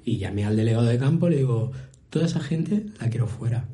[0.04, 1.72] Y llamé al delegado de campo y le digo,
[2.08, 3.68] toda esa gente la quiero fuera.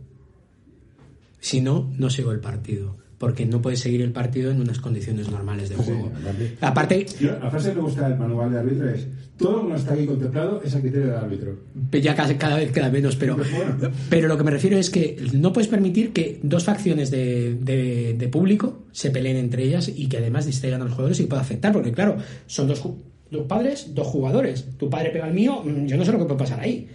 [1.39, 3.03] Si no, no sigo el partido.
[3.19, 6.11] Porque no puedes seguir el partido en unas condiciones normales de juego.
[6.16, 9.07] aparte- Aparte, Yo, la frase que me gusta del manual de árbitro es:
[9.39, 11.59] todo lo que no está aquí contemplado es a criterio del árbitro.
[11.93, 13.91] ya cada vez queda menos, pero, Bueno.
[14.11, 18.15] pero lo que me refiero es que no puedes permitir que dos facciones de, de-
[18.19, 21.43] de público se peleen entre ellas y que además distraigan a los jugadores y pueda
[21.43, 22.16] afectar, porque claro,
[22.47, 22.82] son dos,
[23.31, 24.66] dos padres, dos jugadores.
[24.77, 26.89] Tu padre pega al mío, mm, yo no sé lo que puede pasar ahí.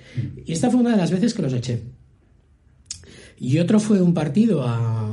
[0.46, 1.82] Y esta fue una de las veces que los eché.
[3.42, 5.09] Y otro fue un partido a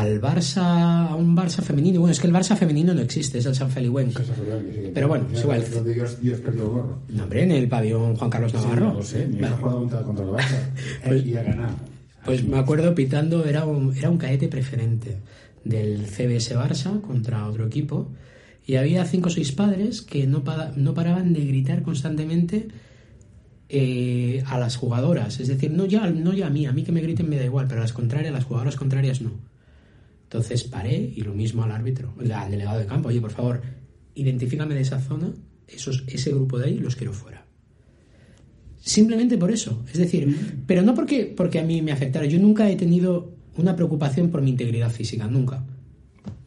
[0.00, 2.00] al Barça, a un Barça femenino.
[2.00, 5.26] Bueno, es que el Barça femenino no existe, es el San sí que- Pero bueno,
[5.32, 5.64] es igual.
[5.72, 6.98] Donde Dios, Dios perdió el gorro.
[7.08, 8.86] No, hombre, en el pabellón Juan Carlos Sí, Navarro.
[8.88, 9.46] no lo sé, Vale.
[9.46, 10.58] ha jugado contra, contra el Barça
[11.06, 11.74] Pues- y ha ganado.
[12.24, 15.18] Pues me acuerdo pitando, era un, era un caete preferente
[15.64, 18.10] del CBS Barça contra otro equipo
[18.66, 22.68] y había cinco o seis padres que no, pa- no paraban de gritar constantemente
[23.68, 25.38] eh, a las jugadoras.
[25.40, 27.44] Es decir, no ya, no ya a mí, a mí que me griten me da
[27.44, 29.30] igual, pero a las contrarias, a las jugadoras contrarias no.
[30.34, 33.62] Entonces paré y lo mismo al árbitro, al delegado de campo, oye, por favor,
[34.16, 35.32] identifícame de esa zona,
[35.68, 37.46] esos, ese grupo de ahí los quiero fuera.
[38.80, 39.84] Simplemente por eso.
[39.92, 42.26] Es decir, pero no porque, porque a mí me afectara.
[42.26, 45.64] Yo nunca he tenido una preocupación por mi integridad física, nunca.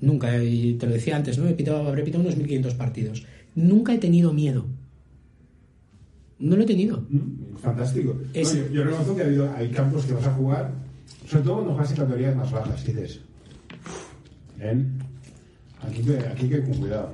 [0.02, 1.48] Nunca, y te lo decía antes, ¿no?
[1.48, 3.24] He pitado, habré pitado unos 1500 partidos.
[3.56, 4.66] Nunca he tenido miedo.
[6.40, 7.06] No lo he tenido.
[7.62, 8.20] Fantástico.
[8.34, 10.74] Es- No, yo, yo reconozco que ha habido, hay campos que vas a jugar,
[11.26, 13.22] sobre todo cuando juegas en categorías más bajas, dices,
[14.58, 15.00] "Ven,
[15.82, 17.12] aquí, aquí que con cuidado.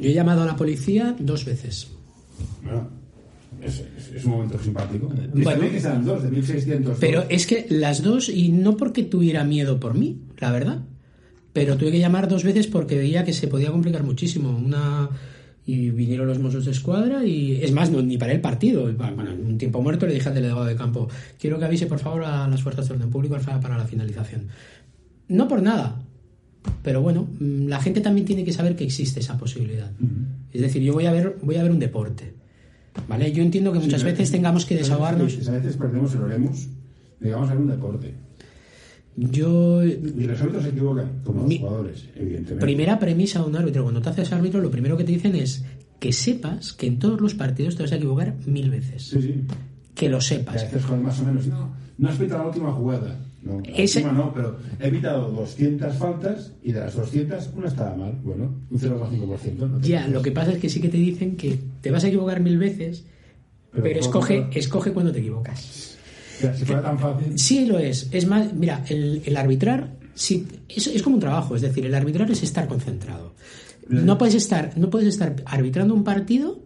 [0.00, 1.88] Yo he llamado a la policía dos veces.
[2.62, 2.88] Bueno,
[3.62, 5.10] es, es- es un momento simpático.
[5.34, 5.70] Bueno.
[5.70, 6.98] Que sean dos, de 1600.
[7.00, 10.80] Pero es que las dos, y no porque tuviera miedo por mí, la verdad,
[11.52, 14.50] pero tuve que llamar dos veces porque veía que se podía complicar muchísimo.
[14.56, 15.08] Una
[15.64, 18.92] y vinieron los Mossos de Escuadra y es más, no, ni para el partido.
[18.94, 21.08] Bueno, en un tiempo muerto le dije al delegado de campo,
[21.38, 24.48] quiero que avise por favor a las fuerzas de orden público para la finalización.
[25.28, 26.02] No por nada,
[26.82, 29.90] pero bueno, mm, la gente también tiene que saber que existe esa posibilidad.
[30.52, 32.34] Es decir, yo voy a ver, voy a ver un deporte.
[33.08, 33.32] ¿Vale?
[33.32, 35.48] Yo entiendo que muchas Sí, veces tengamos que A desahogarnos.
[35.48, 36.68] A veces perdemos el oremos,
[37.20, 38.14] digamos, en un deporte.
[39.16, 42.64] Yo Y los árbitros se equivocan, como los jugadores, evidentemente.
[42.64, 43.82] Primera premisa de un árbitro.
[43.82, 45.64] Cuando te haces árbitro, lo primero que te dicen es
[46.00, 49.04] que sepas que en todos los partidos te vas a equivocar mil veces.
[49.04, 49.34] Sí, sí.
[49.94, 50.54] Que lo Que a sepas.
[50.72, 51.46] veces más o menos.
[51.46, 53.18] No, no has pitado la última jugada.
[53.42, 58.12] No, Ese- no, pero he pitado 200 faltas y de las 200 una estaba mal.
[58.22, 59.68] Bueno, un 0,5%.
[59.68, 62.08] no Ya, lo que pasa es que sí que te dicen que te vas a
[62.08, 63.04] equivocar mil veces,
[63.72, 65.96] Pero escoge, escoge cuando te equivocas.
[66.56, 67.38] Si fuera tan fácil.
[67.38, 68.08] Sí lo es.
[68.12, 71.56] Es más, mira, el, el arbitrar sí, es, es como un trabajo.
[71.56, 73.34] Es decir, el arbitrar es estar concentrado.
[73.88, 76.61] No puedes estar, no puedes estar arbitrando un partido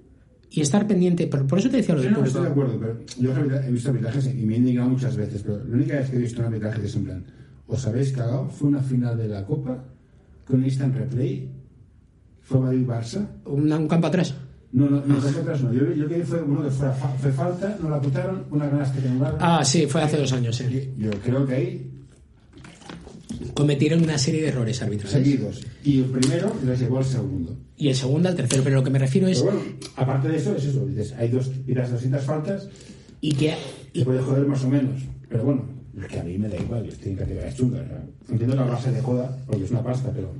[0.56, 1.26] y estar pendiente.
[1.26, 2.74] Por, por eso te decía lo del no, estoy de público.
[2.76, 3.22] acuerdo, pero
[3.54, 6.16] yo he visto arbitrajes y me he indignado muchas veces, pero la única vez que
[6.16, 7.24] he visto un arbitraje que es en plan,
[7.66, 9.84] os habéis cagado, fue una final de la Copa
[10.46, 11.50] con instant replay,
[12.40, 14.34] fue Madrid-Barça, Un, un campo atrás.
[14.72, 16.88] no, no, no, otras no, yo, yo que fue uno que fue,
[17.20, 19.38] fue falta, no la putaron, una canasta que anularon.
[19.40, 20.56] Ah, sí, fue hace dos años.
[20.56, 20.92] sí.
[20.96, 21.90] Yo creo que ahí,
[23.56, 25.12] Cometieron una serie de errores arbitrales.
[25.12, 27.56] seguidos, y el primero les llevó al segundo.
[27.78, 29.66] Y el segundo al tercero, pero lo que me refiero es Pero bueno,
[29.96, 32.68] aparte de eso, es eso, dices, hay dos, tiras 200 faltas,
[33.22, 33.54] y que
[33.94, 35.64] te puede joder más o menos, pero bueno,
[35.98, 37.82] es que a mí me da igual, yo estoy en categorías chungas,
[38.28, 40.34] entiendo la base de joda, porque es una pasta, pero...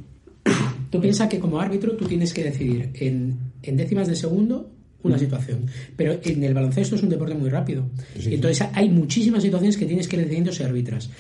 [0.90, 4.70] tú piensas que como árbitro tú tienes que decidir en, en décimas de segundo
[5.06, 5.66] una situación.
[5.96, 7.84] Pero en el baloncesto es un deporte muy rápido.
[8.18, 11.10] Sí, Entonces hay muchísimas situaciones que tienes que ir decidiendo si arbitras.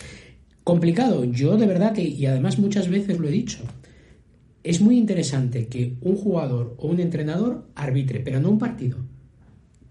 [0.70, 3.58] Complicado, yo de verdad que, y además muchas veces lo he dicho,
[4.64, 8.98] es muy interesante que un jugador o un entrenador arbitre, pero no un partido,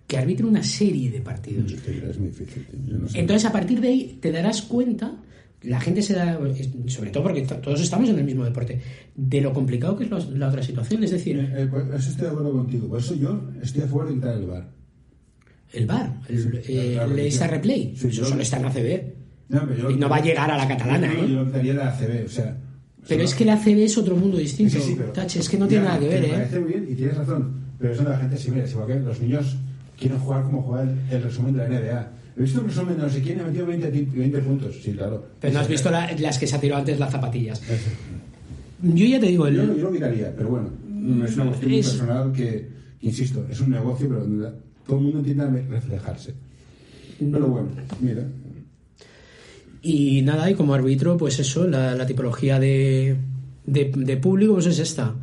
[0.06, 1.72] que arbitre una serie de partidos.
[1.72, 3.18] Es muy difícil, no sé.
[3.22, 5.16] Entonces, a partir de ahí te darás cuenta,
[5.62, 6.38] la gente se da,
[6.88, 8.82] sobre todo porque todos estamos en el mismo deporte,
[9.16, 11.06] de lo complicado que es la, la otra situación.
[11.06, 13.88] Es decir, Eh, eh, pues, eso estoy de acuerdo contigo, por eso yo estoy a
[13.88, 14.70] favor de quitar el bar.
[15.72, 19.15] el VAR, el, Sí, eh, el Replay, Sí, eso yo- solo está en la CB.
[19.50, 21.30] No, pero yo- Y no va a llegar a la catalana, yo, ¿eh?
[21.32, 22.58] Yo optaría la ACB, o sea...
[23.08, 24.74] Pero es que la CB es otro mundo distinto.
[24.74, 26.32] Sí, sí, pero- Tache, es que no tiene nada que ver, Me ¿eh?
[26.32, 28.88] parece muy bien y tienes razón, pero eso de la gente sí, mira, es igual
[28.88, 29.56] que los niños
[30.00, 32.08] quieren jugar como juega el, el resumen de la NBA.
[32.38, 34.76] He visto un resumen de no sé quién ha metido 20, ti- 20 puntos.
[34.84, 35.24] Sí, claro.
[35.40, 37.62] Pero no has visto la- las que se ha tirado antes las zapatillas.
[38.82, 41.72] Yo ya te digo, Yo, el, yo lo miraría, pero bueno, no es una cuestión
[41.74, 42.68] Es- personal que,
[43.02, 44.50] insisto, es un negocio, pero donde
[44.88, 46.34] todo el mundo intenta reflejarse.
[47.20, 47.68] Pero bueno,
[48.02, 48.24] mira.
[49.88, 53.16] Y nada, y como árbitro, pues eso, la, la tipología de,
[53.68, 55.14] de, de público pues es esta.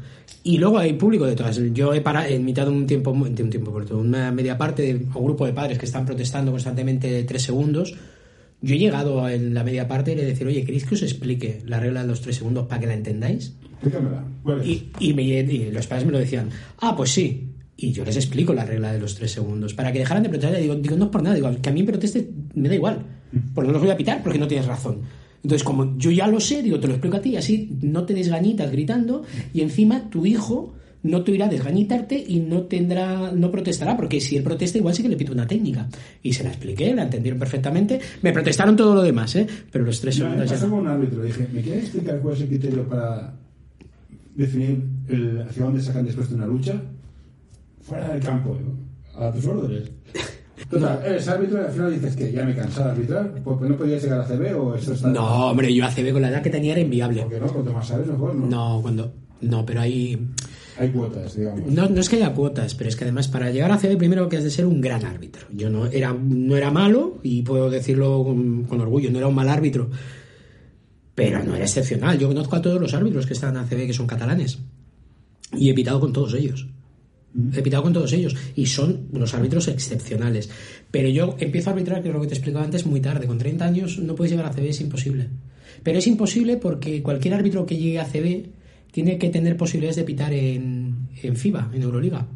[0.45, 1.61] Y luego hay público de todas.
[1.73, 4.83] Yo he parado en mitad de un tiempo, de un tiempo corto, una media parte
[4.83, 7.95] de un grupo de padres que están protestando constantemente de tres segundos.
[8.61, 11.61] Yo he llegado en la media parte y le decir, oye, ¿queréis que os explique
[11.67, 13.55] la regla de los tres segundos para que la entendáis?
[13.73, 14.25] Explícamela.
[14.65, 17.49] Y, y me- y los padres me lo decían, ah, pues sí.
[17.77, 19.75] Y yo les explico la regla de los tres segundos.
[19.75, 21.83] Para que dejaran de protestar, digo, digo, no es por nada, digo, que a mí
[21.83, 23.05] me proteste me da igual.
[23.55, 25.01] Porque no los voy a pitar porque no tienes razón.
[25.43, 28.15] Entonces, como yo ya lo sé, digo, te lo explico a ti, así no te
[28.15, 33.51] desgañitas gritando y encima tu hijo no te irá a desgañitarte y no tendrá, no
[33.51, 35.89] protestará, porque si él protesta igual sí que le pito una técnica.
[36.23, 38.01] Y se la expliqué, la entendieron perfectamente.
[38.23, 39.47] Me protestaron todo lo demás, ¿eh?
[39.71, 40.77] Pero los tres segundos ya no.
[40.77, 41.23] un árbitro.
[41.23, 43.35] Dije, ¿me quieres explicar cuál es el criterio para
[44.35, 46.81] definir el, hacia dónde sacan después de una lucha?
[47.81, 48.73] Fuera del campo, digo,
[49.17, 49.91] a tus órdenes.
[50.73, 53.69] Total, eres árbitro y al final dices que ya me he cansado de arbitrar, porque
[53.69, 55.09] no podías llegar a CB o esto está.
[55.09, 57.21] No, hombre, yo ACB con la edad que tenía era inviable.
[57.21, 58.47] Porque no, cuanto más sabes, mejor, ¿no?
[58.47, 59.13] No, cuando.
[59.43, 60.19] No, pero hay.
[60.79, 61.67] Hay cuotas, digamos.
[61.67, 64.31] No, no es que haya cuotas, pero es que además para llegar a CB primero
[64.31, 65.47] que has de ser un gran árbitro.
[65.53, 69.35] Yo no era, no era malo, y puedo decirlo con, con orgullo, no era un
[69.35, 69.91] mal árbitro,
[71.15, 72.19] pero no era excepcional.
[72.19, 74.59] Yo conozco a todos los árbitros que están en ACB que son catalanes
[75.53, 76.67] y he pitado con todos ellos.
[77.55, 80.51] He pitado con todos ellos y son unos árbitros excepcionales.
[80.91, 83.27] Pero yo empiezo a arbitrar, que es lo que te explicaba antes, muy tarde.
[83.27, 85.29] Con 30 años no puedes llegar a CB, es imposible.
[85.83, 88.51] Pero es imposible porque cualquier árbitro que llegue a CB
[88.91, 92.27] tiene que tener posibilidades de pitar en, en FIBA, en Euroliga.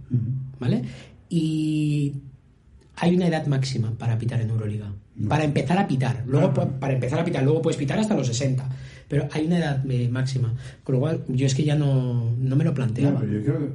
[0.59, 0.82] ¿Vale?
[1.28, 2.14] Y
[2.97, 4.93] hay una edad máxima para pitar en Euroliga.
[5.28, 6.24] Para empezar a pitar.
[6.27, 8.68] Luego, para empezar a pitar, luego puedes pitar hasta los 60.
[9.09, 10.55] Pero hay una edad eh, máxima.
[10.82, 13.12] Con lo cual, yo es que ya no, no me lo planteo.
[13.12, 13.66] No, pero yo creo que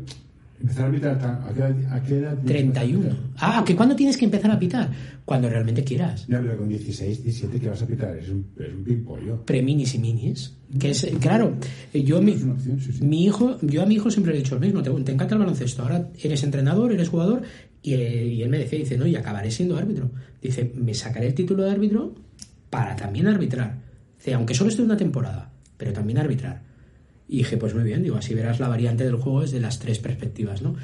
[0.61, 2.37] empezar a tan- ¿a qué, edad- a qué edad?
[2.45, 3.09] 31.
[3.37, 4.89] Ah, que cuándo tienes que empezar a pitar?
[5.25, 6.25] Cuando realmente quieras.
[6.27, 8.17] Ya, pero con 16, 17, ¿qué vas a pitar?
[8.17, 9.45] Es un, es un pimpollo.
[9.45, 10.57] Preminis y minis.
[10.79, 11.57] Que es, claro,
[11.93, 13.03] yo mi, Es una opción, sí, sí.
[13.03, 15.35] mi hijo, yo a mi hijo siempre le he dicho lo mismo, te, te encanta
[15.35, 17.41] el baloncesto, ahora eres entrenador, eres jugador,
[17.81, 20.11] y, eh, y él me decía, dice, no, y acabaré siendo árbitro.
[20.41, 22.15] Dice, me sacaré el título de árbitro
[22.69, 23.79] para también arbitrar.
[24.17, 26.61] Dice, aunque solo esté una temporada, pero también arbitrar.
[27.31, 29.99] Y dije, pues muy bien, digo, así verás la variante del juego desde las tres
[29.99, 30.75] perspectivas, ¿no?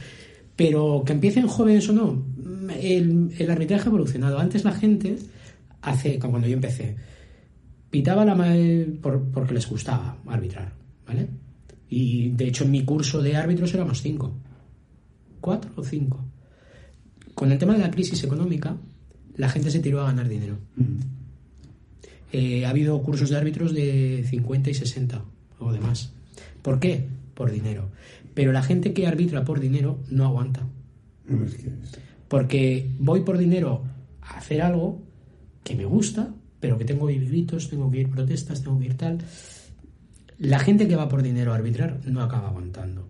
[0.55, 2.25] Pero que empiecen jóvenes o no,
[2.81, 4.39] el, el arbitraje ha evolucionado.
[4.39, 5.17] Antes la gente,
[5.81, 6.95] hace, como cuando yo empecé,
[7.91, 8.55] pitaba la ma-
[9.01, 10.71] por, porque les gustaba arbitrar,
[11.05, 11.27] ¿vale?
[11.89, 14.33] Y de hecho en mi curso de árbitros éramos cinco,
[15.41, 16.23] cuatro o cinco.
[17.35, 18.77] Con el tema de la crisis económica,
[19.35, 20.57] la gente se tiró a ganar dinero.
[22.31, 25.23] Eh, ha habido cursos de árbitros de 50 y 60
[25.59, 26.13] o de más.
[26.67, 27.07] ¿Por qué?
[27.33, 27.91] Por dinero.
[28.33, 30.67] Pero la gente que arbitra por dinero no aguanta.
[31.25, 33.85] No, es que es- Porque voy por dinero
[34.21, 35.01] a hacer algo
[35.63, 39.19] que me gusta, pero que tengo gritos, tengo que ir protestas, tengo que ir tal.
[40.39, 43.07] La gente que va por dinero a arbitrar no acaba aguantando.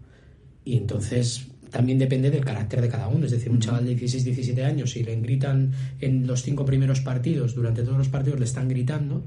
[0.63, 3.25] Y entonces también depende del carácter de cada uno.
[3.25, 7.01] Es decir, un chaval de 16, 17 años, si le gritan en los cinco primeros
[7.01, 9.23] partidos, durante todos los partidos le están gritando,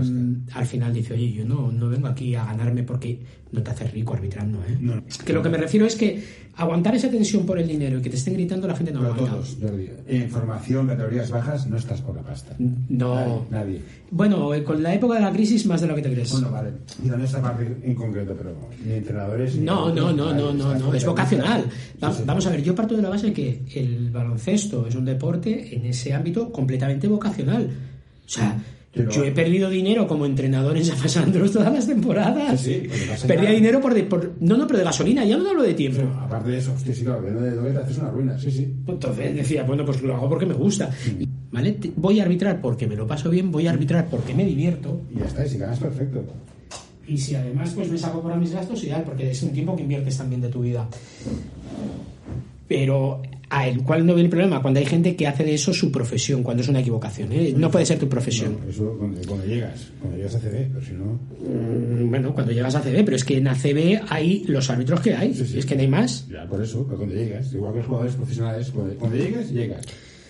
[0.00, 3.18] mm, al final dice, oye, yo no, no vengo aquí a ganarme porque
[3.52, 4.58] no te haces rico arbitrando.
[4.68, 4.76] ¿eh?
[4.80, 5.02] No.
[5.24, 8.10] Que lo que me refiero es que aguantar esa tensión por el dinero y que
[8.10, 9.32] te estén gritando, la gente no Pero aguanta.
[9.32, 9.90] todos, Jordi.
[10.08, 12.54] En formación, categorías bajas, no estás por la pasta.
[12.58, 13.14] No.
[13.16, 13.42] Nadie.
[13.50, 13.80] nadie.
[14.10, 16.30] Bueno, eh, con la época de la crisis más de lo que te crees.
[16.32, 16.70] Bueno, vale.
[17.02, 18.54] Digo, no esta parte en concreto, pero
[18.84, 19.56] ni entrenadores.
[19.56, 21.62] ni No, no, no, no, no, no, es vocacional.
[21.64, 22.06] pista.
[22.08, 22.24] Va- Sí, sí.
[22.26, 25.74] Vamos a ver, yo parto de la base de que el baloncesto es un deporte
[25.76, 27.68] en ese ámbito completamente vocacional.
[28.26, 28.56] O sea,
[28.94, 32.60] Pero- yo he perdido dinero como entrenador en San Andrés todas las temporadas.
[32.60, 35.62] Sí, sí, Perdía dinero por, de- por- No, no, pero de gasolina, ya no hablo
[35.64, 36.02] de tiempo.
[36.20, 38.72] Aparte de eso, hostia, sí, claro, de te haces una ruina, sí, sí.
[38.86, 40.90] Entonces decía, bueno, pues lo hago porque me gusta.
[41.50, 41.72] ¿Vale?
[41.72, 45.00] Te- Voy a arbitrar porque me lo paso bien, voy a arbitrar porque me divierto.
[45.14, 46.24] Y ya está, y si ganas, perfecto.
[47.06, 49.82] Y si además pues me saco para mis gastos, ideal, porque es un tiempo que
[49.82, 50.88] inviertes también de tu vida.
[52.66, 53.20] Pero
[53.56, 55.92] a el cual no ve el problema cuando hay gente que hace de eso su
[55.92, 57.30] profesión, cuando es una equivocación.
[57.32, 57.54] ¿eh?
[57.56, 58.56] No puede ser tu profesión.
[58.64, 61.04] No, eso cuando, cuando llegas, cuando llegas a CB, pero si no.
[61.40, 65.14] Mm, Bueno, cuando llegas a ACB, pero es que en ACB hay los árbitros que
[65.14, 65.58] hay, Sí, sí.
[65.58, 66.26] es que no hay más.
[66.28, 69.84] Ya, por eso, pero cuando llegas, igual que los jugadores profesionales, cuando, cuando llegas, llegas.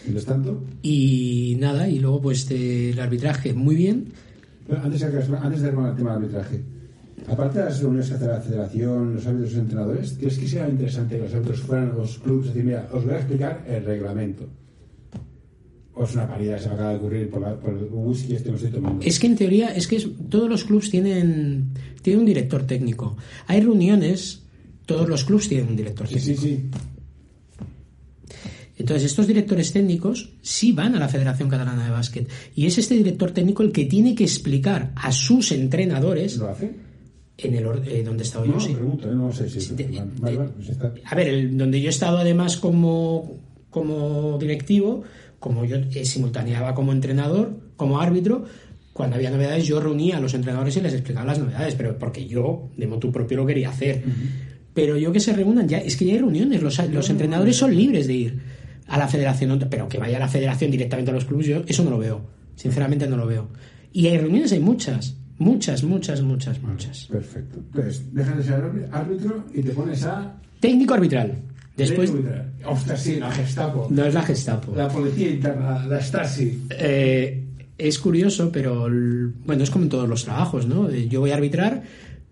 [0.04, 4.12] Mientras tanto, Y nada, y luego pues de- el arbitraje muy bien.
[4.66, 6.60] Pero antes, antes de armar el tema del arbitraje,
[7.28, 10.68] aparte de las reuniones que hace la federación, los árbitros y los entrenadores, ¿crees que
[10.68, 13.64] interesante que los árbitros fueran a los clubes y decir, mira, os voy a explicar
[13.68, 14.48] el reglamento?
[15.96, 18.50] O es una paridad, se me acaba de ocurrir por, la- por el whisky este
[18.50, 19.04] que estoy tomando.
[19.04, 21.68] Es que en teoría, es que es- todos los clubs tienen,
[22.02, 23.16] tienen un director técnico.
[23.46, 24.42] Hay reuniones,
[24.86, 26.40] todos los clubs tienen un director Sí, técnico.
[26.42, 26.70] sí, sí.
[28.76, 32.28] Entonces, estos directores técnicos sí van a la Federación Catalana de Básquet.
[32.56, 36.72] Y es este director técnico el que tiene que explicar a sus entrenadores ¿Lo hace?
[37.38, 38.60] En el eh, donde he estado No, yo.
[38.60, 38.72] sí.
[38.74, 39.14] pregunto, ¿eh?
[39.14, 39.74] no sé si...
[39.74, 40.92] de- vale, vale, pues está.
[41.04, 43.38] A ver, el- donde yo he estado además como,
[43.70, 45.02] como directivo,
[45.40, 48.44] como yo eh, simultaneaba como entrenador, como árbitro,
[48.92, 52.26] cuando había novedades yo reunía a los entrenadores y les explicaba las novedades, pero porque
[52.28, 54.04] yo de motu propio lo quería hacer.
[54.72, 57.74] Pero yo que se reúnan, ya es que ya hay reuniones, los, los entrenadores son
[57.76, 58.38] libres de ir
[58.86, 61.82] a la federación, pero que vaya a la federación directamente a los clubes, yo eso
[61.82, 62.20] no lo veo,
[62.54, 63.48] sinceramente no lo veo.
[63.92, 67.06] Y hay reuniones, hay muchas, muchas, muchas, muchas, muchas.
[67.06, 67.58] Perfecto.
[67.58, 70.36] Entonces, dejas de ser árbitro y te pones a...
[70.60, 71.36] Técnico arbitral.
[71.76, 72.12] Después,
[72.64, 73.88] Ostras, sí, la Gestapo.
[73.90, 74.74] no es la Gestapo.
[74.76, 76.62] La policía interna, la Stasi.
[76.70, 77.44] Eh,
[77.76, 78.82] es curioso, pero
[79.44, 80.88] bueno, es como en todos los trabajos, ¿no?
[80.88, 81.82] Eh, Yo voy a arbitrar,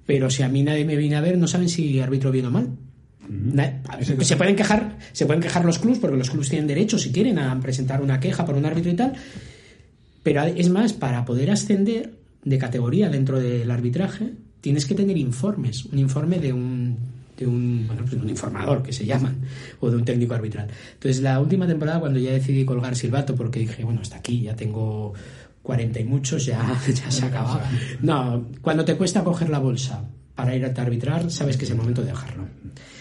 [0.07, 2.51] pero si a mí nadie me viene a ver, no saben si arbitro bien o
[2.53, 2.69] mal.
[4.23, 7.39] Se pueden quejar, se pueden quejar los clubs porque los clubs tienen derecho, si quieren,
[7.39, 9.13] a presentar una queja por un árbitro y tal.
[10.23, 12.13] Pero es más, para poder ascender
[12.45, 16.97] de categoría dentro del arbitraje, tienes que tener informes, un informe de un
[17.37, 19.37] de un, bueno, pues un informador que se llaman
[19.81, 20.69] o de un técnico arbitral.
[20.95, 24.55] Entonces, la última temporada cuando ya decidí colgar silbato porque dije, bueno, hasta aquí ya
[24.55, 25.15] tengo
[25.63, 27.63] 40 y muchos, ya, ya se acaba.
[28.03, 30.05] No, cuando te cuesta coger la bolsa
[30.35, 32.47] para ir a arbitrar, sabes que es el momento de dejarlo.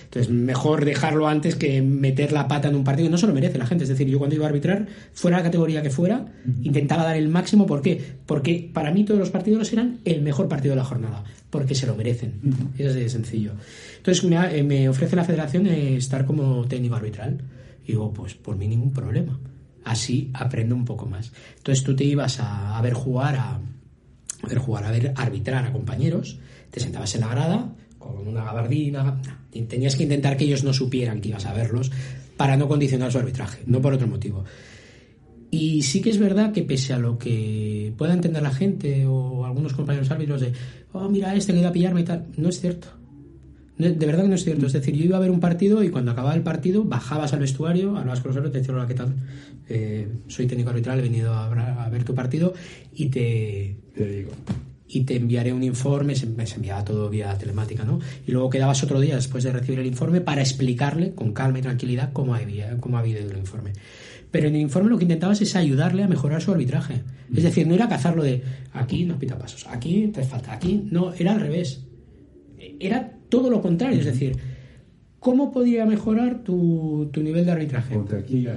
[0.03, 3.09] Entonces, mejor dejarlo antes que meter la pata en un partido.
[3.09, 3.85] No se lo merece la gente.
[3.85, 6.25] Es decir, yo cuando iba a arbitrar, fuera la categoría que fuera,
[6.63, 7.65] intentaba dar el máximo.
[7.65, 8.15] ¿Por qué?
[8.25, 11.23] Porque para mí todos los partidos eran el mejor partido de la jornada.
[11.49, 12.33] Porque se lo merecen.
[12.77, 13.53] Es así de sencillo.
[13.95, 17.37] Entonces, me, eh, me ofrece la federación eh, estar como técnico arbitral.
[17.85, 19.39] Y digo, pues por mí ningún problema.
[19.85, 21.31] Así aprendo un poco más.
[21.55, 23.61] Entonces, tú te ibas a, a ver jugar a,
[24.43, 26.37] a ver jugar, a ver arbitrar a compañeros,
[26.71, 29.21] te sentabas en la grada con una gabardina,
[29.51, 31.91] tenías que intentar que ellos no supieran que ibas a verlos
[32.35, 34.43] para no condicionar su arbitraje, no por otro motivo.
[35.51, 39.45] Y sí que es verdad que pese a lo que pueda entender la gente o
[39.45, 40.53] algunos compañeros árbitros de,
[40.93, 42.87] oh, mira este que iba a pillarme y tal, no es cierto.
[43.77, 44.65] No, De verdad que no es cierto.
[44.65, 47.41] Es decir, yo iba a ver un partido y cuando acababa el partido bajabas al
[47.41, 49.13] vestuario, hablabas con los árbitros, te decían, hola, ¿qué tal?
[49.67, 51.47] Eh, soy técnico arbitral, he venido a,
[51.85, 52.53] a ver tu partido
[52.95, 54.31] y te, Te digo.
[54.93, 57.99] Y te enviaré un informe, se, se enviaba todo vía telemática, ¿no?
[58.27, 61.61] Y luego quedabas otro día después de recibir el informe para explicarle con calma y
[61.61, 63.71] tranquilidad cómo había, cómo había ido el informe.
[64.31, 67.01] Pero en el informe lo que intentabas es ayudarle a mejorar su arbitraje.
[67.33, 68.41] Es decir, no era cazarlo de
[68.73, 71.85] aquí no pita pasos, aquí te falta, aquí no, era al revés.
[72.79, 74.37] Era todo lo contrario, es decir,
[75.19, 77.95] ¿cómo podría mejorar tu, tu nivel de arbitraje?
[78.17, 78.47] Aquí.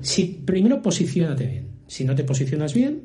[0.00, 1.70] Si primero posicionate bien.
[1.86, 3.02] Si no te posicionas bien,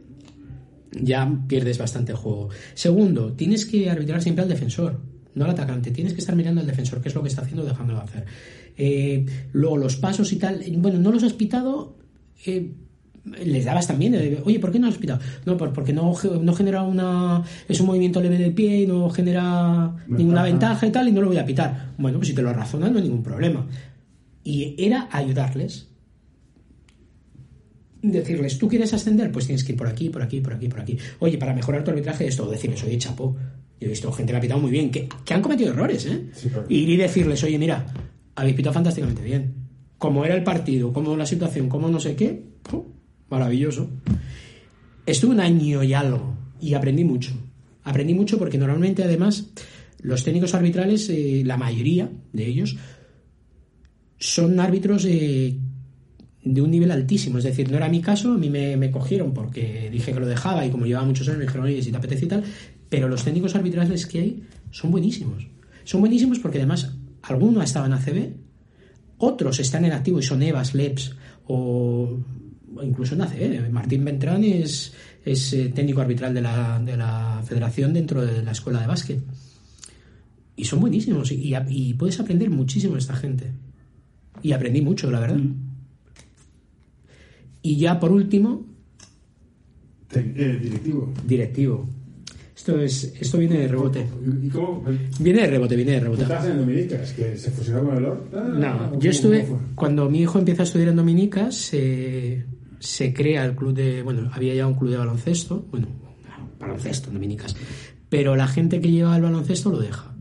[1.02, 2.50] ya pierdes bastante juego.
[2.74, 5.00] Segundo, tienes que arbitrar siempre al defensor,
[5.34, 5.92] no al atacante.
[5.92, 8.00] Tienes que estar mirando al defensor, qué es lo que está haciendo o dejando de
[8.02, 8.26] hacer.
[8.78, 11.96] Eh, luego, los pasos y tal, bueno, no los has pitado.
[12.46, 12.72] eh,
[13.44, 15.20] les dabas también, eh, oye, ¿por qué no has pitado?
[15.48, 16.14] No, por- porque no,
[16.44, 17.42] no genera una.
[17.68, 21.22] Es un movimiento leve del pie y no genera ninguna ventaja y tal, y no
[21.22, 21.94] lo voy a pitar.
[21.98, 23.66] Bueno, pues si te lo razonan, no hay ningún problema.
[24.44, 25.88] Y era ayudarles
[28.12, 29.32] decirles, ¿tú quieres ascender?
[29.32, 30.98] Pues tienes que ir por aquí, por aquí, por aquí, por aquí.
[31.20, 33.36] Oye, para mejorar tu arbitraje, esto, decirles, oye, chapo,
[33.80, 36.26] yo he visto gente que ha pitado muy bien, que, que han cometido errores, ¿eh?
[36.34, 36.66] Sí, claro.
[36.70, 37.86] Y, y decirles, oye, mira,
[38.36, 39.54] habéis pitado fantásticamente bien.
[39.98, 42.84] Como era el partido, como la situación, como no sé qué, ¡pum!
[43.30, 43.90] maravilloso.
[45.06, 47.32] Estuve un año y algo y aprendí mucho.
[47.84, 49.52] Aprendí mucho porque normalmente, además,
[50.02, 52.78] los técnicos arbitrales, eh, la mayoría de ellos,
[54.18, 55.56] son árbitros eh,
[56.46, 57.40] de un nivel altísimo.
[57.40, 60.28] Es decir, no era mi caso, a mí me, me cogieron porque dije que lo
[60.28, 62.44] dejaba y como llevaba muchos años me dijeron, oye, si te apetece y tal.
[62.88, 65.48] Pero los técnicos arbitrales que hay son buenísimos.
[65.84, 66.94] Son buenísimos porque además
[67.24, 68.34] algunos estaban en ACB,
[69.18, 71.16] otros están en activo y son EVAs, LEPS
[71.48, 72.18] o,
[72.84, 73.70] incluso en ACB.
[73.72, 74.94] Martín Ventrán es,
[75.24, 79.24] es eh, técnico arbitral de la, de la federación dentro de la escuela de básquet.
[80.56, 83.52] Y son buenísimos y, puedes aprender muchísimo de esta gente.
[84.42, 85.40] Y aprendí mucho, la verdad.
[87.66, 88.66] Y ya por último,
[90.14, 91.12] eh, directivo.
[91.28, 91.86] directivo.
[92.56, 94.06] Esto es esto viene de rebote.
[94.44, 94.84] ¿Y cómo?
[95.20, 96.22] Viene de rebote, viene de rebote.
[96.24, 97.12] ¿Estás en Dominicas?
[97.14, 98.24] ¿Que se fusionó con el OR?
[98.34, 102.46] Ah, No, ¿cómo- yo estuve cómo cuando mi hijo empieza a estudiar en Dominicas se,
[102.80, 105.88] se crea el club de bueno había ya un club de baloncesto bueno
[106.30, 107.56] no, baloncesto en Dominicas
[108.10, 110.16] pero la gente que lleva el baloncesto lo deja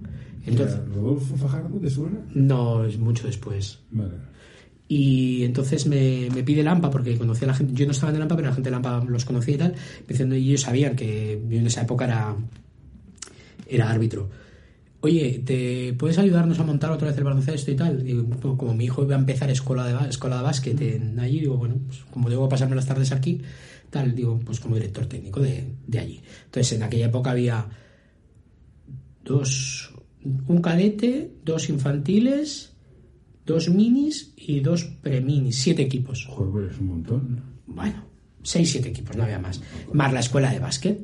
[0.45, 2.19] entonces ¿Rodolfo Fajardo te suena?
[2.35, 4.15] no es mucho después Vale.
[4.87, 8.19] Y entonces me, me pide Lampa, porque conocía a la gente, yo no estaba en
[8.19, 9.75] Lampa, pero la gente de Lampa los conocía y tal,
[10.07, 12.37] diciendo, y ellos sabían que yo en esa época era,
[13.67, 14.29] era árbitro.
[15.01, 18.03] Oye, ¿te puedes ayudarnos a montar otra vez el baloncesto y tal?
[18.03, 21.57] Digo, como, mi hijo iba a empezar escuela de, escuela de básquet en allí, digo,
[21.57, 23.41] bueno, pues como debo pasarme las tardes aquí,
[23.91, 26.23] tal, digo, pues como director técnico de, de allí.
[26.47, 27.67] Entonces, en aquella época había
[29.25, 29.95] dos,
[30.47, 32.74] un cadete, dos infantiles,
[33.47, 36.27] dos minis y dos preminis, siete equipos.
[36.27, 37.43] Joder, pues es un montón.
[37.67, 38.05] Bueno,
[38.43, 39.61] seis, siete equipos, no había más.
[39.93, 41.01] Más la escuela de básquet.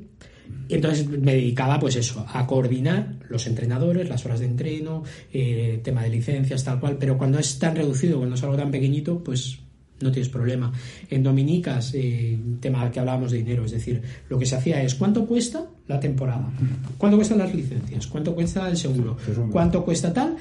[0.68, 5.02] Y entonces me dedicaba, pues eso, a coordinar los entrenadores, las horas de entreno,
[5.32, 6.96] eh, tema de licencias, tal cual.
[6.98, 9.58] Pero cuando es tan reducido, cuando es algo tan pequeñito, pues
[10.00, 10.72] no tienes problema.
[11.08, 14.94] En Dominicas, eh, tema que hablábamos de dinero, es decir, lo que se hacía es
[14.94, 16.50] cuánto cuesta la temporada,
[16.96, 20.36] cuánto cuestan las licencias, cuánto cuesta el seguro, Eso es cuánto cuesta tal.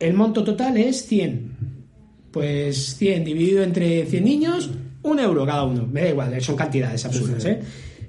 [0.00, 1.50] El monto total es 100.
[2.32, 4.70] Pues 100 dividido entre 100 niños,
[5.02, 5.86] un euro cada uno.
[5.86, 7.60] Me da igual, son cantidades absurdas, ¿eh?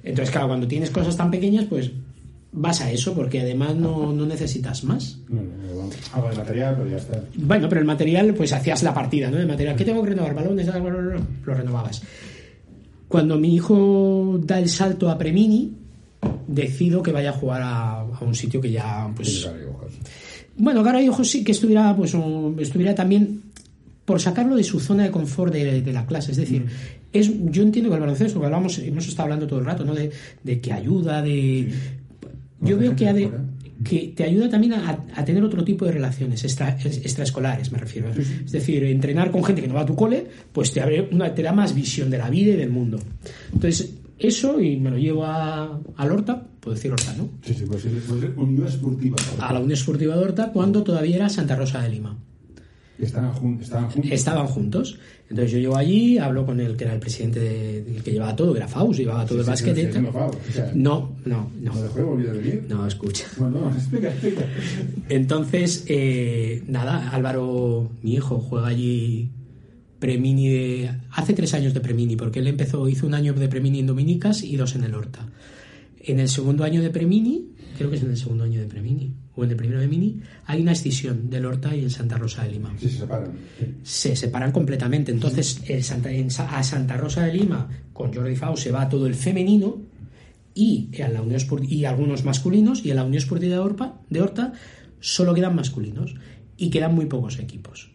[0.04, 1.92] Entonces, claro, cuando tienes cosas tan pequeñas, pues
[2.52, 5.20] vas a eso, porque además no, no necesitas más.
[5.30, 7.24] No, no, de material, pero ya está.
[7.36, 9.38] Bueno, pero el material, pues hacías la partida, ¿no?
[9.38, 10.34] El material, ¿qué tengo que renovar?
[10.34, 12.02] Balones, Ah, lo renovabas.
[13.08, 15.74] Cuando mi hijo da el salto a Premini,
[16.48, 19.50] decido que vaya a jugar a, a un sitio que ya, pues...
[20.58, 23.42] Bueno, Gara y Ojos sí que estuviera, pues, un- estuviera también
[24.06, 26.32] por sacarlo de su zona de confort de, de la clase.
[26.32, 26.66] Es decir,
[27.14, 29.94] es, yo entiendo que el baloncesto, que hablamos, hemos estado hablando todo el rato, ¿no?
[29.96, 30.12] De,
[30.44, 31.72] de que ayuda, de...
[32.62, 33.30] Yo veo que, ha de-
[33.84, 37.78] que te ayuda también a, a tener otro tipo de relaciones extra, es- extraescolares, me
[37.80, 38.10] refiero.
[38.10, 38.14] ¿eh?
[38.46, 41.34] Es decir, entrenar con gente que no va a tu cole, pues te, abre una,
[41.34, 43.00] te da más visión de la vida y del mundo.
[43.54, 43.94] Entonces,
[44.28, 47.30] eso, y me lo llevo a, al Horta, puedo decir Horta, ¿no?
[47.44, 49.18] Sí, sí, pues, pues Unión Esportiva.
[49.40, 52.18] A la Unión Esportiva de Horta cuando todavía era Santa Rosa de Lima.
[53.00, 54.12] Estaban, jun- estaban juntos.
[54.12, 55.00] Estaban juntos.
[55.28, 58.36] Entonces yo llego allí, hablo con el que era el presidente, de, el que llevaba
[58.36, 59.76] todo, que era Faust, llevaba todo el Sí, sí, básquet.
[59.76, 61.74] sí, sí, no, o sea, no, no, no.
[62.70, 63.26] No, escucha.
[63.38, 64.46] Bueno, no, explica, explica.
[65.10, 69.30] Entonces, eh, nada, Álvaro, mi hijo, juega allí
[70.02, 70.92] Premini de...
[71.12, 74.44] Hace tres años de Premini, porque él empezó, hizo un año de Premini en Dominicas
[74.44, 75.30] y dos en el Horta.
[76.00, 79.14] En el segundo año de Premini, creo que es en el segundo año de Premini,
[79.36, 82.44] o en el primero de Mini, hay una escisión del Horta y el Santa Rosa
[82.44, 82.74] de Lima.
[82.78, 83.32] Sí, se separan.
[83.84, 85.12] Se separan completamente.
[85.12, 89.08] Entonces, el Santa- en a Santa Rosa de Lima, con Jordi Fau, se va todo
[89.08, 89.82] el femenino
[90.54, 93.56] y, a la Unión y algunos masculinos, y en la Unión Esportiva
[94.10, 94.54] de Horta
[95.00, 96.16] solo quedan masculinos
[96.58, 97.91] y quedan muy pocos equipos.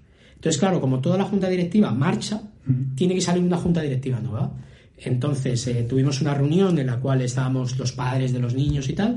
[0.47, 2.41] Entonces, claro, como toda la junta directiva marcha,
[2.95, 4.55] tiene que salir una junta directiva nueva.
[4.97, 8.93] Entonces, eh, tuvimos una reunión en la cual estábamos los padres de los niños y
[8.93, 9.17] tal,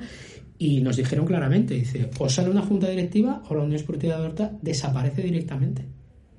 [0.57, 4.25] y nos dijeron claramente, dice, o sale una junta directiva o la Unión Esportiva de
[4.25, 5.85] Horta desaparece directamente.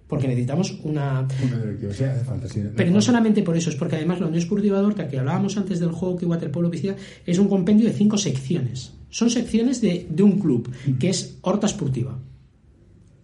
[0.09, 1.29] Porque necesitamos una...
[1.41, 2.61] Una directiva, sí, hace falta, sí.
[2.75, 5.57] Pero no solamente por eso, es porque además la Unión Esportiva de Horta, que hablábamos
[5.57, 8.93] antes del juego que waterpolo piscina, es un compendio de cinco secciones.
[9.09, 10.69] Son secciones de, de un club,
[10.99, 12.19] que es Horta Esportiva.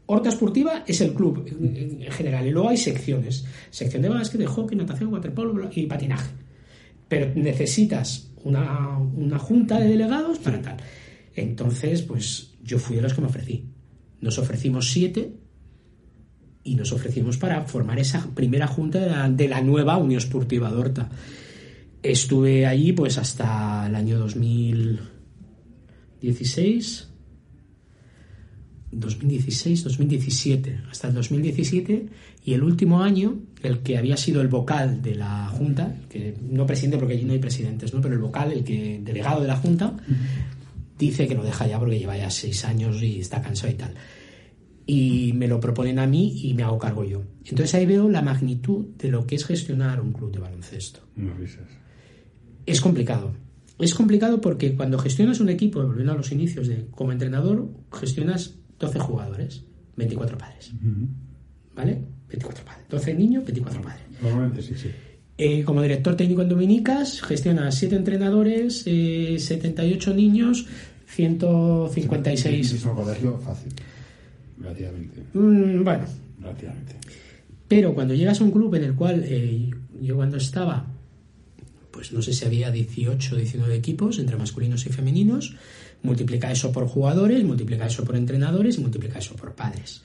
[0.07, 3.45] Horta Esportiva es el club en en general, y luego hay secciones.
[3.71, 6.31] Sección de básquet, de hockey, natación, waterpolo y patinaje.
[7.09, 10.77] Pero necesitas una, una junta de delegados para tal.
[11.35, 13.65] Entonces, pues yo fui de los que me ofrecí.
[14.21, 15.33] Nos ofrecimos siete
[16.63, 20.71] y nos ofrecimos para formar esa primera junta de la, de la nueva Unión Esportiva
[20.71, 21.11] de Horta.
[22.03, 27.09] Estuve allí pues hasta el año 2016,
[29.01, 32.07] 2016, 2017, hasta el 2017
[32.45, 36.67] y el último año, el que había sido el vocal de la Junta, que no
[36.67, 38.01] presidente porque allí no hay presidentes, ¿no?
[38.01, 39.97] pero el vocal, el que delegado de la Junta,
[40.99, 43.95] dice que lo deja ya porque lleva ya seis años y está cansado y tal
[44.87, 47.25] y me lo proponen a mí y me hago cargo yo.
[47.45, 51.01] Entonces ahí veo la magnitud de lo que es gestionar un club de baloncesto.
[51.17, 51.69] Risas.
[52.65, 53.35] Es complicado.
[53.79, 58.55] Es complicado porque cuando gestionas un equipo, volviendo a los inicios de como entrenador, gestionas
[58.79, 59.63] 12 jugadores,
[59.97, 60.73] 24 padres.
[61.75, 61.99] ¿Vale?
[62.29, 62.85] 24 padres.
[62.89, 64.03] 12 niños, 24 padres.
[64.23, 64.91] Normalmente sí, sí.
[65.39, 70.67] Eh, como director técnico en Dominicas, gestionas 7 entrenadores, eh, 78 niños,
[71.07, 72.73] 156.
[72.73, 73.73] mismo colegio, fácil.
[74.59, 75.23] Relativamente.
[75.35, 76.05] Mm, bueno,
[76.41, 76.97] Relativamente.
[77.69, 79.71] Pero cuando llegas a un club en el cual eh,
[80.01, 80.87] yo cuando estaba,
[81.91, 85.57] pues no sé si había 18 o 19 equipos entre masculinos y femeninos,
[86.07, 90.03] multiplica eso por jugadores, multiplica eso por entrenadores y multiplica eso por padres.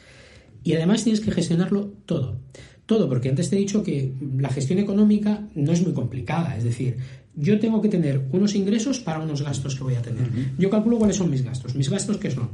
[0.64, 2.40] Y además tienes que gestionarlo todo.
[2.86, 6.58] Todo, porque antes te he dicho que la gestión económica no es muy complicada.
[6.58, 6.98] Es decir,
[7.36, 10.28] yo tengo que tener unos ingresos para unos gastos que voy a tener.
[10.58, 11.74] Yo calculo cuáles son mis gastos.
[11.76, 12.50] Mis gastos que son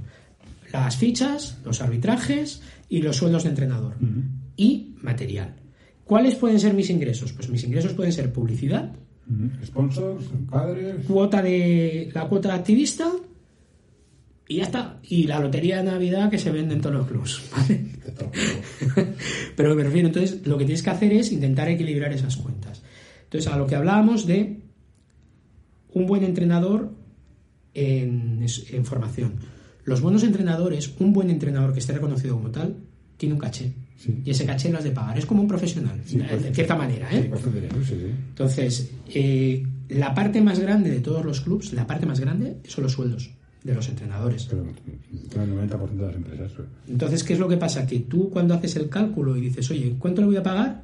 [0.72, 3.95] las fichas, los arbitrajes y los sueldos de entrenador.
[4.56, 5.56] y material.
[6.03, 7.34] ¿Cuáles pueden ser mis ingresos?
[7.34, 8.91] Pues mis ingresos pueden ser publicidad.
[9.65, 11.06] Sponsors, padres.
[11.06, 13.11] cuota de la cuota activista
[14.48, 14.99] y ya está.
[15.03, 17.41] Y la lotería de Navidad que se vende en todos los clubs.
[17.52, 17.86] ¿vale?
[19.56, 22.82] Pero me refiero, entonces, lo que tienes que hacer es intentar equilibrar esas cuentas.
[23.24, 24.61] Entonces, a lo que hablábamos de
[25.94, 26.94] un buen entrenador
[27.74, 29.36] en, en formación.
[29.84, 32.78] Los buenos entrenadores, un buen entrenador que esté reconocido como tal,
[33.18, 33.74] tiene un caché.
[33.98, 34.22] Sí.
[34.24, 35.18] Y ese caché lo has de pagar.
[35.18, 37.10] Es como un profesional, Sí, de cierta manera.
[37.11, 37.32] ¿eh?
[37.86, 37.95] Sí.
[38.30, 42.84] Entonces, eh, la parte más grande de todos los clubs, la parte más grande son
[42.84, 43.32] los sueldos
[43.63, 44.45] de los entrenadores.
[44.49, 44.65] Pero
[45.29, 46.51] pero el 90% de las empresas.
[46.88, 47.85] Entonces, ¿qué es lo que pasa?
[47.85, 50.84] Que tú cuando haces el cálculo y dices, oye, ¿cuánto le voy a pagar?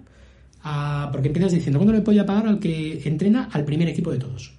[0.63, 4.11] A- Porque empiezas diciendo, ¿cuánto le voy a pagar al que entrena al primer equipo
[4.11, 4.53] de todos?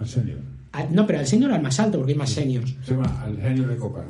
[0.00, 0.38] Al senior.
[0.72, 2.74] A- no, pero al senior al más alto, porque hay más seniors.
[2.84, 4.04] Se llama al senior de Copa.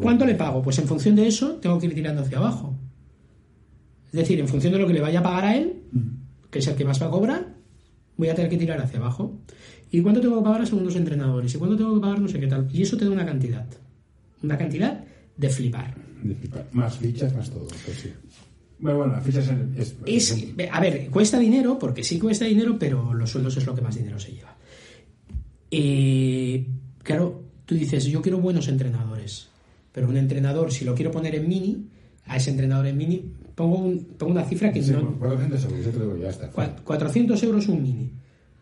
[0.00, 0.62] ¿Cuánto le pago?
[0.62, 2.74] Pues en función de eso tengo que ir tirando hacia abajo.
[4.06, 5.82] Es decir, en función de lo que le vaya a pagar a él,
[6.50, 7.54] que es el que más va a cobrar,
[8.16, 9.38] voy a tener que tirar hacia abajo.
[9.90, 11.54] ¿Y cuánto tengo que pagar a segundos entrenadores?
[11.54, 12.68] ¿Y cuánto tengo que pagar no sé qué tal?
[12.72, 13.66] Y eso te da una cantidad.
[14.42, 15.04] Una cantidad
[15.36, 15.94] de flipar.
[16.22, 16.66] De flipar.
[16.72, 17.68] Más fichas, más todo.
[17.84, 18.12] Pues sí.
[18.78, 19.96] Bueno, bueno, las fichas es.
[20.06, 23.80] Es, a ver, cuesta dinero, porque sí cuesta dinero, pero los sueldos es lo que
[23.80, 24.56] más dinero se lleva.
[25.70, 26.66] Eh,
[27.02, 29.48] claro, tú dices, yo quiero buenos entrenadores,
[29.92, 31.86] pero un entrenador, si lo quiero poner en mini,
[32.26, 35.18] a ese entrenador en mini, pongo, un- pongo una cifra que Sí, no...
[35.18, 36.50] 400 euros, yo te lo digo, ya está.
[36.52, 38.10] cua- 400 euros un mini.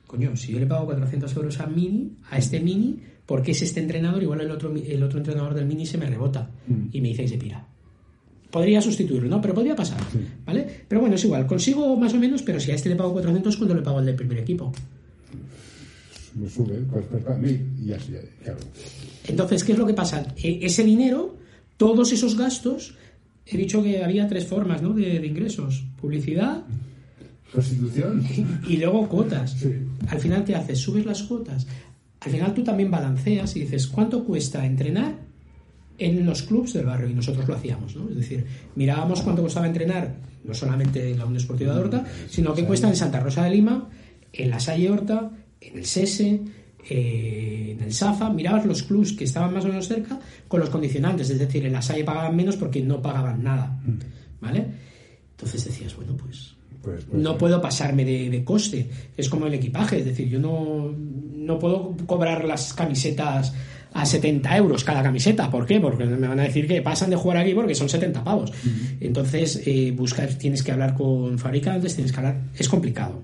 [0.07, 3.79] Coño, si yo le pago 400 euros a mini, a este mini, porque es este
[3.81, 6.87] entrenador, igual el otro, el otro entrenador del mini se me rebota Mm.
[6.93, 7.67] y me dice y se pira.
[8.51, 9.41] Podría sustituirlo, ¿no?
[9.41, 10.19] Pero podría pasar, Sí.
[10.45, 10.67] ¿vale?
[10.89, 13.57] Pero bueno, es igual, consigo más o menos, pero si a este le pago 400,
[13.57, 14.73] ¿cuánto le pago al del primer equipo?
[16.41, 18.13] Lo sube, pues, pues para mí, y así,
[18.43, 18.59] claro.
[19.29, 20.25] Entonces, ¿qué es lo que pasa?
[20.37, 21.37] E- ese dinero,
[21.77, 22.95] todos esos gastos,
[23.57, 24.93] he dicho que había tres formas, ¿no?
[24.93, 25.85] De, de ingresos.
[26.01, 26.65] Publicidad
[27.53, 28.25] Constitución.
[28.69, 29.53] y luego cuotas.
[29.53, 29.73] Sí.
[30.09, 30.79] Al final, ¿qué haces?
[30.79, 31.67] Subes las cuotas.
[32.21, 35.19] Al final tú también balanceas y dices, ¿cuánto cuesta entrenar
[35.99, 37.09] en los clubs del barrio?
[37.09, 38.09] Y nosotros lo hacíamos, ¿no?
[38.11, 38.45] Es decir,
[38.77, 40.15] mirábamos cuánto costaba entrenar,
[40.45, 43.51] no solamente en la Unión Esportiva de Horta, sino que cuesta en Santa Rosa de
[43.51, 43.89] Lima,
[44.33, 46.41] en la Salle Horta, en el SESE,
[46.89, 50.71] eh, en el SAFA, mirabas los clubs que estaban más o menos cerca con los
[50.71, 53.79] condicionantes, es decir, en la Salle pagaban menos porque no pagaban nada,
[54.41, 54.67] ¿vale?
[55.33, 58.89] Entonces decías, bueno, pues Pues, pues, no puedo pasarme de, de coste.
[59.17, 63.53] Es como el equipaje, es decir, yo no, no puedo cobrar las camisetas
[63.93, 65.51] a 70 euros cada camiseta.
[65.51, 65.81] ¿Por qué?
[65.81, 68.53] Porque me van a decir que pasan de jugar aquí porque son 70 pavos.
[69.01, 72.41] Entonces, eh, buscar, tienes que hablar con fabricantes, tienes que hablar.
[72.57, 73.23] Es complicado.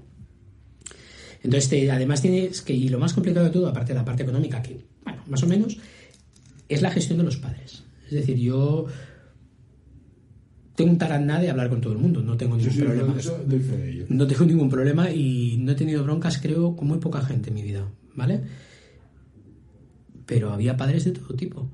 [1.46, 4.24] Entonces, te- además tienes que, y lo más complicado de todo, aparte de la parte
[4.24, 5.78] económica, que, bueno, más o menos,
[6.68, 7.84] es la gestión de los padres.
[8.06, 8.86] Es decir, yo
[10.74, 13.14] tengo un taraná de hablar con todo el mundo, no tengo ningún sí, problema.
[13.16, 14.06] eso de.
[14.08, 17.54] No tengo ningún problema y no he tenido broncas, creo, con muy poca gente en
[17.54, 18.40] mi vida, ¿vale?
[20.26, 21.70] Pero había padres de todo tipo.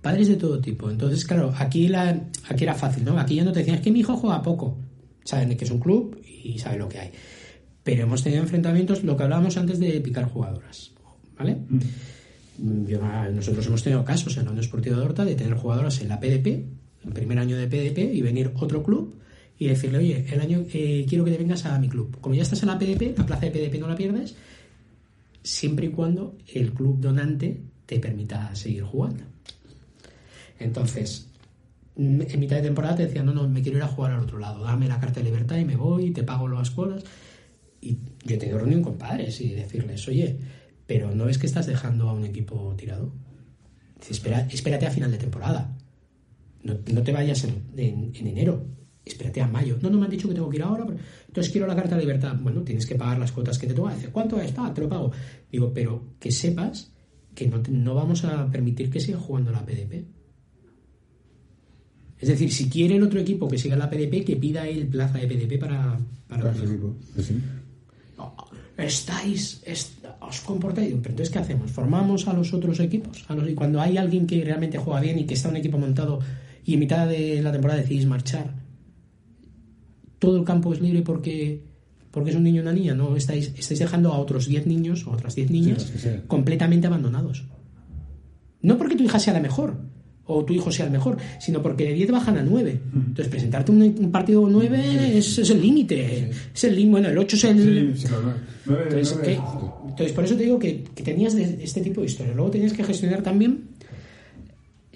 [0.00, 0.90] Padres de todo tipo.
[0.90, 3.18] Entonces, claro, aquí, la, aquí era fácil, ¿no?
[3.18, 4.78] Aquí ya no te decían, es que mi hijo juega poco.
[5.24, 7.10] Saben que es un club y saben lo que hay.
[7.90, 10.92] Pero hemos tenido enfrentamientos, lo que hablábamos antes de picar jugadoras,
[11.36, 11.58] ¿vale?
[12.86, 16.00] Yo, ah, nosotros hemos tenido casos en la Unión Esportiva de Horta de tener jugadoras
[16.00, 16.46] en la PDP,
[17.04, 19.16] el primer año de PDP, y venir otro club
[19.58, 22.16] y decirle, oye, el año eh, quiero que te vengas a mi club.
[22.20, 24.36] Como ya estás en la PDP, la plaza de PDP no la pierdes,
[25.42, 29.24] siempre y cuando el club donante te permita seguir jugando.
[30.60, 31.26] Entonces,
[31.96, 34.20] mm, en mitad de temporada te decían, no, no, me quiero ir a jugar al
[34.20, 37.02] otro lado, dame la carta de libertad y me voy, te pago las colas.
[37.80, 40.38] Y yo he tenido reunión con padres y decirles, oye,
[40.86, 43.12] pero ¿no ves que estás dejando a un equipo tirado?
[43.98, 45.76] Dice, Espera, espérate a final de temporada.
[46.62, 48.66] No, no te vayas en, en- en enero.
[49.04, 49.78] Espérate a mayo.
[49.80, 50.84] No, no me han dicho que tengo que ir ahora.
[50.86, 50.98] pero-
[51.28, 52.36] Entonces quiero la carta de libertad.
[52.40, 53.94] Bueno, tienes que pagar las cuotas que te toca.
[53.94, 54.52] Dice, ¿cuánto es?
[54.58, 55.10] Ah, te lo pago.
[55.50, 56.92] Digo, pero que sepas
[57.34, 60.04] que no, te- no vamos a permitir que siga jugando la PDP.
[62.18, 65.18] Es decir, si quiere el otro equipo que siga la PDP, que pida él plaza
[65.18, 65.98] de PDP para,
[66.28, 66.94] para Para el equipo.
[67.16, 67.42] Sí, sí.
[68.76, 70.88] Estáis, est- os comportáis.
[71.02, 71.70] Pero entonces, ¿qué hacemos?
[71.70, 73.24] ¿Formamos a los otros equipos?
[73.28, 75.78] A los- y cuando hay alguien que realmente juega bien y que está un equipo
[75.78, 76.18] montado
[76.64, 78.54] y en mitad de la temporada decidís marchar,
[80.18, 81.62] todo el campo es libre porque,
[82.10, 82.94] porque es un niño o una niña.
[82.94, 85.84] No, estáis, estáis dejando a otros 10 niños o otras 10 niñas
[86.26, 87.44] completamente abandonados.
[88.62, 89.78] No porque tu hija sea la mejor
[90.32, 92.80] o tu hijo sea el mejor, sino porque de 10 bajan a 9.
[92.94, 96.30] Entonces, presentarte un, un partido 9 es, es el límite.
[96.54, 96.90] Es el límite.
[96.92, 97.94] Bueno, el 8 es el.
[97.96, 98.34] Sí, claro.
[99.88, 102.36] Entonces, por eso te digo que, que tenías de- este tipo de historias.
[102.36, 103.68] Luego tenías que gestionar también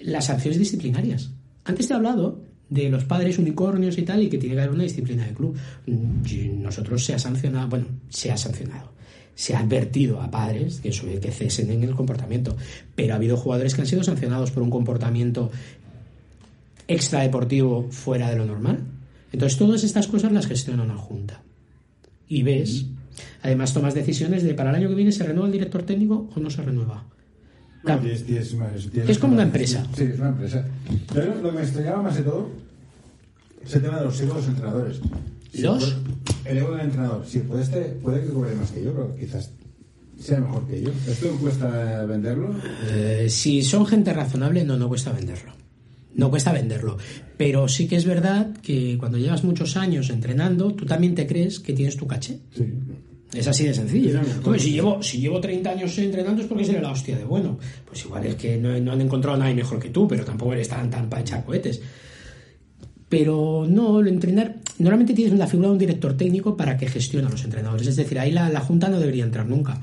[0.01, 1.31] las sanciones disciplinarias.
[1.65, 4.74] Antes te he hablado de los padres unicornios y tal, y que tiene que haber
[4.74, 5.56] una disciplina de club.
[5.86, 8.93] Y Nosotros se ha sancionado, bueno, se ha sancionado.
[9.35, 12.56] Se ha advertido a padres que, que cesen en el comportamiento.
[12.94, 15.51] Pero ha habido jugadores que han sido sancionados por un comportamiento
[16.89, 18.81] extradeportivo fuera de lo normal.
[19.32, 21.40] Entonces, todas estas cosas las gestiona una junta.
[22.28, 22.86] Y ves,
[23.43, 26.40] además tomas decisiones de para el año que viene se renueva el director técnico o
[26.40, 27.05] no se renueva.
[27.82, 28.02] Claro.
[28.02, 29.86] Más- Es como una empresa.
[29.97, 30.65] Sí, es una empresa.
[31.12, 32.48] Pero lo que me extrañaba más de todo
[33.65, 35.01] es el tema de los egos de los entrenadores.
[35.55, 35.85] Si ¿Los?
[35.85, 37.24] puede- El ego del entrenador.
[37.26, 39.51] Sí, puede, este, puede que cobre más que yo, pero quizás
[40.18, 40.90] sea mejor que yo.
[41.09, 42.55] ¿Esto cuesta venderlo?
[42.90, 45.52] Eh, si son gente razonable, no, no cuesta venderlo.
[46.14, 46.97] No cuesta venderlo.
[47.36, 51.59] Pero sí que es verdad que cuando llevas muchos años entrenando, tú también te crees
[51.60, 52.39] que tienes tu caché.
[52.56, 52.64] Sí.
[53.32, 54.20] Es así de sencillo.
[54.44, 57.59] Hombre, si, llevo, si llevo 30 años entrenando es porque seré la hostia de bueno.
[57.85, 60.52] Pues igual es que no, no han encontrado a nadie mejor que tú, pero tampoco
[60.52, 61.81] eres tan, tan para echar cohetes.
[63.09, 64.56] Pero no, lo entrenar.
[64.78, 67.86] Normalmente tienes la figura de un director técnico para que gestione a los entrenadores.
[67.86, 69.81] Es decir, ahí la, la junta no debería entrar nunca.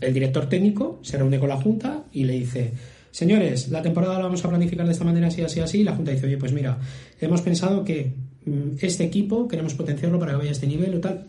[0.00, 2.72] El director técnico se reúne con la junta y le dice:
[3.10, 5.80] Señores, la temporada la vamos a planificar de esta manera, así, así, así.
[5.80, 6.78] Y la junta dice: Oye, pues mira,
[7.20, 8.14] hemos pensado que
[8.46, 11.26] mm, este equipo queremos potenciarlo para que vaya a este nivel o tal.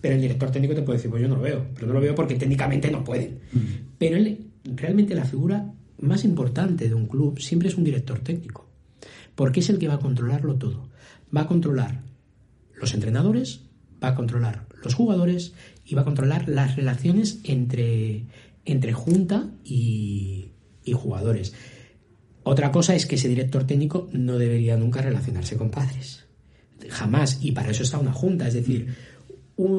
[0.00, 1.66] Pero el director técnico te puede decir: Pues yo no lo veo.
[1.74, 3.38] Pero no lo veo porque técnicamente no pueden.
[3.98, 5.70] Pero él, realmente la figura
[6.00, 8.67] más importante de un club siempre es un director técnico
[9.38, 10.88] porque es el que va a controlarlo todo.
[11.34, 12.02] Va a controlar
[12.74, 13.60] los entrenadores,
[14.02, 15.54] va a controlar los jugadores
[15.84, 18.26] y va a controlar las relaciones entre,
[18.64, 20.48] entre junta y,
[20.84, 21.54] y jugadores.
[22.42, 26.24] Otra cosa es que ese director técnico no debería nunca relacionarse con padres.
[26.88, 27.38] Jamás.
[27.40, 28.48] Y para eso está una junta.
[28.48, 28.92] Es decir,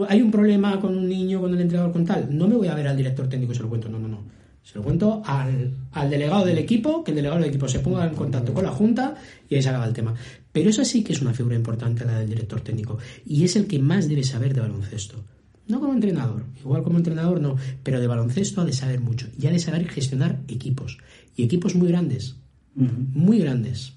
[0.07, 2.30] hay un problema con un niño, con el entrenador, con tal.
[2.31, 3.90] No me voy a ver al director técnico y se lo cuento.
[3.90, 4.39] No, no, no.
[4.64, 8.06] Se lo cuento al, al delegado del equipo, que el delegado del equipo se ponga
[8.06, 9.15] en contacto con la junta
[9.49, 10.14] y ahí se acaba el tema.
[10.52, 12.98] Pero eso sí que es una figura importante la del director técnico.
[13.26, 15.23] Y es el que más debe saber de baloncesto.
[15.68, 19.27] No como entrenador, igual como entrenador no, pero de baloncesto ha de saber mucho.
[19.40, 20.98] Y ha de saber gestionar equipos.
[21.36, 22.38] Y equipos muy grandes.
[22.76, 23.94] Muy grandes.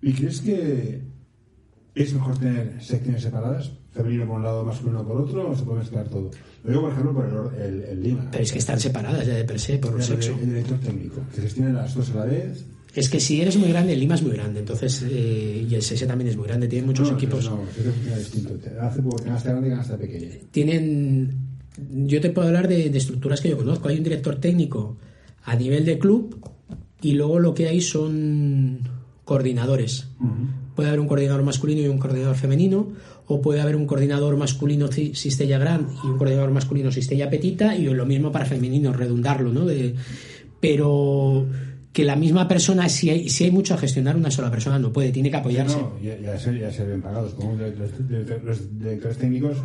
[0.00, 1.00] ¿Y crees que
[1.94, 3.72] es mejor tener secciones separadas?
[3.92, 6.30] Femenino por un lado, masculino por otro, o se puede mezclar todo?
[6.64, 8.28] Lo digo, por ejemplo, por el, el, el Lima.
[8.30, 10.32] Pero es que están separadas ya de per se por el, sexo.
[10.40, 12.64] el director técnico, que gestione las dos a la vez.
[12.94, 15.80] Es que si eres muy grande, el Lima es muy grande, entonces, eh, y el
[15.80, 17.44] SS también es muy grande, tiene muchos No, equipos.
[17.50, 18.54] No, que funciona distinto.
[18.80, 20.28] Hace poco que ganaste grande y ganaste pequeño.
[20.50, 21.36] Tienen,
[22.06, 23.88] yo te puedo hablar de, de estructuras que yo conozco.
[23.88, 24.96] Hay un director técnico
[25.44, 26.38] a nivel de club
[27.02, 28.80] y luego lo que hay son
[29.24, 30.08] coordinadores.
[30.74, 32.92] Puede haber un coordinador masculino y un coordinador femenino,
[33.32, 37.76] o puede haber un coordinador masculino ci- Cistella Gran y un coordinador masculino Cistella Petita,
[37.76, 39.64] y lo mismo para femenino, redundarlo, ¿no?
[39.66, 39.94] De,
[40.60, 41.46] pero
[41.92, 44.92] que la misma persona, si hay, si hay mucho a gestionar, una sola persona no
[44.92, 45.76] puede, tiene que apoyarse.
[45.76, 47.34] No, ya, ya, ser, ya ser bien pagados.
[47.34, 49.58] Como los directores técnicos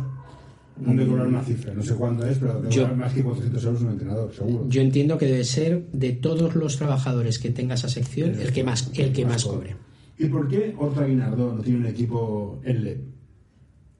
[0.86, 1.72] han de cobrar una cifra.
[1.74, 4.66] No sé cuándo es, pero de Yo- más que 400 euros un entrenador, seguro.
[4.68, 8.62] Yo entiendo que debe ser de todos los trabajadores que tenga esa sección el que
[8.62, 9.74] más, el que más cobre.
[10.18, 12.98] ¿Y por qué Horta Guinardó no tiene un equipo en LEP?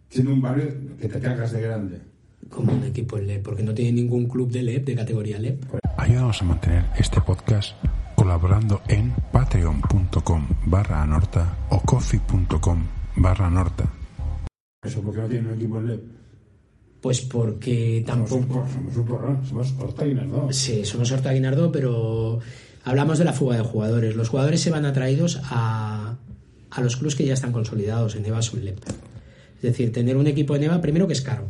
[0.08, 0.68] Siendo un barrio
[1.00, 2.00] que te cagas de grande.
[2.48, 5.64] Como un equipo en LEP, porque no tiene ningún club de LEP, de categoría LEP.
[5.98, 7.76] Ayúdanos a mantener este podcast
[8.14, 12.86] colaborando en patreon.com barra anorta o coffee.com
[13.16, 13.92] barra anorta.
[14.82, 16.02] Eso, ¿por qué no tiene un equipo en LEP?
[17.02, 18.66] Pues porque tampoco.
[18.72, 20.52] somos un porrón, somos Horta Guinardó.
[20.52, 22.40] Sí, somos Horta Guinardó, pero
[22.84, 24.16] hablamos de la fuga de jugadores.
[24.16, 26.16] Los jugadores se van atraídos a,
[26.70, 28.78] a los clubes que ya están consolidados en EVA o en LEP.
[29.58, 31.48] Es decir, tener un equipo en EVA, primero que es caro.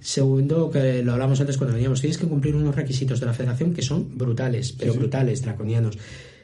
[0.00, 3.72] Segundo, que lo hablamos antes cuando veníamos, tienes que cumplir unos requisitos de la federación
[3.72, 5.98] que son brutales, pero brutales, draconianos.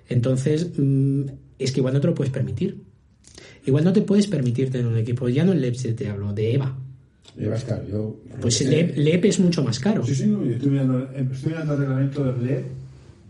[0.09, 1.23] Entonces, mm,
[1.59, 2.82] es que igual no te lo puedes permitir.
[3.66, 6.55] Igual no te puedes permitir tener un equipo, ya no en LEP te hablo, de
[6.55, 6.78] EVA.
[7.36, 7.82] Llevas caro.
[7.91, 10.05] Yo, Pues eh, LEP, LEP es mucho más caro.
[10.05, 12.65] Sí, sí, no, yo estoy mirando, estoy mirando el reglamento del LEP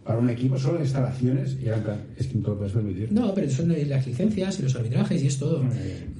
[0.04, 1.68] para un equipo solo de instalaciones y
[2.18, 3.10] es que no te lo puedes permitir.
[3.10, 5.64] No, pero son las licencias y los arbitrajes y es todo.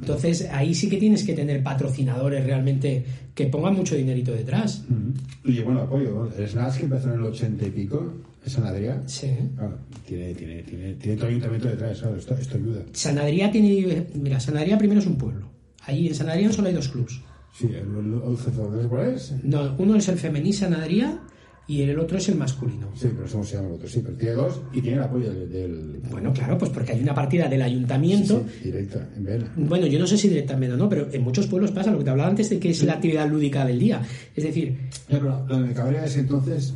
[0.01, 3.05] Entonces, ahí sí que tienes que tener patrocinadores realmente
[3.35, 4.85] que pongan mucho dinerito detrás.
[4.89, 5.51] Ujú.
[5.51, 6.31] Y bueno, apoyo.
[6.37, 9.03] El Snatch que empezó en el 80 y pico, es San Adrià.
[9.07, 9.31] Sí.
[9.55, 12.83] Claro, tiene, tiene, tiene, tiene todo el ayuntamiento detrás, esto, esto ayuda.
[12.93, 14.07] San Adrià tiene.
[14.15, 15.51] Mira, San Adrià primero es un pueblo.
[15.87, 17.21] Allí en San Adrià solo hay dos clubs.
[17.53, 19.35] Sí, el, el, el UCF, ¿cuál es?
[19.43, 21.21] No, uno es el femení San Adrià
[21.67, 22.89] y el otro es el masculino.
[22.95, 23.89] Sí, pero ¿cómo se llama el otro?
[23.89, 25.51] Sí, pero tiene dos y tiene el apoyo del...
[25.51, 28.45] del Bueno, claro, pues porque hay una partida del ayuntamiento.
[28.61, 29.53] sí, directa, en vena.
[29.57, 32.05] Bueno, yo no sé si directamente o no, pero en muchos pueblos pasa lo que
[32.05, 34.03] te hablaba antes de que es la actividad lúdica del día.
[34.35, 34.77] Es decir,
[35.09, 36.75] pero lo de me cabrea es entonces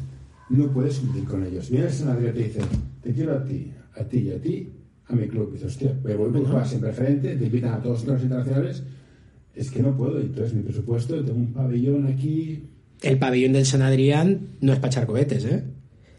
[0.50, 1.68] no puedes cumplir con ellos.
[1.70, 2.60] Viene el San Adrià y te dice,
[3.02, 4.72] te quiero a ti, a ti y a ti,
[5.06, 5.52] a mi club.
[5.52, 8.82] Dices, hostia, me voy porque juegas en preferente, te invitan a todos los internacionales.
[9.54, 12.62] Es que no puedo, entonces mi presupuesto, tengo un pabellón aquí.
[13.02, 15.62] El pabellón del San Adrián no es para echar cohetes, ¿eh?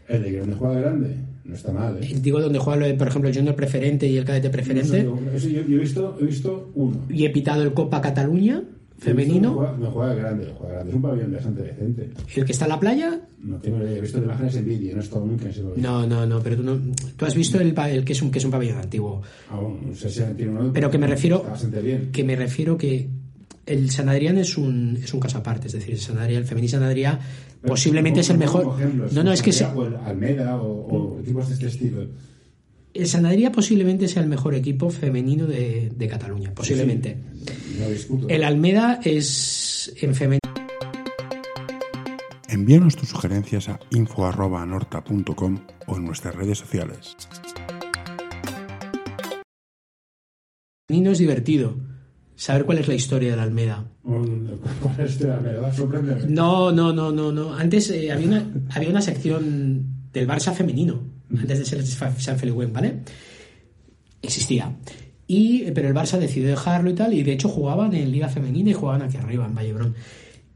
[0.08, 2.16] El de donde juega grande, no está mal, ¿eh?
[2.20, 5.00] Digo donde juega, por ejemplo, el junior preferente y el cadete preferente.
[5.00, 7.06] Eso, eso yo, yo he, visto, he visto uno.
[7.08, 8.64] Y he pitado el Copa Cataluña
[9.00, 9.50] femenino.
[9.50, 10.90] Me juega, me juega grande, me juega grande.
[10.90, 12.10] Es un pabellón bastante decente.
[12.36, 13.20] ¿El que está en la playa?
[13.42, 15.82] No tengo he visto de imágenes en vídeo, no he estado nunca en ese pabellón.
[15.82, 16.78] No, no, no, pero tú, no,
[17.16, 19.22] tú has visto el, el, que, es un, que es un pabellón antiguo.
[19.48, 22.10] Ah, bueno, no sé si tiene uno, pero que me refiero está bastante bien.
[22.12, 23.08] que me refiero que
[23.70, 26.48] el San Adrián es un, es un caso aparte, es decir, el San Adrián, el
[26.48, 27.18] Femení San Adrián
[27.60, 28.76] Pero posiblemente es el mejor.
[29.12, 32.06] no, no, es que se- o el Almeda o, o equipos de este estilo.
[32.94, 37.16] el San Adrián posiblemente sea el mejor equipo femenino de, de Cataluña, posiblemente.
[37.78, 38.28] No discuto.
[38.28, 40.40] El Almeda es en femenino.
[42.48, 47.16] Envíanos tus sugerencias a info.norta.com o en nuestras redes sociales.
[50.88, 51.76] es divertido.
[52.40, 53.84] Saber cuál es la historia del Almeda.
[54.04, 55.70] Un- ¿Cuál es este Almeda?
[55.74, 56.22] Sorpréndeme.
[56.28, 57.52] No, no, no, no, no.
[57.54, 61.02] Antes eh, había, una, había una sección del Barça femenino,
[61.38, 63.00] antes de ser San Feliuen, ¿vale?
[64.22, 64.74] Existía.
[65.26, 68.70] Y, pero el Barça decidió dejarlo y tal, y de hecho jugaban en Liga Femenina
[68.70, 69.94] y jugaban aquí arriba, en Vallebrón.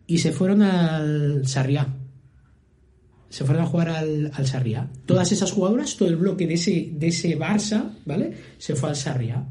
[0.07, 1.87] Y se fueron al Sarriá.
[3.29, 4.89] Se fueron a jugar al, al Sarriá.
[5.05, 8.33] Todas esas jugadoras, todo el bloque de ese, de ese Barça, ¿vale?
[8.57, 9.45] Se fue al Sarriá.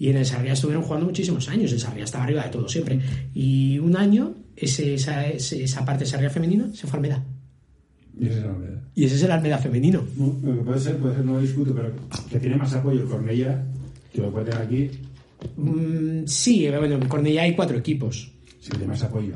[0.00, 1.70] Y en el Sarriá estuvieron jugando muchísimos años.
[1.70, 2.98] El Sarriá estaba arriba de todo siempre.
[3.34, 7.24] Y un año, ese, esa, esa parte del Sarriá femenino se fue a Almeda.
[8.18, 8.82] Y ese es el Almeda.
[8.94, 10.02] Y ese es el Almeda femenino.
[10.16, 10.32] No,
[10.64, 11.92] puede ser, puede ser, no lo discuto, pero
[12.28, 13.62] que tiene más apoyo el Cornellà,
[14.12, 14.90] que lo puede tener aquí,
[15.56, 18.30] Mm, sí, bueno, en Cornellá hay cuatro equipos.
[18.60, 19.34] sí tiene más apoyo.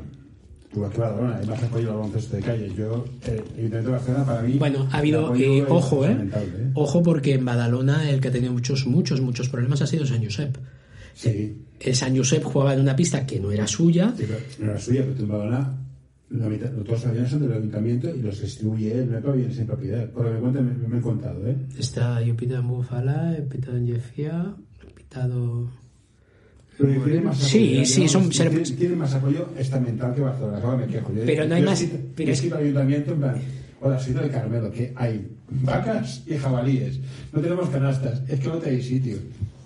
[0.83, 2.73] Aquí Barcelona, hay más baloncesto de calle.
[2.75, 4.57] Yo, eh, de Barcelona, para mí.
[4.57, 6.71] Bueno, ha el habido, eh, ojo, eh, ¿eh?
[6.73, 10.23] ojo porque en Badalona el que ha tenido muchos, muchos, muchos problemas ha sido San
[10.23, 10.57] Josep.
[11.13, 14.13] Sí, El San Josep jugaba en una pista que no era suya.
[14.17, 15.77] sí, pero no era suya, pero en Badalona,
[16.31, 19.67] la mitad, los aviones son del Ayuntamiento y los distribuye él, no hay pabellones en
[19.67, 20.09] propiedad.
[20.09, 21.55] Por lo que me cuentan, me, me han contado, ¿eh?
[21.79, 25.69] Está, yo pitado en Búfala, he pitado en Jefía, he pitado...
[26.77, 30.75] Pero tiene más apoyo, Sí, sí, son- tiene, tiene más apoyo estamental que Barcelona.
[30.75, 31.13] Me quejo.
[31.13, 33.35] Yo- Pero no hay yo más- he pero pero es- que el ayuntamiento, en plan,
[33.81, 36.99] hola, soy del Carmelo, que hay vacas y jabalíes.
[37.31, 39.17] No tenemos canastas, es que no tenéis sitio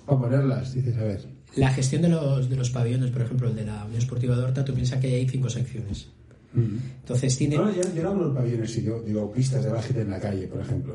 [0.06, 0.74] para ponerlas.
[0.76, 1.26] Dices, a ver.
[1.56, 4.44] La gestión de los, de los pabellones, por ejemplo, el de la Unión Esportiva de
[4.44, 6.08] Horta, tú piensas que hay cinco secciones.
[6.56, 7.58] Entonces tiene...
[7.58, 10.20] No, yo, yo no hablo de pabellones, si yo digo pistas de básquet en la
[10.20, 10.94] calle, por ejemplo.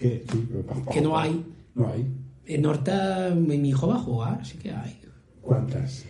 [0.00, 0.24] ¿Qué?
[0.30, 0.48] Sí,
[0.92, 1.44] Que no hay.
[1.74, 2.06] No hay.
[2.54, 4.98] En Horta mi hijo va a jugar, sí que hay.
[5.40, 6.04] ¿Cuántas?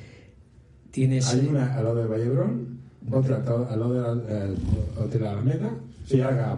[0.91, 1.29] Tienes...
[1.33, 2.79] Hay una al lado del Vallebrón,
[3.11, 4.57] otra al lado- del
[4.99, 5.71] Hotel Alameda.
[6.07, 6.57] Sí, haga.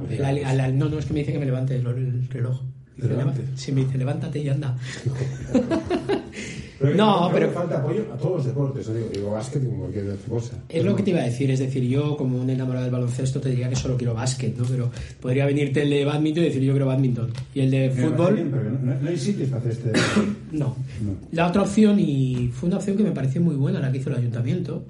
[0.73, 2.61] no, no, es que me dice que me levante el, el reloj.
[2.97, 3.43] Dice, ¿Te levante?
[3.43, 4.77] "Leva- Sí, me dice, levántate y anda.
[6.83, 8.87] Pero No, pero- falta apoyo a todos los deportes.
[8.95, 10.57] Digo, digo básquet como cualquier otra cosa.
[10.69, 13.41] Es lo que te iba a decir, es decir, yo como un enamorado del baloncesto
[13.41, 14.65] te diría que solo quiero básquet, ¿no?
[14.65, 14.91] Pero
[15.21, 17.31] podría venirte el de badminton y decir yo quiero badminton.
[17.55, 19.93] Y el de fútbol, bien, pero no, no hay sitios para hacer este
[20.53, 20.77] no.
[21.03, 21.15] No.
[21.33, 24.11] La otra opción, y fue una opción que me pareció muy buena, la que hizo
[24.11, 24.85] el ayuntamiento,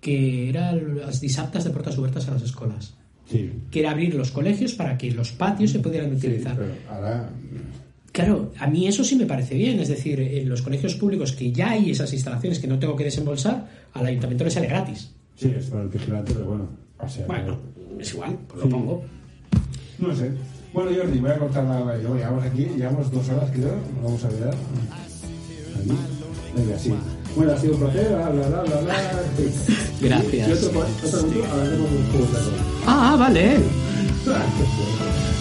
[0.00, 2.94] que era las disaptas de puertas abiertas a las escuelas.
[3.30, 3.50] Sí.
[3.70, 6.56] Que era abrir los colegios para que los patios se pudieran Sí, utilizar.
[6.56, 7.28] pero ahora.
[8.18, 11.52] Claro, a mí eso sí me parece bien, es decir, en los colegios públicos que
[11.52, 15.12] ya hay esas instalaciones que no tengo que desembolsar, al ayuntamiento le sale gratis.
[15.36, 16.66] Sí, es para el vigilante, pero bueno.
[16.98, 17.56] O sea, Bueno,
[18.00, 18.68] es igual, pues Sí.
[18.68, 19.04] lo pongo.
[20.00, 20.32] No sé.
[20.72, 21.96] Bueno, Jordi, voy a cortar la.
[21.96, 23.76] Llevamos aquí, llevamos dos horas, creo.
[24.02, 24.48] Vamos a ver.
[24.48, 25.92] Aquí.
[26.56, 26.92] Venga, sí.
[27.36, 28.08] Bueno, ha sido un placer.
[28.16, 28.94] Bla, bla, bla, bla, bla.
[30.02, 30.48] Gracias.
[30.48, 32.26] Y otro, otro momento hablaremos de un juego.
[32.84, 33.58] Ah, vale.